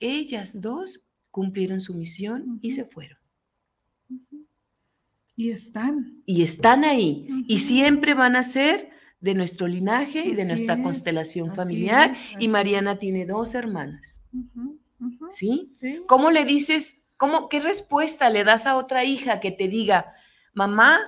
ellas 0.00 0.61
dos 0.61 1.06
cumplieron 1.30 1.80
su 1.80 1.94
misión 1.94 2.59
y 2.62 2.72
se 2.72 2.84
fueron. 2.84 3.18
Y 5.39 5.53
están. 5.53 6.20
Y 6.26 6.43
están 6.43 6.84
ahí. 6.84 7.28
Y 7.47 7.61
siempre 7.61 8.14
van 8.14 8.34
a 8.34 8.43
ser 8.43 8.91
de 9.20 9.34
nuestro 9.34 9.68
linaje 9.68 10.26
y 10.26 10.34
de 10.34 10.43
Así 10.43 10.51
nuestra 10.51 10.74
es, 10.74 10.82
constelación 10.82 11.55
familiar. 11.55 12.11
es, 12.11 12.18
y 12.41 12.47
es. 12.47 12.51
Mariana 12.51 12.99
tiene 12.99 13.24
dos 13.24 13.55
hermanas. 13.55 14.20
Sí. 15.32 15.76
¿Cómo 16.09 16.32
le 16.32 16.45
dices, 16.45 17.03
cómo, 17.16 17.49
qué 17.49 17.61
respuesta 17.61 18.30
le 18.30 18.43
das 18.43 18.66
a 18.66 18.74
otra 18.74 19.05
hija 19.05 19.39
que 19.39 19.53
te 19.53 19.68
diga, 19.68 20.12
mamá, 20.55 20.99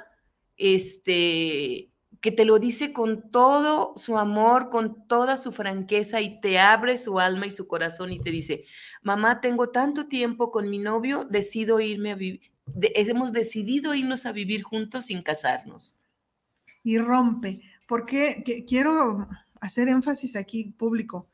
este, 0.57 1.91
que 2.21 2.31
te 2.31 2.45
lo 2.45 2.61
dice 2.61 2.93
con 2.93 3.33
todo 3.33 3.95
su 3.97 4.17
amor, 4.17 4.71
con 4.71 5.09
toda 5.09 5.39
su 5.39 5.51
franqueza 5.51 6.21
y 6.21 6.41
te 6.41 6.61
abre 6.61 6.99
su 6.99 7.19
alma 7.19 7.47
y 7.49 7.51
su 7.51 7.67
corazón 7.67 8.13
y 8.13 8.21
te 8.21 8.31
dice, 8.31 8.65
mamá, 9.03 9.41
tengo 9.41 9.71
tanto 9.71 10.07
tiempo 10.07 10.53
con 10.53 10.71
mi 10.71 10.79
novio, 10.79 11.25
decido 11.25 11.81
irme 11.81 12.13
a 12.13 12.15
vivir, 12.15 12.50
hemos 12.95 13.33
decidido 13.33 13.95
irnos 13.95 14.27
a 14.27 14.33
vivir 14.33 14.63
juntos 14.63 15.07
sin 15.07 15.23
casarnos. 15.23 15.97
y 16.83 16.97
rompe. 16.97 17.61
Porque 17.87 18.43
que- 18.45 18.65
quiero 18.65 19.29
hacer 19.61 19.89
énfasis 19.89 20.35
aquí, 20.35 20.73
público. 20.79 21.29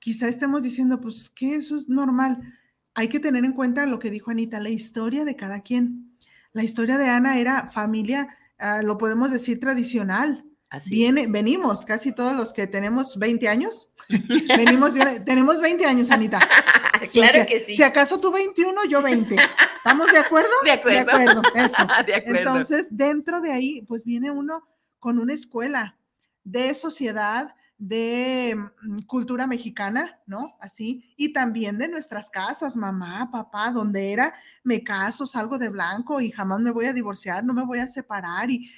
Quizá 0.00 0.26
estemos 0.28 0.62
diciendo, 0.62 1.00
pues 1.00 1.28
que 1.28 1.54
eso 1.56 1.76
es 1.76 1.88
normal. 1.88 2.54
Hay 2.94 3.08
que 3.08 3.20
tener 3.20 3.44
en 3.44 3.52
cuenta 3.52 3.84
lo 3.84 3.98
que 3.98 4.10
dijo 4.10 4.30
Anita, 4.30 4.58
la 4.60 4.70
historia 4.70 5.24
de 5.26 5.36
cada 5.36 5.60
quien. 5.60 6.16
La 6.54 6.62
historia 6.64 6.96
de 6.96 7.08
Ana 7.08 7.38
era 7.38 7.70
familia, 7.72 8.28
ah, 8.58 8.82
lo 8.82 8.96
podemos 8.96 9.30
decir 9.30 9.60
tradicional. 9.60 10.44
Así. 10.70 10.96
Viene, 10.96 11.26
venimos, 11.26 11.84
casi 11.84 12.12
todos 12.12 12.34
los 12.34 12.52
que 12.52 12.66
tenemos 12.66 13.18
20 13.18 13.48
años, 13.48 13.88
venimos 14.08 14.92
tenemos 15.24 15.60
20 15.60 15.86
años, 15.86 16.10
Anita. 16.10 16.40
Sí, 17.10 17.20
claro 17.20 17.46
que 17.46 17.60
sí. 17.60 17.76
Si 17.76 17.82
acaso 17.84 18.18
tú 18.18 18.32
21, 18.32 18.86
yo 18.88 19.00
20. 19.00 19.36
¿Estamos 19.76 20.10
de 20.10 20.18
acuerdo? 20.18 20.50
De 20.64 20.72
acuerdo. 20.72 21.04
De 21.04 21.10
acuerdo, 21.12 21.42
eso. 21.54 21.86
de 22.06 22.14
acuerdo. 22.16 22.38
Entonces, 22.38 22.88
dentro 22.90 23.40
de 23.40 23.52
ahí, 23.52 23.82
pues 23.82 24.04
viene 24.04 24.32
uno 24.32 24.66
con 24.98 25.20
una 25.20 25.32
escuela 25.32 25.96
de 26.42 26.74
sociedad, 26.74 27.54
de 27.78 28.56
mm, 28.56 29.02
cultura 29.02 29.46
mexicana, 29.46 30.18
¿no? 30.26 30.56
Así, 30.60 31.14
y 31.16 31.32
también 31.32 31.78
de 31.78 31.88
nuestras 31.88 32.28
casas, 32.28 32.74
mamá, 32.76 33.30
papá, 33.30 33.70
donde 33.70 34.12
era, 34.12 34.34
me 34.64 34.82
caso, 34.82 35.26
salgo 35.26 35.58
de 35.58 35.68
blanco 35.68 36.20
y 36.20 36.32
jamás 36.32 36.58
me 36.58 36.72
voy 36.72 36.86
a 36.86 36.92
divorciar, 36.92 37.44
no 37.44 37.54
me 37.54 37.64
voy 37.64 37.78
a 37.78 37.86
separar, 37.86 38.50
y 38.50 38.68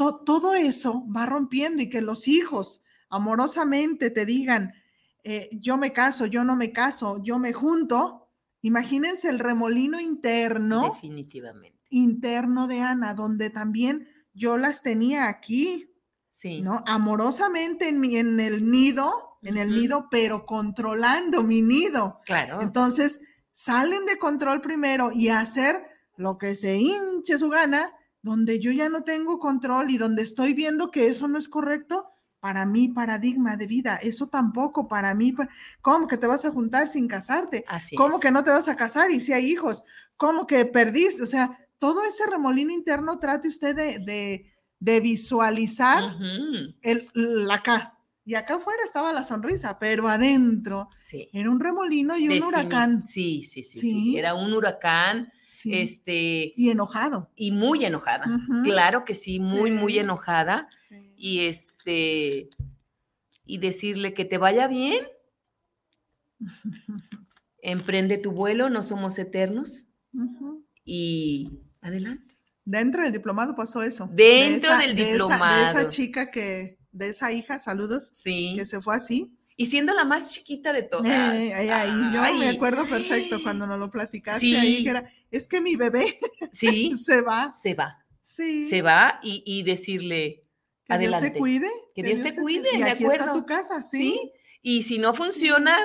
to- 0.00 0.16
todo 0.24 0.54
eso 0.54 1.04
va 1.14 1.26
rompiendo 1.26 1.82
y 1.82 1.90
que 1.90 2.00
los 2.00 2.26
hijos 2.26 2.80
amorosamente 3.10 4.10
te 4.10 4.24
digan, 4.24 4.72
eh, 5.24 5.50
yo 5.52 5.76
me 5.76 5.92
caso, 5.92 6.24
yo 6.24 6.42
no 6.42 6.56
me 6.56 6.72
caso, 6.72 7.22
yo 7.22 7.38
me 7.38 7.52
junto, 7.52 8.28
imagínense 8.62 9.28
el 9.28 9.38
remolino 9.38 10.00
interno 10.00 10.92
Definitivamente. 10.94 11.78
interno 11.90 12.66
de 12.66 12.80
Ana, 12.80 13.12
donde 13.14 13.50
también 13.50 14.08
yo 14.32 14.56
las 14.56 14.82
tenía 14.82 15.28
aquí, 15.28 15.86
Sí. 16.30 16.62
¿no? 16.62 16.82
Amorosamente 16.86 17.88
en, 17.88 18.00
mi, 18.00 18.16
en 18.16 18.40
el 18.40 18.70
nido, 18.70 19.12
en 19.42 19.58
el 19.58 19.74
nido, 19.74 20.08
pero 20.10 20.46
controlando 20.46 21.42
mi 21.42 21.60
nido. 21.60 22.20
Claro. 22.24 22.62
Entonces, 22.62 23.20
salen 23.52 24.06
de 24.06 24.16
control 24.16 24.62
primero 24.62 25.10
y 25.12 25.28
hacer 25.28 25.76
lo 26.16 26.38
que 26.38 26.56
se 26.56 26.76
hinche 26.76 27.38
su 27.38 27.50
gana, 27.50 27.92
donde 28.22 28.60
yo 28.60 28.70
ya 28.72 28.88
no 28.88 29.02
tengo 29.02 29.38
control 29.38 29.90
y 29.90 29.98
donde 29.98 30.22
estoy 30.22 30.54
viendo 30.54 30.90
que 30.90 31.06
eso 31.06 31.26
no 31.28 31.38
es 31.38 31.48
correcto 31.48 32.10
para 32.40 32.64
mi 32.66 32.88
paradigma 32.88 33.56
de 33.56 33.66
vida. 33.66 33.96
Eso 33.96 34.28
tampoco 34.28 34.88
para 34.88 35.14
mí. 35.14 35.34
¿Cómo 35.82 36.06
que 36.08 36.16
te 36.16 36.26
vas 36.26 36.44
a 36.44 36.50
juntar 36.50 36.88
sin 36.88 37.06
casarte? 37.08 37.64
Así 37.68 37.96
¿Cómo 37.96 38.16
es. 38.16 38.22
que 38.22 38.30
no 38.30 38.42
te 38.44 38.50
vas 38.50 38.68
a 38.68 38.76
casar 38.76 39.10
y 39.10 39.20
si 39.20 39.32
hay 39.32 39.44
hijos? 39.50 39.84
¿Cómo 40.16 40.46
que 40.46 40.64
perdiste? 40.64 41.22
O 41.22 41.26
sea, 41.26 41.58
todo 41.78 42.02
ese 42.04 42.24
remolino 42.26 42.72
interno 42.72 43.18
trate 43.18 43.48
usted 43.48 43.74
de, 43.76 43.98
de, 43.98 44.52
de 44.78 45.00
visualizar 45.00 46.16
el, 46.82 47.08
la 47.14 47.54
acá. 47.54 47.96
Y 48.24 48.34
acá 48.34 48.56
afuera 48.56 48.82
estaba 48.84 49.12
la 49.12 49.24
sonrisa, 49.24 49.78
pero 49.78 50.06
adentro 50.08 50.88
Sí. 51.02 51.28
era 51.32 51.50
un 51.50 51.58
remolino 51.58 52.16
y 52.16 52.28
un 52.28 52.42
huracán. 52.44 53.06
Sí, 53.08 53.42
sí, 53.42 53.62
sí, 53.62 53.80
sí, 53.80 53.90
Sí. 53.90 54.18
Era 54.18 54.34
un 54.34 54.52
huracán 54.52 55.32
Este, 55.64 56.52
y 56.56 56.70
enojado. 56.70 57.30
Y 57.36 57.52
muy 57.52 57.84
enojada. 57.84 58.26
Claro 58.64 59.04
que 59.04 59.14
sí, 59.14 59.38
muy, 59.40 59.70
muy 59.70 59.98
enojada. 59.98 60.68
Y 61.16 61.40
este, 61.46 62.48
y 63.44 63.58
decirle 63.58 64.14
que 64.14 64.24
te 64.24 64.38
vaya 64.38 64.68
bien. 64.68 65.06
Emprende 67.62 68.16
tu 68.16 68.32
vuelo, 68.32 68.70
no 68.70 68.82
somos 68.82 69.18
eternos. 69.18 69.84
Y 70.84 71.60
adelante. 71.80 72.36
Dentro 72.64 73.02
del 73.02 73.12
diplomado 73.12 73.56
pasó 73.56 73.82
eso. 73.82 74.08
Dentro 74.12 74.76
del 74.78 74.94
diplomado. 74.94 75.74
de 75.74 75.80
esa 75.80 75.88
chica 75.88 76.30
que, 76.30 76.78
de 76.92 77.08
esa 77.08 77.32
hija, 77.32 77.58
saludos, 77.58 78.10
sí. 78.12 78.54
que 78.56 78.64
se 78.64 78.80
fue 78.80 78.94
así. 78.96 79.36
Y 79.60 79.66
siendo 79.66 79.92
la 79.92 80.06
más 80.06 80.32
chiquita 80.32 80.72
de 80.72 80.84
todas. 80.84 81.34
Eh, 81.34 81.52
ahí, 81.52 81.90
yo 82.14 82.38
me 82.38 82.48
acuerdo 82.48 82.88
perfecto 82.88 83.42
cuando 83.42 83.66
nos 83.66 83.78
lo 83.78 83.90
platicaste 83.90 84.40
sí. 84.40 84.56
ahí, 84.56 84.82
que 84.82 84.88
era, 84.88 85.12
es 85.30 85.46
que 85.46 85.60
mi 85.60 85.76
bebé 85.76 86.18
sí, 86.50 86.96
se 87.04 87.20
va. 87.20 87.52
Se 87.52 87.74
va. 87.74 88.02
Sí. 88.22 88.64
Se 88.64 88.80
va 88.80 89.20
y, 89.22 89.42
y 89.44 89.62
decirle, 89.62 90.46
que 90.84 90.94
adelante. 90.94 91.26
Dios 91.26 91.34
te 91.34 91.38
cuide. 91.38 91.68
Que, 91.94 92.02
Dios, 92.02 92.22
te 92.22 92.34
cuide, 92.34 92.70
y 92.72 92.78
de 92.78 92.84
aquí 92.88 93.04
acuerdo. 93.04 93.26
está 93.26 93.32
tu 93.34 93.44
casa, 93.44 93.82
¿sí? 93.82 93.98
¿sí? 93.98 94.32
Y 94.62 94.82
si 94.84 94.96
no 94.96 95.12
funciona, 95.12 95.76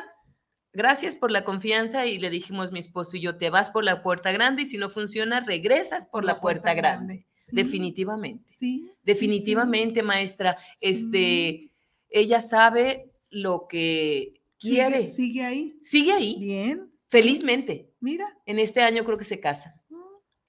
gracias 0.71 1.17
por 1.17 1.33
la 1.33 1.43
confianza 1.43 2.05
y 2.05 2.17
le 2.17 2.29
dijimos 2.29 2.71
mi 2.71 2.79
esposo 2.79 3.17
y 3.17 3.19
yo, 3.23 3.37
te 3.37 3.49
vas 3.49 3.71
por 3.71 3.83
la 3.83 4.01
puerta 4.01 4.31
grande 4.31 4.61
y 4.61 4.67
si 4.67 4.77
no 4.77 4.89
funciona, 4.89 5.41
regresas 5.41 6.07
por, 6.07 6.23
la, 6.23 6.39
puerta, 6.39 6.61
puerta, 6.61 6.73
grande. 6.75 7.13
grande. 7.15 7.27
Sí. 7.35 7.53
Definitivamente. 7.53 8.49
Sí. 8.53 8.89
Definitivamente, 9.03 9.99
sí. 9.99 10.05
maestra. 10.05 10.57
Este, 10.79 11.73
ella 12.09 12.39
sabe 12.39 13.11
lo 13.35 13.67
que 13.67 14.41
quiere. 14.59 15.07
Sigue, 15.07 15.13
sigue, 15.13 15.43
ahí. 15.43 15.79
Sigue 15.81 16.11
ahí. 16.13 16.37
Bien. 16.39 16.91
Felizmente. 17.09 17.93
Mira. 17.99 18.25
En 18.45 18.59
este 18.59 18.81
año 18.81 19.03
creo 19.05 19.17
que 19.17 19.25
se 19.25 19.39
casan. 19.39 19.73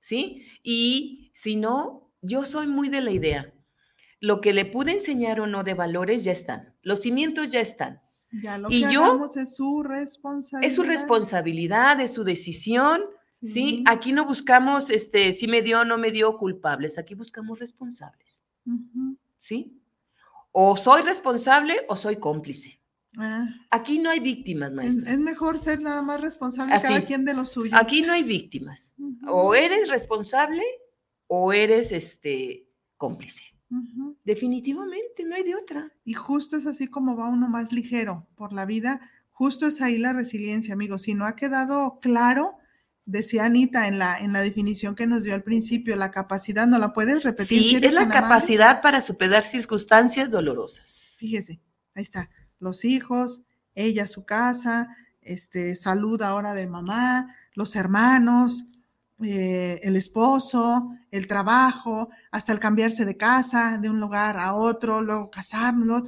¿Sí? 0.01 0.47
Y 0.63 1.31
si 1.35 1.57
no, 1.57 2.13
yo 2.23 2.45
soy 2.45 2.69
muy 2.69 2.89
de 2.89 3.01
la 3.01 3.11
idea. 3.11 3.53
Lo 4.21 4.41
que 4.41 4.53
le 4.53 4.65
pude 4.65 4.93
enseñar 4.93 5.41
o 5.41 5.47
no 5.47 5.65
de 5.65 5.75
valores 5.75 6.23
ya 6.25 6.33
están. 6.33 6.75
Los 6.83 7.01
cimientos 7.01 7.51
ya 7.51 7.61
están. 7.61 8.01
Ya 8.43 8.57
lo 8.59 8.69
y 8.71 8.85
que 8.85 8.93
yo, 8.93 9.25
es 9.37 9.57
su 9.57 9.83
responsabilidad. 9.83 10.71
Es 10.71 10.77
su 10.77 10.83
responsabilidad, 10.85 12.01
es 12.01 12.15
su 12.15 12.23
decisión. 12.23 13.03
Sí. 13.41 13.49
¿sí? 13.49 13.85
Aquí 13.87 14.13
no 14.13 14.25
buscamos 14.25 14.91
este, 14.91 15.33
si 15.33 15.49
me 15.49 15.61
dio 15.61 15.81
o 15.81 15.85
no 15.85 15.99
me 15.99 16.13
dio 16.13 16.37
culpables, 16.39 16.99
aquí 16.99 17.15
buscamos 17.15 17.59
responsables. 17.59 18.41
Uh 18.65 18.71
-huh. 18.73 19.19
¿Sí? 19.39 19.81
O 20.59 20.75
soy 20.75 21.03
responsable 21.03 21.75
o 21.87 21.99
soy 21.99 22.17
cómplice. 22.17 22.81
Ah. 23.19 23.47
Aquí 23.71 23.99
no 23.99 24.09
hay 24.09 24.21
víctimas, 24.21 24.73
maestra. 24.73 25.11
Es, 25.11 25.19
es, 25.19 25.21
mejor 25.21 25.59
ser 25.59 25.83
nada 25.83 26.01
más 26.01 26.19
responsable 26.19 26.73
Así. 26.73 26.87
cada 26.87 27.05
quien 27.05 27.27
de 27.27 27.35
lo 27.35 27.45
suyo. 27.45 27.77
Aquí 27.77 28.01
no 28.01 28.15
hay 28.15 28.23
víctimas. 28.23 28.95
Uh 28.97 29.11
-huh. 29.11 29.29
O 29.33 29.55
eres 29.55 29.91
responsable 29.91 30.63
o 31.27 31.53
eres 31.53 31.93
este 31.93 32.67
cómplice. 32.97 33.43
Uh 33.71 33.77
-huh. 33.77 34.17
Definitivamente, 34.25 35.25
no 35.25 35.35
hay 35.35 35.43
de 35.43 35.57
otra. 35.57 35.93
Y 36.05 36.15
justo 36.15 36.57
es 36.57 36.67
así 36.67 36.87
como 36.87 37.19
va 37.19 37.29
uno 37.29 37.51
más 37.51 37.71
ligero 37.71 38.27
por 38.35 38.55
la 38.55 38.65
vida. 38.65 39.03
Justo 39.33 39.67
es 39.67 39.83
ahí 39.83 39.99
la 39.99 40.15
resiliencia, 40.15 40.73
amigos. 40.73 41.03
Si 41.03 41.13
no 41.13 41.27
ha 41.27 41.37
quedado 41.37 41.99
claro, 42.01 42.57
decía 43.07 43.45
Anita 43.45 43.87
en 43.87 43.99
la, 43.99 44.19
en 44.19 44.33
la 44.33 44.43
definición 44.43 44.95
que 44.95 45.07
nos 45.07 45.23
dio 45.23 45.35
al 45.35 45.45
principio, 45.45 45.97
la 45.97 46.11
capacidad, 46.11 46.67
¿no 46.67 46.79
la 46.79 46.93
puedes 46.93 47.23
repetir? 47.23 47.63
Sí, 47.63 47.71
si 47.71 47.77
es 47.77 47.93
la 47.95 48.09
capacidad 48.09 48.67
amable? 48.67 48.83
para 48.83 49.01
superar 49.01 49.45
circunstancias 49.45 50.31
dolorosas. 50.31 51.15
Fíjese, 51.17 51.61
ahí 51.95 52.03
está. 52.03 52.29
Los 52.59 52.85
hijos, 52.85 53.43
ella 53.75 54.07
su 54.07 54.25
casa, 54.25 54.89
este, 55.23 55.77
salud 55.77 56.21
ahora 56.21 56.53
de 56.53 56.67
mamá, 56.67 57.35
los 57.55 57.77
hermanos, 57.77 58.71
eh, 59.23 59.81
el 59.83 59.97
esposo, 59.97 60.91
el 61.11 61.27
trabajo, 61.27 62.11
hasta 62.31 62.53
el 62.53 62.59
cambiarse 62.59 63.05
de 63.05 63.17
casa, 63.17 63.79
de 63.81 63.89
un 63.89 64.01
lugar 64.01 64.37
a 64.37 64.55
otro, 64.55 65.01
luego 65.01 65.31
casarnos, 65.31 66.03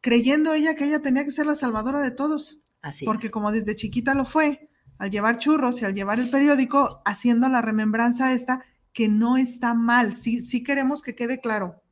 creyendo 0.00 0.52
ella 0.52 0.74
que 0.74 0.84
ella 0.84 1.00
tenía 1.00 1.24
que 1.24 1.32
ser 1.32 1.46
la 1.46 1.54
salvadora 1.54 2.00
de 2.00 2.10
todos. 2.10 2.60
Así 2.82 3.04
porque 3.06 3.26
es. 3.28 3.32
como 3.32 3.52
desde 3.52 3.76
chiquita 3.76 4.12
lo 4.14 4.24
fue, 4.24 4.68
al 5.02 5.10
llevar 5.10 5.40
churros 5.40 5.82
y 5.82 5.84
al 5.84 5.96
llevar 5.96 6.20
el 6.20 6.30
periódico, 6.30 7.02
haciendo 7.04 7.48
la 7.48 7.60
remembranza 7.60 8.32
esta, 8.32 8.64
que 8.92 9.08
no 9.08 9.36
está 9.36 9.74
mal, 9.74 10.16
sí, 10.16 10.42
sí 10.42 10.62
queremos 10.62 11.02
que 11.02 11.16
quede 11.16 11.40
claro 11.40 11.82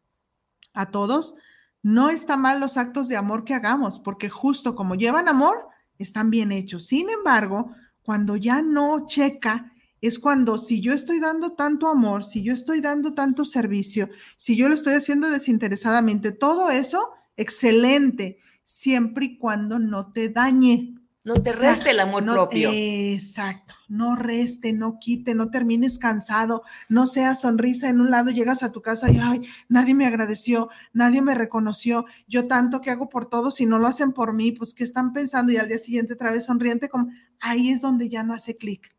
a 0.75 0.93
todos, 0.93 1.35
no 1.83 2.09
está 2.09 2.37
mal 2.37 2.61
los 2.61 2.77
actos 2.77 3.09
de 3.09 3.17
amor 3.17 3.43
que 3.43 3.55
hagamos, 3.55 3.99
porque 3.99 4.29
justo 4.29 4.77
como 4.77 4.95
llevan 4.95 5.27
amor, 5.27 5.67
están 5.99 6.31
bien 6.31 6.53
hechos. 6.53 6.87
Sin 6.87 7.11
embargo, 7.11 7.75
cuando 8.03 8.37
ya 8.37 8.63
no 8.63 9.05
checa, 9.07 9.73
es 10.01 10.21
cuando 10.21 10.57
si 10.57 10.81
yo 10.81 10.93
estoy 10.93 11.19
dando 11.19 11.55
tanto 11.55 11.89
amor, 11.89 12.23
si 12.23 12.45
yo 12.45 12.53
estoy 12.53 12.81
dando 12.81 13.15
tanto 13.15 13.45
servicio, 13.45 14.09
si 14.37 14.55
yo 14.55 14.69
lo 14.69 14.77
estoy 14.77 14.95
haciendo 14.95 15.29
desinteresadamente, 15.31 16.31
todo 16.31 16.71
eso, 16.71 17.11
excelente, 17.37 18.39
siempre 18.63 19.25
y 19.25 19.37
cuando 19.37 19.81
no 19.81 20.13
te 20.13 20.29
dañe. 20.29 21.00
No 21.23 21.43
te 21.43 21.53
reste 21.53 21.91
el 21.91 22.01
amor 22.01 22.23
no, 22.23 22.33
propio. 22.33 22.71
Exacto, 22.73 23.75
no 23.89 24.17
reste, 24.17 24.73
no 24.73 24.99
quite, 24.99 25.35
no 25.35 25.51
termines 25.51 25.99
cansado, 25.99 26.63
no 26.89 27.07
seas 27.07 27.43
sonrisa 27.43 27.91
en 27.91 28.01
un 28.01 28.11
lado, 28.11 28.31
llegas 28.31 28.63
a 28.63 28.73
tu 28.73 28.81
casa 28.81 29.11
y, 29.11 29.19
ay, 29.19 29.43
nadie 29.69 29.93
me 29.93 30.07
agradeció, 30.07 30.71
nadie 30.95 31.21
me 31.21 31.35
reconoció, 31.35 32.07
yo 32.27 32.49
tanto 32.49 32.81
que 32.81 32.91
hago 32.91 33.11
por 33.11 33.29
todos, 33.29 33.57
si 33.57 33.67
no 33.67 33.79
lo 33.79 33.87
hacen 33.87 34.13
por 34.13 34.33
mí, 34.33 34.53
pues, 34.53 34.73
¿qué 34.73 34.83
están 34.83 35.13
pensando? 35.13 35.53
Y 35.53 35.59
al 35.59 35.69
día 35.69 35.79
siguiente 35.79 36.15
otra 36.15 36.33
vez 36.33 36.47
sonriente, 36.47 36.89
como, 36.89 37.11
ahí 37.39 37.69
es 37.69 37.83
donde 37.83 38.09
ya 38.09 38.23
no 38.23 38.33
hace 38.33 38.57
clic. 38.57 38.97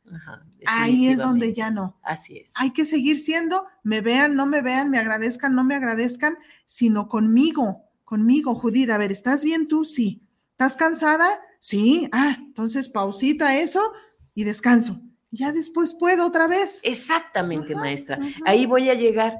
Ahí 0.67 1.07
es 1.07 1.17
donde 1.17 1.53
ya 1.53 1.71
no. 1.71 1.97
Así 2.03 2.37
es. 2.37 2.51
Hay 2.53 2.71
que 2.71 2.85
seguir 2.85 3.17
siendo, 3.17 3.65
me 3.81 4.01
vean, 4.01 4.35
no 4.35 4.45
me 4.45 4.61
vean, 4.61 4.91
me 4.91 4.99
agradezcan, 4.99 5.55
no 5.55 5.63
me 5.63 5.73
agradezcan, 5.73 6.37
sino 6.67 7.07
conmigo, 7.07 7.85
conmigo, 8.03 8.53
Judith, 8.53 8.91
a 8.91 8.99
ver, 8.99 9.11
¿estás 9.11 9.43
bien 9.43 9.67
tú? 9.67 9.85
Sí. 9.85 10.21
¿Estás 10.51 10.75
cansada? 10.75 11.39
Sí, 11.61 12.09
ah, 12.11 12.37
entonces 12.39 12.89
pausita 12.89 13.59
eso 13.59 13.93
y 14.33 14.43
descanso. 14.43 14.99
Ya 15.29 15.51
después 15.51 15.93
puedo 15.93 16.25
otra 16.25 16.47
vez. 16.47 16.79
Exactamente, 16.81 17.73
ajá, 17.73 17.81
maestra. 17.81 18.15
Ajá. 18.15 18.39
Ahí 18.45 18.65
voy 18.65 18.89
a 18.89 18.95
llegar. 18.95 19.39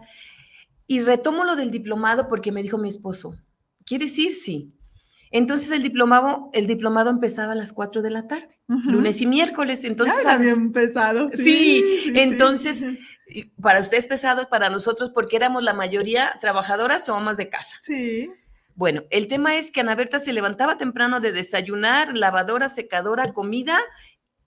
Y 0.86 1.00
retomo 1.00 1.44
lo 1.46 1.56
del 1.56 1.72
diplomado 1.72 2.30
porque 2.30 2.52
me 2.52 2.62
dijo 2.62 2.78
mi 2.78 2.90
esposo, 2.90 3.36
¿quieres 3.86 4.18
ir? 4.20 4.34
Sí. 4.34 4.72
Entonces 5.32 5.72
el 5.72 5.82
diplomado, 5.82 6.52
el 6.54 6.68
diplomado 6.68 7.10
empezaba 7.10 7.54
a 7.54 7.56
las 7.56 7.74
4 7.74 8.04
de 8.04 8.12
la 8.12 8.28
tarde, 8.28 8.60
uh 8.68 8.76
-huh. 8.76 8.92
lunes 8.92 9.20
y 9.22 9.26
miércoles. 9.26 9.84
Entonces 9.84 10.24
ya 10.24 10.34
había 10.34 10.52
empezado. 10.52 11.32
Sí, 11.32 11.44
sí, 11.44 11.84
sí 12.04 12.12
entonces 12.16 12.86
sí. 13.28 13.52
para 13.60 13.80
ustedes 13.80 14.06
pesado, 14.06 14.48
para 14.48 14.70
nosotros 14.70 15.10
porque 15.10 15.38
éramos 15.38 15.64
la 15.64 15.74
mayoría 15.74 16.38
trabajadoras 16.40 17.10
o 17.10 17.16
amas 17.16 17.38
de 17.38 17.50
casa. 17.50 17.78
Sí. 17.82 18.30
Bueno, 18.76 19.04
el 19.10 19.28
tema 19.28 19.56
es 19.56 19.72
que 19.72 19.82
Ana 19.82 19.96
Berta 19.96 20.20
se 20.20 20.34
levantaba 20.34 20.78
temprano 20.78 21.20
de 21.20 21.32
desayunar, 21.32 22.16
lavadora, 22.16 22.70
secadora, 22.70 23.34
comida, 23.34 23.80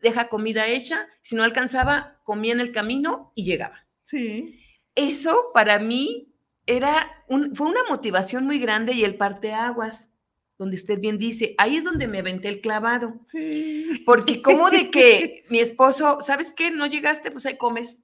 deja 0.01 0.29
comida 0.29 0.67
hecha, 0.67 1.09
si 1.23 1.35
no 1.35 1.43
alcanzaba, 1.43 2.21
comía 2.25 2.53
en 2.53 2.61
el 2.61 2.73
camino 2.73 3.33
y 3.35 3.45
llegaba. 3.45 3.87
Sí. 4.03 4.61
Eso 4.95 5.51
para 5.53 5.79
mí 5.79 6.35
era 6.67 7.25
un, 7.29 7.55
fue 7.55 7.69
una 7.69 7.85
motivación 7.89 8.45
muy 8.45 8.59
grande 8.59 8.93
y 8.93 9.05
el 9.05 9.17
parteaguas, 9.17 10.11
donde 10.59 10.77
usted 10.77 11.01
bien 11.01 11.19
dice, 11.19 11.55
ahí 11.59 11.77
es 11.77 11.85
donde 11.85 12.07
me 12.07 12.21
aventé 12.21 12.49
el 12.49 12.61
clavado. 12.61 13.21
Sí. 13.27 14.03
Porque 14.07 14.41
como 14.41 14.71
de 14.71 14.91
que 14.91 15.45
mi 15.51 15.59
esposo, 15.59 16.21
¿sabes 16.21 16.53
qué? 16.53 16.71
No 16.71 16.87
llegaste, 16.87 17.31
pues 17.31 17.47
ahí 17.47 17.57
comes. 17.57 18.03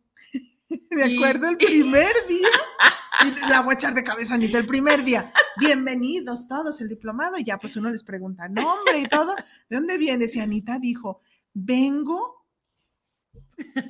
Me 0.90 1.14
acuerdo 1.14 1.48
el 1.48 1.56
primer 1.56 2.12
día. 2.28 2.48
La 3.48 3.62
voy 3.62 3.72
a 3.72 3.74
echar 3.74 3.94
de 3.94 4.04
cabeza, 4.04 4.34
Anita, 4.34 4.58
el 4.58 4.66
primer 4.66 5.04
día. 5.04 5.30
Bienvenidos 5.58 6.48
todos, 6.48 6.80
el 6.80 6.88
diplomado. 6.88 7.36
Y 7.38 7.44
ya, 7.44 7.58
pues 7.58 7.76
uno 7.76 7.90
les 7.90 8.02
pregunta 8.02 8.48
nombre 8.48 8.98
y 8.98 9.06
todo. 9.06 9.34
¿De 9.68 9.76
dónde 9.76 9.98
vienes? 9.98 10.36
Y 10.36 10.40
Anita 10.40 10.78
dijo: 10.78 11.20
Vengo 11.52 12.46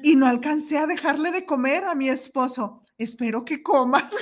y 0.03 0.17
no 0.17 0.27
alcancé 0.27 0.79
a 0.79 0.87
dejarle 0.87 1.31
de 1.31 1.45
comer 1.45 1.85
a 1.85 1.95
mi 1.95 2.09
esposo. 2.09 2.83
Espero 2.99 3.45
que 3.45 3.63
coma. 3.63 4.09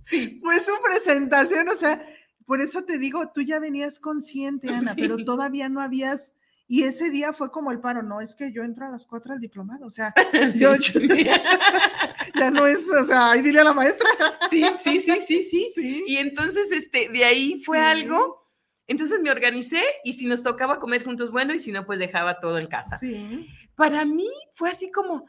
Sí. 0.00 0.40
Fue 0.42 0.58
su 0.60 0.72
presentación, 0.82 1.68
o 1.68 1.74
sea, 1.74 2.02
por 2.46 2.62
eso 2.62 2.82
te 2.84 2.96
digo, 2.96 3.30
tú 3.30 3.42
ya 3.42 3.58
venías 3.58 3.98
consciente, 3.98 4.70
Ana, 4.70 4.94
sí. 4.94 5.02
pero 5.02 5.22
todavía 5.22 5.68
no 5.68 5.82
habías 5.82 6.32
y 6.70 6.82
ese 6.82 7.08
día 7.08 7.32
fue 7.32 7.50
como 7.50 7.72
el 7.72 7.80
paro, 7.80 8.02
no, 8.02 8.20
es 8.20 8.34
que 8.34 8.52
yo 8.52 8.62
entro 8.62 8.84
a 8.84 8.90
las 8.90 9.06
cuatro 9.06 9.32
al 9.32 9.40
diplomado, 9.40 9.86
o 9.86 9.90
sea, 9.90 10.12
sí. 10.52 10.58
yo, 10.58 10.76
yo, 10.76 11.00
ya 12.38 12.50
no 12.50 12.66
es, 12.66 12.86
o 12.90 13.04
sea, 13.04 13.30
ahí 13.30 13.40
dile 13.40 13.60
a 13.60 13.64
la 13.64 13.72
maestra. 13.72 14.06
Sí, 14.50 14.62
sí, 14.78 15.00
sí, 15.00 15.18
sí, 15.26 15.48
sí. 15.50 15.72
sí. 15.74 16.04
Y 16.06 16.18
entonces, 16.18 16.70
este, 16.70 17.08
de 17.08 17.24
ahí 17.24 17.62
fue 17.64 17.78
sí. 17.78 17.84
algo, 17.84 18.46
entonces 18.86 19.18
me 19.20 19.30
organicé 19.30 19.82
y 20.04 20.12
si 20.12 20.26
nos 20.26 20.42
tocaba 20.42 20.78
comer 20.78 21.04
juntos, 21.04 21.32
bueno, 21.32 21.54
y 21.54 21.58
si 21.58 21.72
no, 21.72 21.86
pues 21.86 21.98
dejaba 21.98 22.38
todo 22.38 22.58
en 22.58 22.66
casa. 22.66 22.98
Sí. 22.98 23.48
Para 23.74 24.04
mí 24.04 24.28
fue 24.52 24.68
así 24.68 24.90
como, 24.90 25.24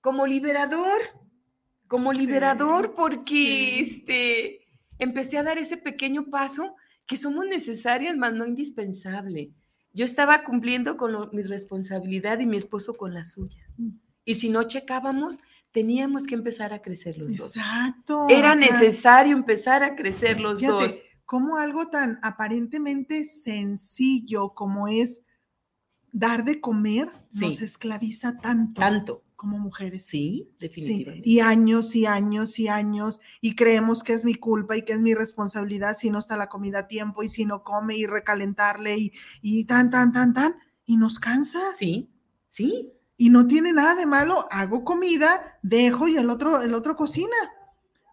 como 0.00 0.26
liberador, 0.26 1.00
como 1.86 2.14
liberador, 2.14 2.94
porque, 2.94 3.78
este, 3.78 4.66
empecé 4.98 5.36
a 5.36 5.42
dar 5.42 5.58
ese 5.58 5.76
pequeño 5.76 6.30
paso 6.30 6.76
que 7.04 7.18
somos 7.18 7.44
necesarias, 7.44 8.16
más 8.16 8.32
no 8.32 8.46
indispensable 8.46 9.52
yo 9.92 10.04
estaba 10.04 10.44
cumpliendo 10.44 10.96
con 10.96 11.30
mi 11.32 11.42
responsabilidad 11.42 12.40
y 12.40 12.46
mi 12.46 12.56
esposo 12.56 12.94
con 12.94 13.14
la 13.14 13.24
suya. 13.24 13.62
Mm. 13.76 13.90
Y 14.24 14.34
si 14.34 14.50
no 14.50 14.62
checábamos, 14.62 15.40
teníamos 15.72 16.26
que 16.26 16.34
empezar 16.34 16.72
a 16.72 16.80
crecer 16.80 17.18
los 17.18 17.36
dos. 17.36 17.56
Exacto. 17.56 18.26
Era 18.28 18.54
necesario 18.54 19.36
empezar 19.36 19.82
a 19.82 19.96
crecer 19.96 20.40
los 20.40 20.60
dos. 20.60 20.94
Como 21.24 21.56
algo 21.56 21.88
tan 21.88 22.18
aparentemente 22.22 23.24
sencillo 23.24 24.50
como 24.50 24.86
es 24.86 25.22
dar 26.12 26.44
de 26.44 26.60
comer 26.60 27.10
nos 27.32 27.62
esclaviza 27.62 28.36
tanto. 28.36 28.80
Tanto. 28.80 29.22
Como 29.42 29.58
mujeres. 29.58 30.04
Sí, 30.06 30.54
definitivamente. 30.60 31.28
Y 31.28 31.40
años 31.40 31.96
y 31.96 32.06
años 32.06 32.60
y 32.60 32.68
años 32.68 33.20
y 33.40 33.56
creemos 33.56 34.04
que 34.04 34.12
es 34.12 34.24
mi 34.24 34.36
culpa 34.36 34.76
y 34.76 34.82
que 34.82 34.92
es 34.92 35.00
mi 35.00 35.14
responsabilidad 35.14 35.96
si 35.96 36.10
no 36.10 36.20
está 36.20 36.36
la 36.36 36.48
comida 36.48 36.78
a 36.78 36.86
tiempo 36.86 37.24
y 37.24 37.28
si 37.28 37.44
no 37.44 37.64
come 37.64 37.96
y 37.96 38.06
recalentarle 38.06 38.96
y, 38.96 39.12
y 39.40 39.64
tan, 39.64 39.90
tan, 39.90 40.12
tan, 40.12 40.32
tan. 40.32 40.54
Y 40.86 40.96
nos 40.96 41.18
cansa. 41.18 41.72
Sí, 41.72 42.08
sí. 42.46 42.92
Y 43.16 43.30
no 43.30 43.48
tiene 43.48 43.72
nada 43.72 43.96
de 43.96 44.06
malo, 44.06 44.46
hago 44.48 44.84
comida, 44.84 45.58
dejo 45.60 46.06
y 46.06 46.18
el 46.18 46.30
otro, 46.30 46.62
el 46.62 46.72
otro 46.72 46.94
cocina. 46.94 47.34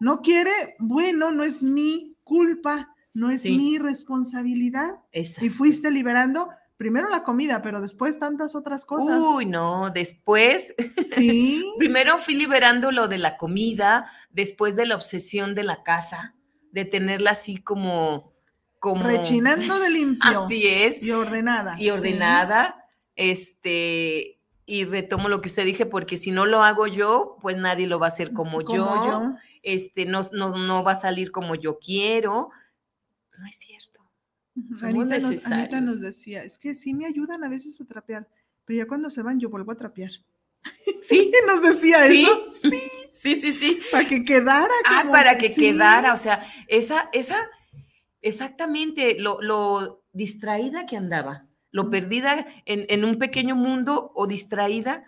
No 0.00 0.22
quiere, 0.22 0.50
bueno, 0.80 1.30
no 1.30 1.44
es 1.44 1.62
mi 1.62 2.16
culpa, 2.24 2.92
no 3.14 3.30
es 3.30 3.44
mi 3.44 3.78
responsabilidad. 3.78 4.96
Y 5.12 5.48
fuiste 5.48 5.92
liberando 5.92 6.48
primero 6.80 7.10
la 7.10 7.24
comida, 7.24 7.60
pero 7.60 7.82
después 7.82 8.18
tantas 8.18 8.54
otras 8.54 8.86
cosas. 8.86 9.20
Uy, 9.20 9.44
no, 9.44 9.90
después. 9.90 10.74
Sí. 11.14 11.74
primero 11.78 12.16
fui 12.16 12.34
liberando 12.34 12.90
lo 12.90 13.06
de 13.06 13.18
la 13.18 13.36
comida, 13.36 14.10
después 14.30 14.76
de 14.76 14.86
la 14.86 14.94
obsesión 14.94 15.54
de 15.54 15.62
la 15.62 15.82
casa, 15.82 16.36
de 16.72 16.86
tenerla 16.86 17.32
así 17.32 17.58
como. 17.58 18.32
como... 18.78 19.04
Rechinando 19.04 19.78
de 19.78 19.90
limpio. 19.90 20.44
Así 20.46 20.66
es. 20.68 21.02
Y 21.02 21.10
ordenada. 21.10 21.76
Y 21.78 21.90
ordenada. 21.90 22.86
Este. 23.14 24.40
Y 24.64 24.84
retomo 24.84 25.28
lo 25.28 25.42
que 25.42 25.50
usted 25.50 25.66
dije, 25.66 25.84
porque 25.84 26.16
si 26.16 26.30
no 26.30 26.46
lo 26.46 26.62
hago 26.62 26.86
yo, 26.86 27.36
pues 27.42 27.58
nadie 27.58 27.88
lo 27.88 27.98
va 27.98 28.06
a 28.06 28.08
hacer 28.08 28.32
como, 28.32 28.62
yo. 28.62 29.04
yo. 29.04 29.34
Este, 29.62 30.06
no, 30.06 30.22
no, 30.32 30.56
no 30.56 30.82
va 30.82 30.92
a 30.92 30.96
salir 30.96 31.30
como 31.30 31.56
yo 31.56 31.78
quiero. 31.78 32.48
No 33.38 33.46
es 33.46 33.58
cierto 33.58 33.79
Anita 34.82 35.80
nos, 35.80 36.00
decía, 36.00 36.42
es 36.42 36.58
que 36.58 36.74
sí 36.74 36.94
me 36.94 37.06
ayudan 37.06 37.44
a 37.44 37.48
veces 37.48 37.80
a 37.80 37.84
trapear, 37.84 38.28
pero 38.64 38.78
ya 38.78 38.86
cuando 38.86 39.10
se 39.10 39.22
van 39.22 39.38
yo 39.38 39.48
vuelvo 39.48 39.72
a 39.72 39.76
trapear. 39.76 40.10
Sí, 41.02 41.32
nos 41.46 41.62
decía 41.62 42.06
eso. 42.06 42.46
Sí, 42.62 42.70
sí, 43.14 43.34
sí, 43.34 43.52
sí. 43.52 43.80
Para 43.90 44.06
que 44.06 44.24
quedara. 44.24 44.72
Ah, 44.84 45.04
para 45.10 45.38
que, 45.38 45.52
quedara, 45.52 46.14
o 46.14 46.16
sea, 46.16 46.46
esa, 46.68 47.08
esa, 47.12 47.36
exactamente, 48.20 49.16
lo, 49.18 49.42
lo 49.42 50.04
distraída 50.12 50.86
que 50.86 50.96
andaba, 50.96 51.42
lo 51.70 51.90
perdida 51.90 52.46
en, 52.64 52.84
en 52.88 53.04
un 53.04 53.18
pequeño 53.18 53.56
mundo 53.56 54.12
o 54.14 54.26
distraída, 54.26 55.04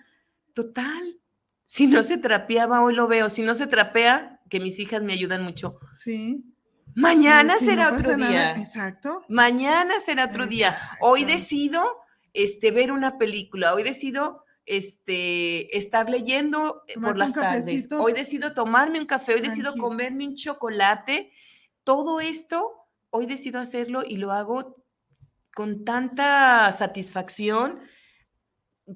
total. 0.54 1.20
Si 1.64 1.86
no 1.86 2.02
se 2.02 2.18
trapeaba, 2.18 2.82
hoy 2.82 2.94
lo 2.94 3.06
veo, 3.06 3.30
si 3.30 3.42
no 3.42 3.54
se 3.54 3.66
trapea, 3.66 4.40
que 4.50 4.60
mis 4.60 4.78
hijas 4.78 5.02
me 5.02 5.12
ayudan 5.12 5.42
mucho. 5.44 5.78
Sí 5.96 6.51
Mañana 6.94 7.56
será 7.56 7.92
otro 7.92 8.16
día. 8.16 8.54
Exacto. 8.56 9.24
Mañana 9.28 9.94
será 10.00 10.26
otro 10.26 10.46
día. 10.46 10.76
Hoy 11.00 11.24
decido 11.24 11.82
este, 12.32 12.70
ver 12.70 12.92
una 12.92 13.18
película. 13.18 13.74
Hoy 13.74 13.82
decido 13.82 14.44
este, 14.66 15.76
estar 15.76 16.08
leyendo 16.08 16.82
eh, 16.88 16.94
por 16.94 17.16
las 17.16 17.32
tardes. 17.32 17.88
Hoy 17.92 18.12
decido 18.12 18.52
tomarme 18.52 19.00
un 19.00 19.06
café. 19.06 19.34
Hoy 19.34 19.40
decido 19.40 19.74
comerme 19.74 20.26
un 20.28 20.34
chocolate. 20.36 21.32
Todo 21.84 22.20
esto, 22.20 22.70
hoy 23.10 23.26
decido 23.26 23.60
hacerlo 23.60 24.02
y 24.06 24.16
lo 24.16 24.32
hago 24.32 24.76
con 25.54 25.84
tanta 25.84 26.72
satisfacción, 26.72 27.80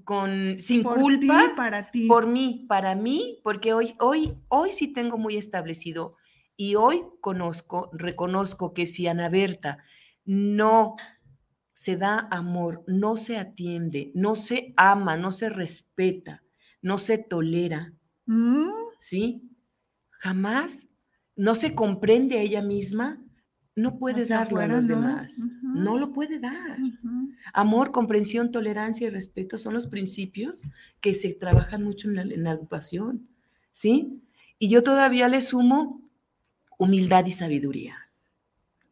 con 0.04 0.56
sin 0.58 0.82
culpa 0.82 1.52
para 1.56 1.90
ti. 1.90 2.06
por 2.06 2.26
mí, 2.26 2.64
para 2.68 2.94
mí, 2.94 3.40
porque 3.42 3.72
hoy, 3.72 3.94
hoy, 3.98 4.38
hoy 4.48 4.72
sí 4.72 4.92
tengo 4.92 5.18
muy 5.18 5.36
establecido 5.36 6.15
y 6.56 6.74
hoy 6.74 7.02
conozco, 7.20 7.90
reconozco 7.92 8.72
que 8.72 8.86
si 8.86 9.06
Ana 9.06 9.28
Berta 9.28 9.78
no 10.24 10.96
se 11.74 11.96
da 11.96 12.26
amor, 12.30 12.82
no 12.86 13.16
se 13.16 13.36
atiende, 13.36 14.10
no 14.14 14.34
se 14.34 14.72
ama, 14.76 15.16
no 15.16 15.30
se 15.32 15.50
respeta, 15.50 16.42
no 16.80 16.98
se 16.98 17.18
tolera, 17.18 17.92
mm. 18.24 18.70
¿sí? 18.98 19.42
Jamás 20.10 20.88
no 21.36 21.54
se 21.54 21.74
comprende 21.74 22.38
a 22.38 22.40
ella 22.40 22.62
misma, 22.62 23.22
no 23.74 23.98
puede 23.98 24.24
darlo 24.24 24.60
a 24.60 24.66
los 24.66 24.88
demás. 24.88 25.36
No 25.62 25.98
lo 25.98 26.14
puede 26.14 26.40
dar. 26.40 26.78
Amor, 27.52 27.92
comprensión, 27.92 28.50
tolerancia 28.50 29.06
y 29.06 29.10
respeto 29.10 29.58
son 29.58 29.74
los 29.74 29.86
principios 29.86 30.62
que 31.02 31.12
se 31.12 31.34
trabajan 31.34 31.82
mucho 31.82 32.08
en 32.08 32.16
la, 32.16 32.22
en 32.22 32.42
la 32.42 32.52
agrupación, 32.52 33.28
¿sí? 33.74 34.22
Y 34.58 34.70
yo 34.70 34.82
todavía 34.82 35.28
le 35.28 35.42
sumo 35.42 36.05
humildad 36.78 37.26
y 37.26 37.32
sabiduría. 37.32 38.06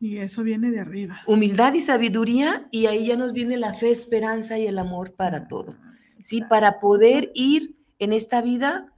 Y 0.01 0.19
eso 0.19 0.43
viene 0.43 0.71
de 0.71 0.81
arriba. 0.81 1.21
Humildad 1.27 1.73
y 1.75 1.81
sabiduría, 1.81 2.69
y 2.71 2.87
ahí 2.87 3.07
ya 3.07 3.17
nos 3.17 3.33
viene 3.33 3.57
la 3.57 3.75
fe, 3.75 3.91
esperanza 3.91 4.59
y 4.59 4.67
el 4.67 4.79
amor 4.79 5.15
para 5.15 5.49
todo. 5.49 5.77
¿Sí? 6.21 6.43
Para 6.43 6.79
poder 6.81 7.31
ir 7.35 7.77
en 7.99 8.13
esta 8.13 8.43
vida, 8.43 8.93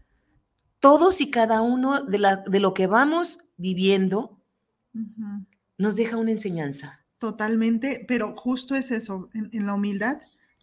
todos 0.80 1.20
y 1.20 1.30
cada 1.30 1.61
uno 1.61 2.03
de, 2.03 2.18
la, 2.18 2.37
de 2.37 2.61
lo 2.61 2.74
que 2.74 2.87
vamos 2.87 3.39
viviendo, 3.57 4.41
nos 5.78 5.97
deja 5.97 6.16
una 6.16 6.32
enseñanza. 6.32 7.05
Totalmente, 7.18 8.05
pero 8.09 8.34
justo 8.34 8.74
es 8.74 8.91
eso, 8.91 9.30
en, 9.32 9.49
en 9.53 9.66
la 9.66 9.74
humildad, 9.74 10.18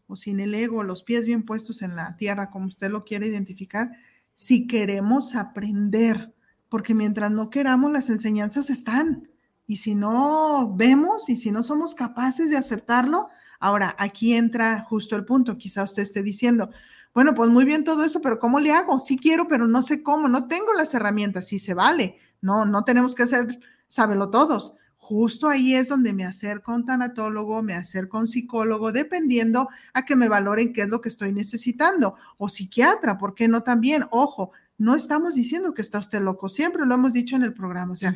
o 0.08 0.16
sin 0.16 0.40
el 0.40 0.54
ego, 0.56 0.84
los 0.84 1.04
pies 1.04 1.26
bien 1.26 1.44
puestos 1.44 1.82
en 1.82 1.96
la 1.96 2.18
tierra, 2.18 2.50
como 2.50 2.68
usted 2.68 2.90
lo 2.92 3.06
quiere 3.06 3.28
identificar, 3.28 3.92
si 4.34 4.68
queremos 4.68 5.36
aprender 5.36 6.33
porque 6.74 6.96
mientras 6.96 7.30
no 7.30 7.52
queramos, 7.52 7.92
las 7.92 8.10
enseñanzas 8.10 8.72
están. 8.72 9.30
Y 9.68 9.78
si 9.78 9.94
no 9.94 10.74
vemos 10.76 11.30
y 11.30 11.36
si 11.36 11.52
no 11.52 11.62
somos 11.62 11.94
capaces 11.94 12.50
de 12.50 12.58
aceptarlo, 12.58 13.30
ahora 13.60 13.96
aquí 14.00 14.34
entra 14.34 14.84
justo 14.90 15.16
el 15.16 15.24
punto. 15.24 15.60
Quizá 15.60 15.84
usted 15.84 16.02
esté 16.02 16.24
diciendo, 16.24 16.72
bueno, 17.14 17.36
pues 17.36 17.52
muy 17.52 17.64
bien 17.64 17.84
todo 17.84 18.04
eso, 18.04 18.22
pero 18.22 18.40
¿cómo 18.40 18.60
le 18.60 18.72
hago? 18.72 18.98
Sí 18.98 19.18
quiero, 19.18 19.48
pero 19.48 19.68
no 19.68 19.84
sé 19.84 20.02
cómo, 20.02 20.28
no 20.28 20.48
tengo 20.48 20.74
las 20.74 20.96
herramientas, 20.96 21.46
sí 21.46 21.60
se 21.60 21.76
vale. 21.76 22.18
No, 22.42 22.66
no 22.66 22.84
tenemos 22.84 23.14
que 23.14 23.22
hacer, 23.22 23.60
sábelo 23.86 24.32
todos. 24.32 24.74
Justo 24.98 25.50
ahí 25.50 25.76
es 25.76 25.90
donde 25.90 26.12
me 26.12 26.26
acerco 26.26 26.72
a 26.72 26.76
un 26.76 26.86
tanatólogo, 26.86 27.62
me 27.62 27.76
acerco 27.76 28.18
a 28.18 28.22
un 28.22 28.28
psicólogo, 28.28 28.92
dependiendo 28.92 29.70
a 29.94 30.06
que 30.06 30.16
me 30.16 30.28
valoren 30.28 30.74
qué 30.74 30.82
es 30.82 30.90
lo 30.90 31.02
que 31.02 31.10
estoy 31.10 31.34
necesitando. 31.34 32.16
O 32.40 32.50
psiquiatra, 32.50 33.20
¿por 33.20 33.36
qué 33.36 33.48
no 33.48 33.62
también? 33.62 34.06
Ojo, 34.10 34.54
no 34.84 34.96
estamos 34.96 35.34
diciendo 35.34 35.74
que 35.74 35.82
está 35.82 35.98
usted 36.00 36.20
loco, 36.20 36.50
siempre 36.50 36.86
lo 36.86 36.94
hemos 36.94 37.14
dicho 37.14 37.38
en 37.38 37.44
el 37.44 37.54
programa. 37.54 37.94
O 37.94 37.96
sea, 37.96 38.16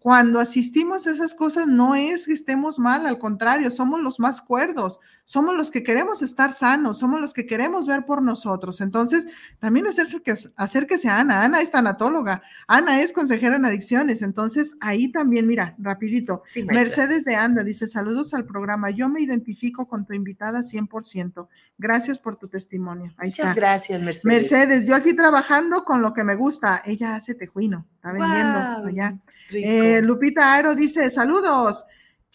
cuando 0.00 0.40
asistimos 0.40 1.06
a 1.06 1.12
esas 1.12 1.32
cosas 1.32 1.68
no 1.68 1.94
es 1.94 2.26
que 2.26 2.32
estemos 2.32 2.80
mal, 2.80 3.06
al 3.06 3.20
contrario, 3.20 3.70
somos 3.70 4.00
los 4.00 4.18
más 4.18 4.40
cuerdos, 4.40 4.98
somos 5.28 5.54
los 5.54 5.70
que 5.70 5.82
queremos 5.82 6.22
estar 6.22 6.54
sanos, 6.54 7.00
somos 7.00 7.20
los 7.20 7.34
que 7.34 7.44
queremos 7.44 7.86
ver 7.86 8.06
por 8.06 8.22
nosotros. 8.22 8.80
Entonces, 8.80 9.26
también 9.58 9.84
acérquese 10.56 11.08
a 11.10 11.18
Ana. 11.18 11.44
Ana 11.44 11.60
es 11.60 11.70
tanatóloga, 11.70 12.42
Ana 12.66 13.02
es 13.02 13.12
consejera 13.12 13.56
en 13.56 13.66
adicciones. 13.66 14.22
Entonces, 14.22 14.76
ahí 14.80 15.12
también, 15.12 15.46
mira, 15.46 15.74
rapidito. 15.76 16.44
Mercedes 16.64 17.26
de 17.26 17.36
Anda 17.36 17.62
dice, 17.62 17.86
saludos 17.86 18.32
al 18.32 18.46
programa. 18.46 18.88
Yo 18.88 19.10
me 19.10 19.20
identifico 19.20 19.86
con 19.86 20.06
tu 20.06 20.14
invitada 20.14 20.60
100%. 20.60 21.46
Gracias 21.76 22.18
por 22.18 22.36
tu 22.36 22.48
testimonio. 22.48 23.12
Ahí 23.18 23.28
Muchas 23.28 23.54
gracias, 23.54 24.00
Mercedes. 24.00 24.24
Mercedes, 24.24 24.86
yo 24.86 24.94
aquí 24.94 25.14
trabajando 25.14 25.84
con 25.84 26.00
lo 26.00 26.14
que 26.14 26.24
me 26.24 26.36
gusta. 26.36 26.80
Ella 26.86 27.16
hace 27.16 27.34
tejuino, 27.34 27.84
está 27.96 28.12
vendiendo 28.12 28.58
allá. 28.88 29.18
Eh, 29.52 30.00
Lupita 30.00 30.54
Aro 30.54 30.74
dice, 30.74 31.10
saludos. 31.10 31.84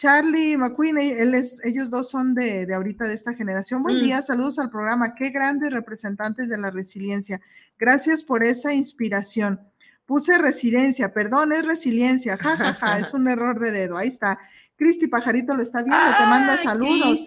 Charlie 0.04 0.58
McQueen, 0.58 0.98
e-, 0.98 1.22
él 1.22 1.34
es, 1.34 1.64
ellos 1.64 1.88
dos 1.88 2.10
son 2.10 2.34
de, 2.34 2.66
de 2.66 2.74
ahorita 2.74 3.08
de 3.08 3.14
esta 3.14 3.32
generación. 3.32 3.82
Buen 3.82 4.00
mm. 4.00 4.02
día, 4.02 4.20
saludos 4.20 4.58
al 4.58 4.68
programa. 4.68 5.14
Qué 5.14 5.30
grandes 5.30 5.70
representantes 5.70 6.50
de 6.50 6.58
la 6.58 6.70
resiliencia. 6.70 7.40
Gracias 7.78 8.22
por 8.22 8.44
esa 8.44 8.74
inspiración. 8.74 9.60
Puse 10.04 10.36
residencia, 10.36 11.14
perdón, 11.14 11.52
es 11.52 11.64
resiliencia, 11.64 12.36
jajaja, 12.36 12.74
ja, 12.74 12.86
ja, 12.86 12.98
es 12.98 13.14
un 13.14 13.30
error 13.30 13.58
de 13.58 13.70
dedo. 13.70 13.96
Ahí 13.96 14.08
está. 14.08 14.38
Cristi 14.76 15.06
Pajarito 15.06 15.54
lo 15.54 15.62
está 15.62 15.82
viendo, 15.82 16.14
te 16.18 16.26
manda 16.26 16.58
saludos. 16.58 17.26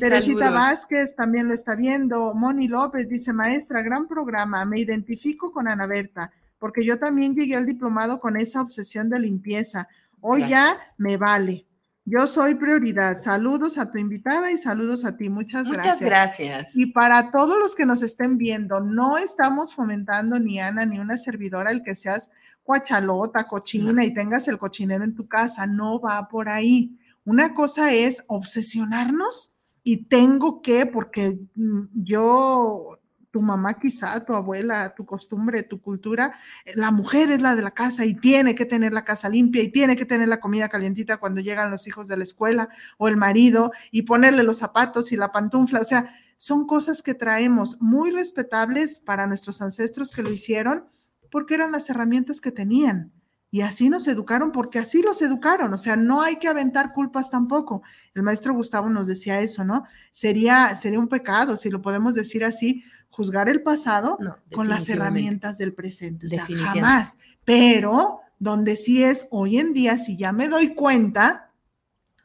Teresita 0.00 0.50
Vázquez 0.50 1.14
también 1.14 1.48
lo 1.48 1.52
está 1.52 1.76
viendo. 1.76 2.32
Moni 2.34 2.66
López 2.66 3.10
dice, 3.10 3.34
maestra, 3.34 3.82
gran 3.82 4.08
programa, 4.08 4.64
me 4.64 4.80
identifico 4.80 5.52
con 5.52 5.68
Ana 5.68 5.86
Berta, 5.86 6.32
porque 6.58 6.82
yo 6.82 6.98
también 6.98 7.34
llegué 7.34 7.56
al 7.56 7.66
diplomado 7.66 8.20
con 8.20 8.38
esa 8.38 8.62
obsesión 8.62 9.10
de 9.10 9.20
limpieza. 9.20 9.86
Hoy 10.22 10.48
ya 10.48 10.78
me 10.96 11.18
vale. 11.18 11.65
Yo 12.08 12.28
soy 12.28 12.54
prioridad. 12.54 13.20
Saludos 13.20 13.78
a 13.78 13.90
tu 13.90 13.98
invitada 13.98 14.52
y 14.52 14.58
saludos 14.58 15.04
a 15.04 15.16
ti. 15.16 15.28
Muchas 15.28 15.64
gracias. 15.64 15.96
Muchas 15.96 16.00
gracias. 16.00 16.68
Y 16.72 16.92
para 16.92 17.32
todos 17.32 17.58
los 17.58 17.74
que 17.74 17.84
nos 17.84 18.00
estén 18.00 18.38
viendo, 18.38 18.80
no 18.80 19.18
estamos 19.18 19.74
fomentando 19.74 20.38
ni 20.38 20.60
Ana 20.60 20.86
ni 20.86 21.00
una 21.00 21.18
servidora 21.18 21.72
el 21.72 21.82
que 21.82 21.96
seas 21.96 22.30
cuachalota, 22.62 23.48
cochina 23.48 24.04
y 24.04 24.14
tengas 24.14 24.46
el 24.46 24.56
cochinero 24.56 25.02
en 25.02 25.16
tu 25.16 25.26
casa. 25.26 25.66
No 25.66 26.00
va 26.00 26.28
por 26.28 26.48
ahí. 26.48 26.96
Una 27.24 27.54
cosa 27.54 27.92
es 27.92 28.22
obsesionarnos 28.28 29.56
y 29.82 30.04
tengo 30.04 30.62
que, 30.62 30.86
porque 30.86 31.40
mm, 31.56 31.86
yo 31.92 32.95
tu 33.36 33.42
mamá 33.42 33.74
quizá, 33.74 34.24
tu 34.24 34.32
abuela, 34.32 34.94
tu 34.94 35.04
costumbre, 35.04 35.62
tu 35.62 35.78
cultura, 35.78 36.32
la 36.74 36.90
mujer 36.90 37.30
es 37.30 37.42
la 37.42 37.54
de 37.54 37.60
la 37.60 37.72
casa 37.72 38.06
y 38.06 38.14
tiene 38.14 38.54
que 38.54 38.64
tener 38.64 38.94
la 38.94 39.04
casa 39.04 39.28
limpia 39.28 39.62
y 39.62 39.70
tiene 39.70 39.94
que 39.94 40.06
tener 40.06 40.26
la 40.26 40.40
comida 40.40 40.70
calientita 40.70 41.18
cuando 41.18 41.42
llegan 41.42 41.70
los 41.70 41.86
hijos 41.86 42.08
de 42.08 42.16
la 42.16 42.24
escuela 42.24 42.70
o 42.96 43.08
el 43.08 43.18
marido 43.18 43.72
y 43.90 44.02
ponerle 44.02 44.42
los 44.42 44.56
zapatos 44.56 45.12
y 45.12 45.18
la 45.18 45.32
pantufla, 45.32 45.82
o 45.82 45.84
sea, 45.84 46.14
son 46.38 46.66
cosas 46.66 47.02
que 47.02 47.12
traemos 47.12 47.76
muy 47.78 48.10
respetables 48.10 49.00
para 49.00 49.26
nuestros 49.26 49.60
ancestros 49.60 50.12
que 50.12 50.22
lo 50.22 50.32
hicieron 50.32 50.86
porque 51.30 51.56
eran 51.56 51.72
las 51.72 51.90
herramientas 51.90 52.40
que 52.40 52.52
tenían. 52.52 53.12
Y 53.50 53.60
así 53.60 53.90
nos 53.90 54.08
educaron 54.08 54.50
porque 54.50 54.78
así 54.78 55.02
los 55.02 55.20
educaron, 55.20 55.74
o 55.74 55.78
sea, 55.78 55.94
no 55.96 56.22
hay 56.22 56.36
que 56.36 56.48
aventar 56.48 56.94
culpas 56.94 57.30
tampoco. 57.30 57.82
El 58.14 58.22
maestro 58.22 58.54
Gustavo 58.54 58.88
nos 58.88 59.06
decía 59.06 59.40
eso, 59.40 59.62
¿no? 59.62 59.84
Sería, 60.10 60.74
sería 60.74 60.98
un 60.98 61.08
pecado, 61.08 61.56
si 61.58 61.68
lo 61.68 61.80
podemos 61.80 62.14
decir 62.14 62.44
así, 62.44 62.82
juzgar 63.16 63.48
el 63.48 63.62
pasado 63.62 64.18
con 64.52 64.68
las 64.68 64.88
herramientas 64.90 65.56
del 65.56 65.72
presente. 65.72 66.26
O 66.26 66.28
sea, 66.28 66.44
jamás. 66.44 67.16
Pero 67.46 68.20
donde 68.38 68.76
sí 68.76 69.02
es 69.02 69.26
hoy 69.30 69.58
en 69.58 69.72
día, 69.72 69.96
si 69.96 70.18
ya 70.18 70.32
me 70.32 70.48
doy 70.48 70.74
cuenta, 70.74 71.50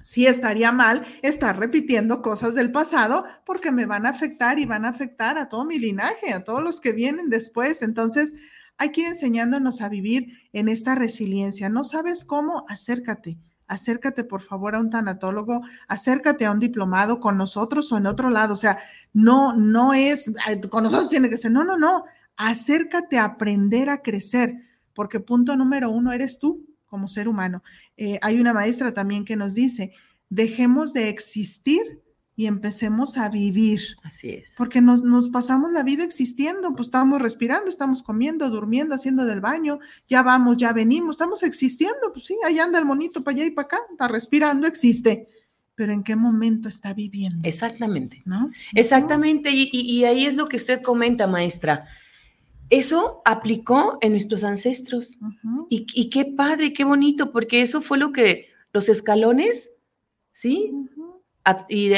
sí 0.04 0.28
estaría 0.28 0.74
mal 0.74 1.06
estar 1.22 1.58
repitiendo 1.58 2.22
cosas 2.22 2.56
del 2.56 2.74
pasado 2.74 3.24
porque 3.46 3.72
me 3.72 3.86
van 3.86 4.06
a 4.06 4.10
afectar 4.10 4.60
y 4.60 4.66
van 4.66 4.84
a 4.84 4.90
afectar 4.90 5.38
a 5.38 5.48
todo 5.48 5.64
mi 5.64 5.80
linaje, 5.80 6.34
a 6.34 6.44
todos 6.44 6.62
los 6.62 6.82
que 6.82 6.92
vienen 6.92 7.30
después. 7.30 7.82
Entonces, 7.84 8.34
hay 8.78 8.92
que 8.92 9.02
ir 9.02 9.08
enseñándonos 9.08 9.80
a 9.80 9.88
vivir 9.88 10.34
en 10.52 10.68
esta 10.68 10.96
resiliencia. 10.96 11.70
¿No 11.70 11.86
sabes 11.86 12.26
cómo? 12.26 12.66
Acércate 12.68 13.38
acércate 13.72 14.26
por 14.26 14.42
favor 14.42 14.76
a 14.76 14.80
un 14.80 14.90
tanatólogo, 14.90 15.62
acércate 15.88 16.46
a 16.46 16.52
un 16.52 16.60
diplomado 16.60 17.22
con 17.22 17.38
nosotros 17.38 17.90
o 17.92 17.98
en 17.98 18.06
otro 18.06 18.30
lado. 18.30 18.54
O 18.54 18.58
sea, 18.58 18.78
no, 19.14 19.56
no 19.56 19.94
es, 19.94 20.32
con 20.70 20.84
nosotros 20.84 21.10
tiene 21.10 21.30
que 21.30 21.38
ser, 21.38 21.52
no, 21.52 21.64
no, 21.64 21.78
no, 21.78 22.04
acércate 22.36 23.18
a 23.18 23.24
aprender 23.24 23.90
a 23.90 24.02
crecer, 24.02 24.56
porque 24.94 25.22
punto 25.22 25.56
número 25.56 25.90
uno 25.90 26.12
eres 26.12 26.38
tú 26.38 26.66
como 26.86 27.08
ser 27.08 27.30
humano. 27.30 27.64
Eh, 27.96 28.20
hay 28.22 28.42
una 28.42 28.54
maestra 28.54 28.94
también 28.94 29.24
que 29.24 29.38
nos 29.38 29.54
dice, 29.54 29.94
dejemos 30.30 30.92
de 30.92 31.08
existir 31.08 32.02
y 32.36 32.48
empecemos 32.48 33.18
a 33.18 33.30
vivir. 33.30 33.82
Así 34.04 34.30
es. 34.30 34.56
Porque 34.58 34.82
nos, 34.82 35.30
pasamos 35.30 35.72
la 35.74 35.84
vida 35.84 36.04
existiendo, 36.04 36.74
pues 36.74 36.88
estamos 36.88 37.22
respirando, 37.22 37.70
estamos 37.70 38.04
comiendo, 38.04 38.50
durmiendo, 38.50 38.96
haciendo 38.96 39.26
del 39.26 39.42
baño, 39.42 39.80
ya 40.08 40.24
vamos, 40.24 40.58
ya 40.58 40.74
venimos, 40.74 41.16
estamos 41.16 41.44
existiendo, 41.44 42.12
pues 42.14 42.26
sí, 42.26 42.38
ahí 42.46 42.60
anda 42.60 42.80
el 42.80 42.86
monito 42.86 43.24
para 43.24 43.36
allá 43.36 43.46
y 43.46 43.52
para 43.52 43.66
acá, 43.68 43.78
está 43.92 44.08
respirando, 44.08 44.68
existe. 44.68 45.28
Pero 45.76 45.94
¿en 45.94 46.04
qué 46.04 46.16
momento 46.16 46.70
está 46.70 46.94
viviendo? 46.94 47.48
Exactamente. 47.48 48.22
¿No? 48.26 48.52
Exactamente, 48.74 49.50
y, 49.54 50.04
ahí 50.06 50.26
es 50.26 50.36
lo 50.36 50.48
que 50.48 50.58
usted 50.58 50.82
comenta, 50.82 51.28
maestra. 51.28 51.86
Eso 52.70 53.22
aplicó 53.26 53.98
en 54.02 54.14
nuestros 54.14 54.44
ancestros. 54.44 55.18
y, 55.70 55.86
y, 55.94 56.10
qué 56.10 56.26
padre, 56.26 56.72
qué 56.74 56.86
bonito, 56.86 57.32
porque 57.32 57.62
eso 57.62 57.82
fue 57.82 57.98
lo 57.98 58.12
que 58.12 58.48
los 58.74 58.90
escalones, 58.90 59.72
¿sí? 60.32 60.72
Y 61.70 61.92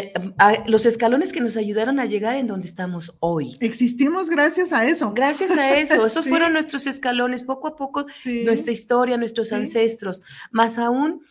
los 0.68 0.86
escalones 0.86 1.34
que 1.34 1.42
nos 1.42 1.58
ayudaron 1.58 2.00
a 2.00 2.06
llegar 2.06 2.36
en 2.36 2.48
donde 2.48 2.68
estamos 2.68 3.14
hoy. 3.20 3.58
Existimos 3.60 4.30
gracias 4.30 4.72
a 4.72 4.86
eso. 4.86 5.14
Gracias 5.14 5.52
a 5.52 5.78
eso. 5.78 6.06
Esos 6.08 6.28
fueron 6.28 6.54
nuestros 6.54 6.88
escalones, 6.88 7.44
poco 7.44 7.68
a 7.68 7.76
poco, 7.76 8.06
nuestra 8.46 8.72
historia, 8.72 9.18
nuestros 9.18 9.52
ancestros. 9.52 10.24
Más 10.52 10.78
aún, 10.78 11.24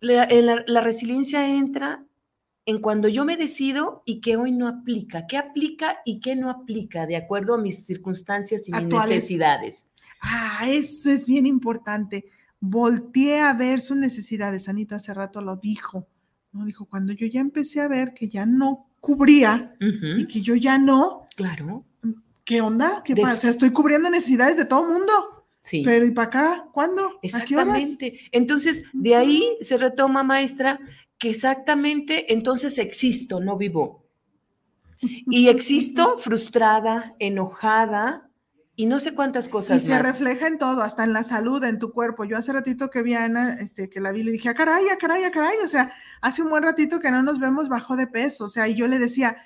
la, 0.00 0.28
la, 0.66 0.80
resiliencia 0.82 1.48
entra 1.48 2.04
en 2.66 2.80
cuando 2.80 3.08
yo 3.08 3.24
me 3.24 3.38
decido 3.38 4.02
y 4.04 4.20
que 4.20 4.36
hoy 4.36 4.52
no 4.52 4.68
aplica. 4.68 5.26
¿Qué 5.26 5.38
aplica 5.38 6.00
y 6.04 6.20
qué 6.20 6.36
no 6.36 6.50
aplica 6.50 7.06
de 7.06 7.16
acuerdo 7.16 7.54
a 7.54 7.58
mis 7.58 7.86
circunstancias 7.86 8.68
y 8.68 8.72
mis 8.72 8.84
necesidades? 8.84 9.92
Ah, 10.20 10.66
eso 10.68 11.10
es 11.10 11.26
bien 11.26 11.46
importante. 11.46 12.26
Volteé 12.60 13.40
a 13.40 13.54
ver 13.54 13.80
sus 13.80 13.96
necesidades. 13.96 14.68
Anita 14.68 14.96
hace 14.96 15.14
rato 15.14 15.40
lo 15.40 15.56
dijo 15.56 16.06
no, 16.52 16.64
dijo, 16.64 16.86
cuando 16.86 17.12
yo 17.12 17.26
ya 17.26 17.40
empecé 17.40 17.80
a 17.80 17.88
ver 17.88 18.12
que 18.14 18.28
ya 18.28 18.46
no 18.46 18.88
cubría 19.00 19.74
y 19.80 20.26
que 20.26 20.42
yo 20.42 20.54
ya 20.54 20.78
no. 20.78 21.26
Claro. 21.36 21.84
¿Qué 22.44 22.60
onda? 22.60 23.02
¿Qué 23.04 23.14
pasa? 23.16 23.48
estoy 23.48 23.70
cubriendo 23.70 24.10
necesidades 24.10 24.56
de 24.56 24.64
todo 24.64 24.88
mundo. 24.88 25.46
Sí. 25.62 25.82
Pero 25.84 26.06
¿y 26.06 26.10
para 26.10 26.28
acá? 26.28 26.68
¿Cuándo? 26.72 27.18
Exactamente. 27.22 28.20
Entonces, 28.32 28.84
de 28.92 29.14
ahí 29.14 29.56
se 29.60 29.76
retoma, 29.76 30.24
maestra, 30.24 30.80
que 31.18 31.30
exactamente 31.30 32.32
entonces 32.32 32.78
existo, 32.78 33.40
no 33.40 33.56
vivo. 33.56 34.06
Y 35.00 35.48
existo 35.48 36.18
frustrada, 36.18 37.14
enojada, 37.18 38.29
y 38.80 38.86
no 38.86 38.98
sé 38.98 39.12
cuántas 39.12 39.46
cosas. 39.46 39.84
Y 39.84 39.86
se 39.88 39.98
refleja 39.98 40.46
en 40.46 40.56
todo, 40.56 40.80
hasta 40.80 41.04
en 41.04 41.12
la 41.12 41.22
salud, 41.22 41.62
en 41.64 41.78
tu 41.78 41.92
cuerpo. 41.92 42.24
Yo 42.24 42.38
hace 42.38 42.50
ratito 42.50 42.88
que 42.88 43.02
vi 43.02 43.12
a 43.12 43.24
Ana, 43.24 43.58
este, 43.60 43.90
que 43.90 44.00
la 44.00 44.10
vi, 44.10 44.22
le 44.22 44.32
dije, 44.32 44.48
a 44.48 44.52
ah, 44.52 44.54
caray, 44.54 44.88
a 44.88 44.94
ah, 44.94 44.96
caray, 44.98 45.22
a 45.22 45.26
ah, 45.26 45.30
caray. 45.30 45.58
O 45.62 45.68
sea, 45.68 45.92
hace 46.22 46.40
un 46.40 46.48
buen 46.48 46.62
ratito 46.62 46.98
que 46.98 47.10
no 47.10 47.22
nos 47.22 47.38
vemos 47.38 47.68
bajo 47.68 47.94
de 47.94 48.06
peso. 48.06 48.44
O 48.44 48.48
sea, 48.48 48.68
y 48.68 48.74
yo 48.74 48.88
le 48.88 48.98
decía, 48.98 49.36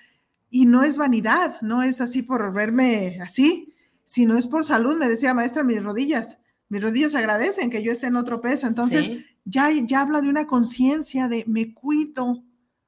y 0.51 0.67
no 0.67 0.85
es 0.85 0.99
vanidad, 0.99 1.61
no 1.63 1.83
es 1.83 2.01
así 2.01 2.23
por 2.23 2.53
verme 2.53 3.19
así, 3.21 3.75
sino 4.05 4.39
es 4.39 4.47
por 4.47 4.65
salud. 4.65 4.97
Me 5.01 5.09
decía, 5.09 5.35
maestra, 5.35 5.65
mis 5.65 5.83
rodillas, 5.83 6.39
mis 6.69 6.81
rodillas 6.81 7.17
agradecen 7.17 7.71
que 7.71 7.83
yo 7.83 7.91
esté 7.91 8.07
en 8.07 8.15
otro 8.15 8.41
peso. 8.41 8.69
Entonces, 8.69 9.25
ya, 9.45 9.69
ya 9.69 10.03
habla 10.03 10.21
de 10.21 10.29
una 10.29 10.47
conciencia 10.47 11.27
de 11.27 11.43
me 11.49 11.75
cuido 11.75 12.45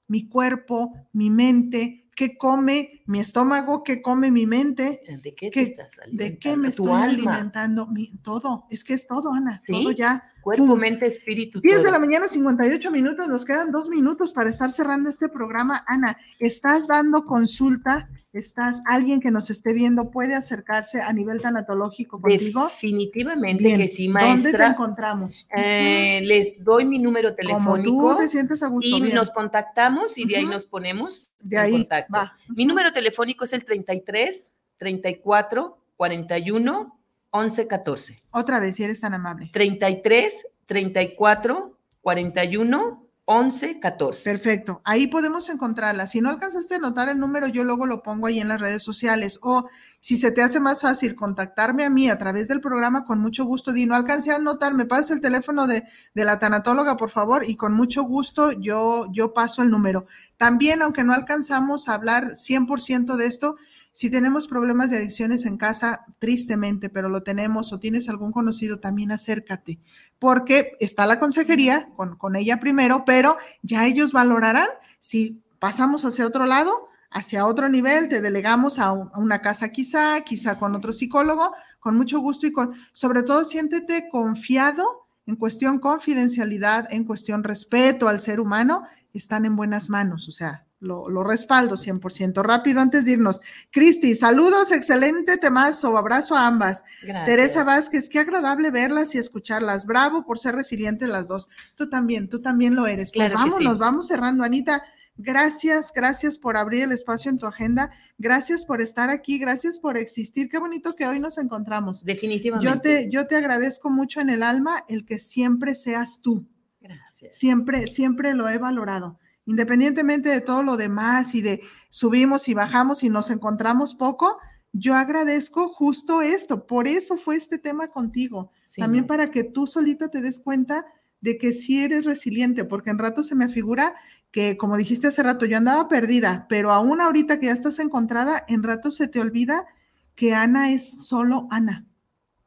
mi 0.07 0.29
cuerpo, 0.29 0.95
mi 1.13 1.29
mente, 1.29 2.09
qué 2.15 2.39
come 2.39 3.03
mi 3.07 3.21
estómago, 3.21 3.83
qué 3.83 4.03
come 4.03 4.31
mi 4.31 4.47
mente. 4.47 5.01
¿De 5.23 5.33
qué 5.33 5.51
te 5.51 5.63
estás 5.63 5.99
alimentando? 5.99 6.25
¿De 6.25 6.39
qué 6.39 6.57
me 6.57 6.69
estoy 6.69 6.91
alimentando? 6.91 7.87
Mi, 7.87 8.09
todo, 8.19 8.67
es 8.71 8.85
que 8.85 8.95
es 8.95 9.07
todo, 9.07 9.33
Ana, 9.33 9.63
todo 9.67 9.93
ya. 9.93 10.25
Cuerpo, 10.43 10.77
mente, 10.77 11.07
espíritu. 11.07 11.61
10 11.61 11.83
de 11.83 11.91
la 11.91 11.99
mañana, 11.99 12.27
58 12.27 12.91
minutos, 12.91 13.27
nos 13.27 13.45
quedan 13.45 13.73
dos 13.73 13.89
minutos 13.89 14.33
para 14.33 14.51
estar 14.51 14.73
cerrando 14.73 15.09
este 15.09 15.29
programa. 15.29 15.85
Ana, 15.89 16.19
¿estás 16.39 16.87
dando 16.87 17.25
consulta 17.27 18.09
estás, 18.39 18.83
alguien 18.85 19.21
que 19.21 19.31
nos 19.31 19.51
esté 19.51 19.73
viendo 19.73 20.11
puede 20.11 20.35
acercarse 20.35 21.01
a 21.01 21.13
nivel 21.13 21.41
tanatológico 21.41 22.21
contigo? 22.21 22.65
Definitivamente 22.65 23.77
que 23.77 23.89
sí, 23.89 24.09
maestra. 24.09 24.51
¿Dónde 24.51 24.59
te 24.59 24.65
encontramos? 24.65 25.49
Eh, 25.57 26.21
les 26.23 26.63
doy 26.63 26.85
mi 26.85 26.99
número 26.99 27.35
telefónico. 27.35 27.97
Como 27.97 28.15
tú 28.15 28.21
te 28.21 28.29
sientes 28.29 28.63
a 28.63 28.69
gusto, 28.69 28.97
y 28.97 29.13
nos 29.13 29.31
contactamos 29.31 30.17
y 30.19 30.27
de 30.27 30.37
ahí 30.37 30.45
nos 30.45 30.67
ponemos 30.67 31.29
de 31.41 31.59
ahí, 31.59 31.73
contacto. 31.73 32.13
Va. 32.13 32.37
Mi 32.49 32.65
número 32.65 32.93
telefónico 32.97 33.45
es 33.45 33.53
el 33.53 33.65
33 33.65 34.51
34 34.79 35.79
41 35.97 36.99
11 37.31 37.67
14. 37.67 38.23
Otra 38.31 38.59
vez, 38.59 38.77
si 38.77 38.85
eres 38.85 39.01
tan 39.03 39.13
amable. 39.13 39.51
33 39.53 40.47
34 40.65 41.79
41 42.01 43.06
11 43.29 43.81
14. 43.81 44.31
Perfecto. 44.31 44.81
Ahí 44.85 45.09
podemos 45.09 45.49
encontrarla. 45.49 46.07
Si 46.07 46.21
no 46.21 46.31
alcanzaste 46.31 46.75
a 46.75 46.77
anotar 46.79 47.09
el 47.09 47.19
número, 47.19 47.49
yo 47.49 47.65
luego 47.65 47.85
lo 47.85 48.01
pongo 48.03 48.29
ahí 48.29 48.39
en 48.39 48.47
las 48.47 48.61
redes 48.61 48.85
sociales. 48.85 49.41
O 49.43 49.69
si 49.99 50.17
se 50.17 50.31
te 50.31 50.43
hace 50.43 50.61
más 50.61 50.83
fácil 50.83 51.17
contactarme 51.17 51.85
a 51.85 51.91
mí 51.91 52.09
a 52.09 52.19
través 52.19 52.47
del 52.47 52.61
programa, 52.61 53.05
con 53.05 53.19
mucho 53.19 53.45
gusto. 53.45 53.73
Di, 53.73 53.85
no 53.85 53.97
alcancé 53.97 54.31
a 54.31 54.37
anotar, 54.37 54.75
me 54.75 54.87
pasas 54.87 55.11
el 55.11 55.21
teléfono 55.21 55.67
de, 55.67 55.83
de, 56.15 56.25
la 56.25 56.39
tanatóloga, 56.39 56.97
por 56.97 57.11
favor, 57.11 57.45
y 57.45 57.57
con 57.57 57.73
mucho 57.73 58.05
gusto 58.05 58.53
yo, 58.53 59.09
yo 59.13 59.35
paso 59.35 59.63
el 59.63 59.71
número. 59.71 60.07
También, 60.37 60.81
aunque 60.83 61.03
no 61.03 61.13
alcanzamos 61.13 61.89
a 61.89 61.95
hablar 61.95 62.37
100% 62.37 63.17
de 63.17 63.27
esto, 63.27 63.57
si 63.97 64.11
tenemos 64.11 64.47
problemas 64.47 64.91
de 64.91 64.99
adicciones 64.99 65.47
en 65.47 65.57
casa, 65.57 66.05
tristemente, 66.19 66.91
pero 66.91 67.09
lo 67.09 67.23
tenemos 67.23 67.73
o 67.73 67.81
tienes 67.81 68.11
algún 68.11 68.31
conocido, 68.31 68.79
también 68.79 69.11
acércate, 69.11 69.81
porque 70.19 70.77
está 70.81 71.07
la 71.07 71.19
consejería 71.19 71.89
con, 71.97 72.37
ella 72.37 72.61
primero, 72.61 73.05
pero 73.07 73.39
ya 73.63 73.87
ellos 73.87 74.13
valorarán 74.13 74.69
si 75.01 75.43
pasamos 75.59 76.05
hacia 76.05 76.27
otro 76.27 76.45
lado, 76.45 76.89
hacia 77.11 77.47
otro 77.47 77.71
nivel, 77.71 78.11
te 78.11 78.21
delegamos 78.21 78.79
a, 78.79 78.93
una 78.93 79.41
casa 79.41 79.71
quizá, 79.71 80.21
quizá 80.21 80.59
con 80.59 80.75
otro 80.75 80.93
psicólogo, 80.93 81.55
con 81.81 81.97
mucho 81.97 82.21
gusto 82.21 82.47
y 82.47 82.53
con, 82.53 82.75
sobre 82.93 83.23
todo, 83.23 83.47
siéntete 83.47 84.11
confiado 84.11 85.09
en 85.25 85.37
cuestión 85.37 85.79
confidencialidad, 85.79 86.87
en 86.93 87.05
cuestión 87.05 87.43
respeto 87.43 88.09
al 88.09 88.21
ser 88.21 88.41
humano, 88.41 88.83
están 89.15 89.47
en 89.47 89.57
buenas 89.57 89.89
manos, 89.89 90.29
o 90.29 90.33
sea, 90.33 90.66
lo, 90.81 91.09
lo, 91.09 91.25
respaldo 91.25 91.77
100%. 91.77 92.43
Rápido 92.43 92.81
antes 92.81 93.05
de 93.05 93.13
irnos. 93.13 93.41
Cristi, 93.71 94.15
saludos, 94.15 94.73
excelente 94.73 95.39
temazo, 95.39 95.97
abrazo 95.97 96.37
a 96.37 96.47
ambas. 96.47 96.85
Teresa 97.25 97.65
Vázquez, 97.65 98.09
qué 98.09 98.19
agradable 98.19 98.71
verlas 98.71 99.15
y 99.15 99.19
escucharlas. 99.19 99.87
Bravo 99.87 100.25
por 100.25 100.39
ser 100.39 100.55
resilientes 100.55 101.09
las 101.09 101.29
dos. 101.29 101.49
Tú 101.75 101.89
también, 101.89 102.29
tú 102.29 102.41
también 102.41 102.75
lo 102.75 102.87
eres. 102.87 103.11
Pues 103.13 103.33
vamos, 103.33 103.61
nos 103.61 103.79
vamos 103.79 104.09
cerrando. 104.09 104.45
Anita, 104.45 104.83
gracias, 105.17 105.93
gracias 105.95 106.37
por 106.37 106.57
abrir 106.57 106.83
el 106.83 106.93
espacio 106.93 107.31
en 107.31 107.39
tu 107.39 107.47
agenda. 107.47 107.91
Gracias 108.19 108.65
por 108.65 108.83
estar 108.83 109.09
aquí, 109.09 109.39
gracias 109.39 109.79
por 109.79 109.97
existir. 109.97 110.49
Qué 110.51 110.59
bonito 110.59 110.95
que 110.95 111.07
hoy 111.07 111.21
nos 111.21 111.39
encontramos. 111.39 112.05
Definitivamente. 112.05 112.75
Yo 112.75 112.81
te, 112.81 113.11
yo 113.11 113.27
te 113.27 113.37
agradezco 113.37 113.89
mucho 113.89 114.21
en 114.21 114.31
el 114.31 114.43
alma 114.43 114.85
el 114.89 115.07
que 115.07 115.19
siempre 115.19 115.75
seas 115.75 116.21
tú. 116.21 116.47
Gracias. 116.81 117.35
Siempre, 117.35 117.87
siempre 117.87 118.35
lo 118.35 118.49
he 118.49 118.59
valorado 118.59 119.19
independientemente 119.47 120.29
de 120.29 120.41
todo 120.41 120.63
lo 120.63 120.77
demás 120.77 121.35
y 121.35 121.41
de 121.41 121.63
subimos 121.89 122.49
y 122.49 122.55
bajamos 122.55 123.03
y 123.03 123.09
nos 123.09 123.31
encontramos 123.31 123.95
poco, 123.95 124.39
yo 124.73 124.95
agradezco 124.95 125.69
justo 125.69 126.21
esto. 126.21 126.67
Por 126.67 126.87
eso 126.87 127.17
fue 127.17 127.37
este 127.37 127.59
tema 127.59 127.89
contigo. 127.89 128.51
También 128.77 129.07
para 129.07 129.31
que 129.31 129.43
tú 129.43 129.67
solita 129.67 130.11
te 130.11 130.21
des 130.21 130.39
cuenta 130.39 130.85
de 131.23 131.39
que 131.39 131.53
sí 131.53 131.83
eres 131.83 132.05
resiliente, 132.05 132.65
porque 132.65 132.91
en 132.91 132.99
rato 132.99 133.23
se 133.23 133.35
me 133.35 133.49
figura 133.49 133.95
que, 134.31 134.59
como 134.59 134.77
dijiste 134.77 135.07
hace 135.07 135.23
rato, 135.23 135.47
yo 135.47 135.57
andaba 135.57 135.89
perdida, 135.89 136.45
pero 136.49 136.71
aún 136.73 137.01
ahorita 137.01 137.41
que 137.41 137.47
ya 137.47 137.53
estás 137.53 137.79
encontrada, 137.79 138.45
en 138.49 138.63
rato 138.63 138.91
se 138.91 139.09
te 139.09 139.19
olvida 139.19 139.67
que 140.15 140.35
Ana 140.35 140.73
es 140.73 141.07
solo 141.07 141.49
Ana. 141.51 141.87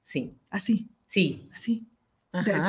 Sí. 0.06 0.36
Así. 0.52 0.90
Sí. 1.08 1.50
Así. 1.54 1.89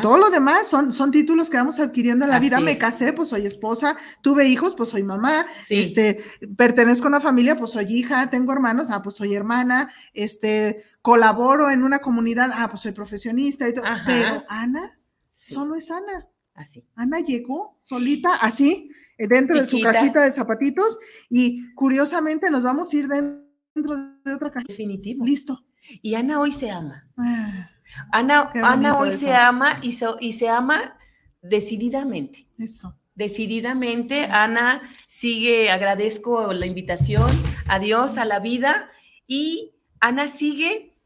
Todo 0.00 0.16
lo 0.16 0.30
demás 0.30 0.68
son, 0.68 0.92
son 0.92 1.10
títulos 1.10 1.50
que 1.50 1.58
vamos 1.58 1.78
adquiriendo 1.80 2.24
en 2.24 2.30
la 2.30 2.38
vida. 2.38 2.60
Me 2.60 2.78
casé, 2.78 3.12
pues 3.12 3.28
soy 3.28 3.46
esposa, 3.46 3.96
tuve 4.22 4.46
hijos, 4.48 4.74
pues 4.74 4.88
soy 4.88 5.02
mamá, 5.02 5.46
este, 5.68 6.24
pertenezco 6.56 7.04
a 7.04 7.08
una 7.08 7.20
familia, 7.20 7.56
pues 7.56 7.72
soy 7.72 7.86
hija, 7.94 8.30
tengo 8.30 8.52
hermanos, 8.52 8.90
ah, 8.90 9.02
pues 9.02 9.16
soy 9.16 9.34
hermana, 9.34 9.90
este, 10.14 10.84
colaboro 11.02 11.70
en 11.70 11.82
una 11.82 11.98
comunidad, 11.98 12.50
ah, 12.54 12.68
pues 12.70 12.82
soy 12.82 12.92
profesionista 12.92 13.68
y 13.68 13.74
todo. 13.74 13.84
Pero 14.06 14.44
Ana 14.48 14.98
solo 15.30 15.74
es 15.74 15.90
Ana. 15.90 16.26
Así. 16.54 16.86
Ana 16.94 17.20
llegó 17.20 17.78
solita, 17.82 18.36
así, 18.36 18.90
dentro 19.18 19.60
de 19.60 19.66
su 19.66 19.80
cajita 19.80 20.24
de 20.24 20.32
zapatitos 20.32 20.98
y 21.28 21.72
curiosamente 21.74 22.50
nos 22.50 22.62
vamos 22.62 22.92
a 22.92 22.96
ir 22.96 23.08
dentro 23.08 23.96
de 24.24 24.34
otra 24.34 24.50
cajita. 24.50 24.72
Definitivo. 24.72 25.24
Listo. 25.24 25.64
Y 26.02 26.14
Ana 26.14 26.40
hoy 26.40 26.52
se 26.52 26.70
ama. 26.70 27.08
Ah, 27.16 27.70
Ana, 28.12 28.50
Ana 28.54 28.98
hoy 28.98 29.12
se 29.12 29.34
ama 29.34 29.78
y 29.82 29.92
se, 29.92 30.06
y 30.20 30.32
se 30.32 30.48
ama 30.48 30.98
decididamente. 31.42 32.46
Eso. 32.58 32.96
Decididamente, 33.14 34.24
Ana 34.24 34.80
sigue, 35.06 35.70
agradezco 35.70 36.52
la 36.52 36.66
invitación 36.66 37.30
a 37.66 37.78
Dios, 37.78 38.16
a 38.16 38.24
la 38.24 38.38
vida, 38.38 38.90
y 39.26 39.72
Ana 40.00 40.28
sigue 40.28 40.96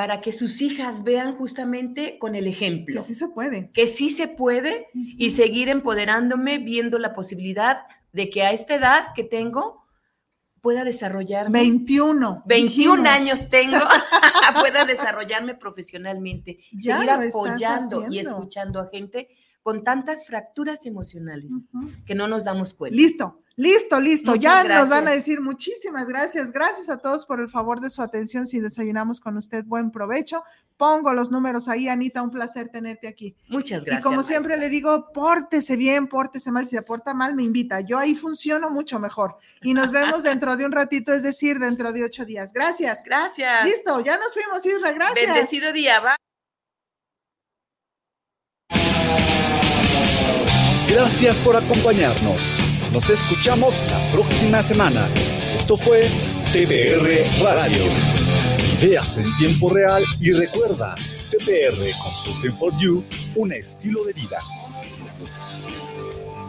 para 0.00 0.20
que 0.20 0.32
sus 0.32 0.62
hijas 0.62 1.04
vean 1.04 1.36
justamente 1.36 2.18
con 2.18 2.34
el 2.34 2.46
ejemplo. 2.46 3.02
Que 3.02 3.06
sí 3.06 3.14
se 3.14 3.28
puede. 3.28 3.70
Que 3.72 3.86
sí 3.86 4.08
se 4.08 4.28
puede 4.28 4.86
y 4.94 5.30
seguir 5.30 5.68
empoderándome 5.68 6.58
viendo 6.58 6.98
la 6.98 7.12
posibilidad 7.12 7.82
de 8.12 8.30
que 8.30 8.42
a 8.42 8.52
esta 8.52 8.76
edad 8.76 9.12
que 9.14 9.24
tengo 9.24 9.79
pueda 10.60 10.84
desarrollarme. 10.84 11.58
21. 11.58 12.42
21 12.46 13.08
años 13.08 13.48
tengo, 13.48 13.78
pueda 14.60 14.84
desarrollarme 14.84 15.54
profesionalmente, 15.54 16.58
seguir 16.70 17.10
apoyando 17.10 18.06
y 18.10 18.18
escuchando 18.18 18.80
a 18.80 18.88
gente 18.88 19.28
con 19.62 19.84
tantas 19.84 20.26
fracturas 20.26 20.86
emocionales 20.86 21.52
que 22.06 22.14
no 22.14 22.28
nos 22.28 22.44
damos 22.44 22.74
cuenta. 22.74 22.96
Listo, 22.96 23.42
listo, 23.56 24.00
listo. 24.00 24.34
ya 24.36 24.64
nos 24.64 24.88
van 24.88 25.06
a 25.08 25.10
decir 25.10 25.40
muchísimas 25.40 26.06
gracias. 26.06 26.50
Gracias 26.50 26.88
a 26.88 26.98
todos 26.98 27.26
por 27.26 27.40
el 27.40 27.48
favor 27.48 27.80
de 27.80 27.90
su 27.90 28.00
atención. 28.02 28.46
Si 28.46 28.60
desayunamos 28.60 29.20
con 29.20 29.36
usted, 29.36 29.64
buen 29.66 29.90
provecho. 29.90 30.42
Pongo 30.80 31.12
los 31.12 31.30
números 31.30 31.68
ahí, 31.68 31.88
Anita, 31.88 32.22
un 32.22 32.30
placer 32.30 32.70
tenerte 32.70 33.06
aquí. 33.06 33.36
Muchas 33.48 33.84
gracias. 33.84 34.00
Y 34.00 34.02
como 34.02 34.22
siempre 34.22 34.56
le 34.56 34.70
digo, 34.70 35.12
pórtese 35.12 35.76
bien, 35.76 36.06
pórtese 36.06 36.50
mal. 36.50 36.64
Si 36.64 36.74
se 36.74 36.80
porta 36.80 37.12
mal, 37.12 37.34
me 37.34 37.42
invita. 37.42 37.80
Yo 37.80 37.98
ahí 37.98 38.14
funciono 38.14 38.70
mucho 38.70 38.98
mejor. 38.98 39.36
Y 39.60 39.74
nos 39.74 39.90
vemos 39.90 40.22
dentro 40.22 40.56
de 40.56 40.64
un 40.64 40.72
ratito, 40.72 41.12
es 41.12 41.22
decir, 41.22 41.58
dentro 41.58 41.92
de 41.92 42.02
ocho 42.02 42.24
días. 42.24 42.54
Gracias. 42.54 43.02
Gracias. 43.04 43.62
Listo, 43.62 44.00
ya 44.00 44.16
nos 44.16 44.32
fuimos, 44.32 44.64
Isra. 44.64 44.92
Gracias. 44.92 45.34
Bendecido 45.34 45.70
día, 45.74 46.00
va. 46.00 46.16
Gracias 50.88 51.38
por 51.40 51.56
acompañarnos. 51.56 52.40
Nos 52.90 53.10
escuchamos 53.10 53.84
la 53.90 54.12
próxima 54.12 54.62
semana. 54.62 55.10
Esto 55.58 55.76
fue 55.76 56.08
TBR 56.54 57.44
Radio. 57.44 58.29
Ideas 58.82 59.18
en 59.18 59.26
tiempo 59.36 59.68
real 59.68 60.02
y 60.20 60.32
recuerda, 60.32 60.94
TBR 61.30 61.92
Consulting 62.02 62.52
for 62.56 62.72
You, 62.78 63.04
un 63.36 63.52
estilo 63.52 64.04
de 64.04 64.14
vida. 64.14 64.38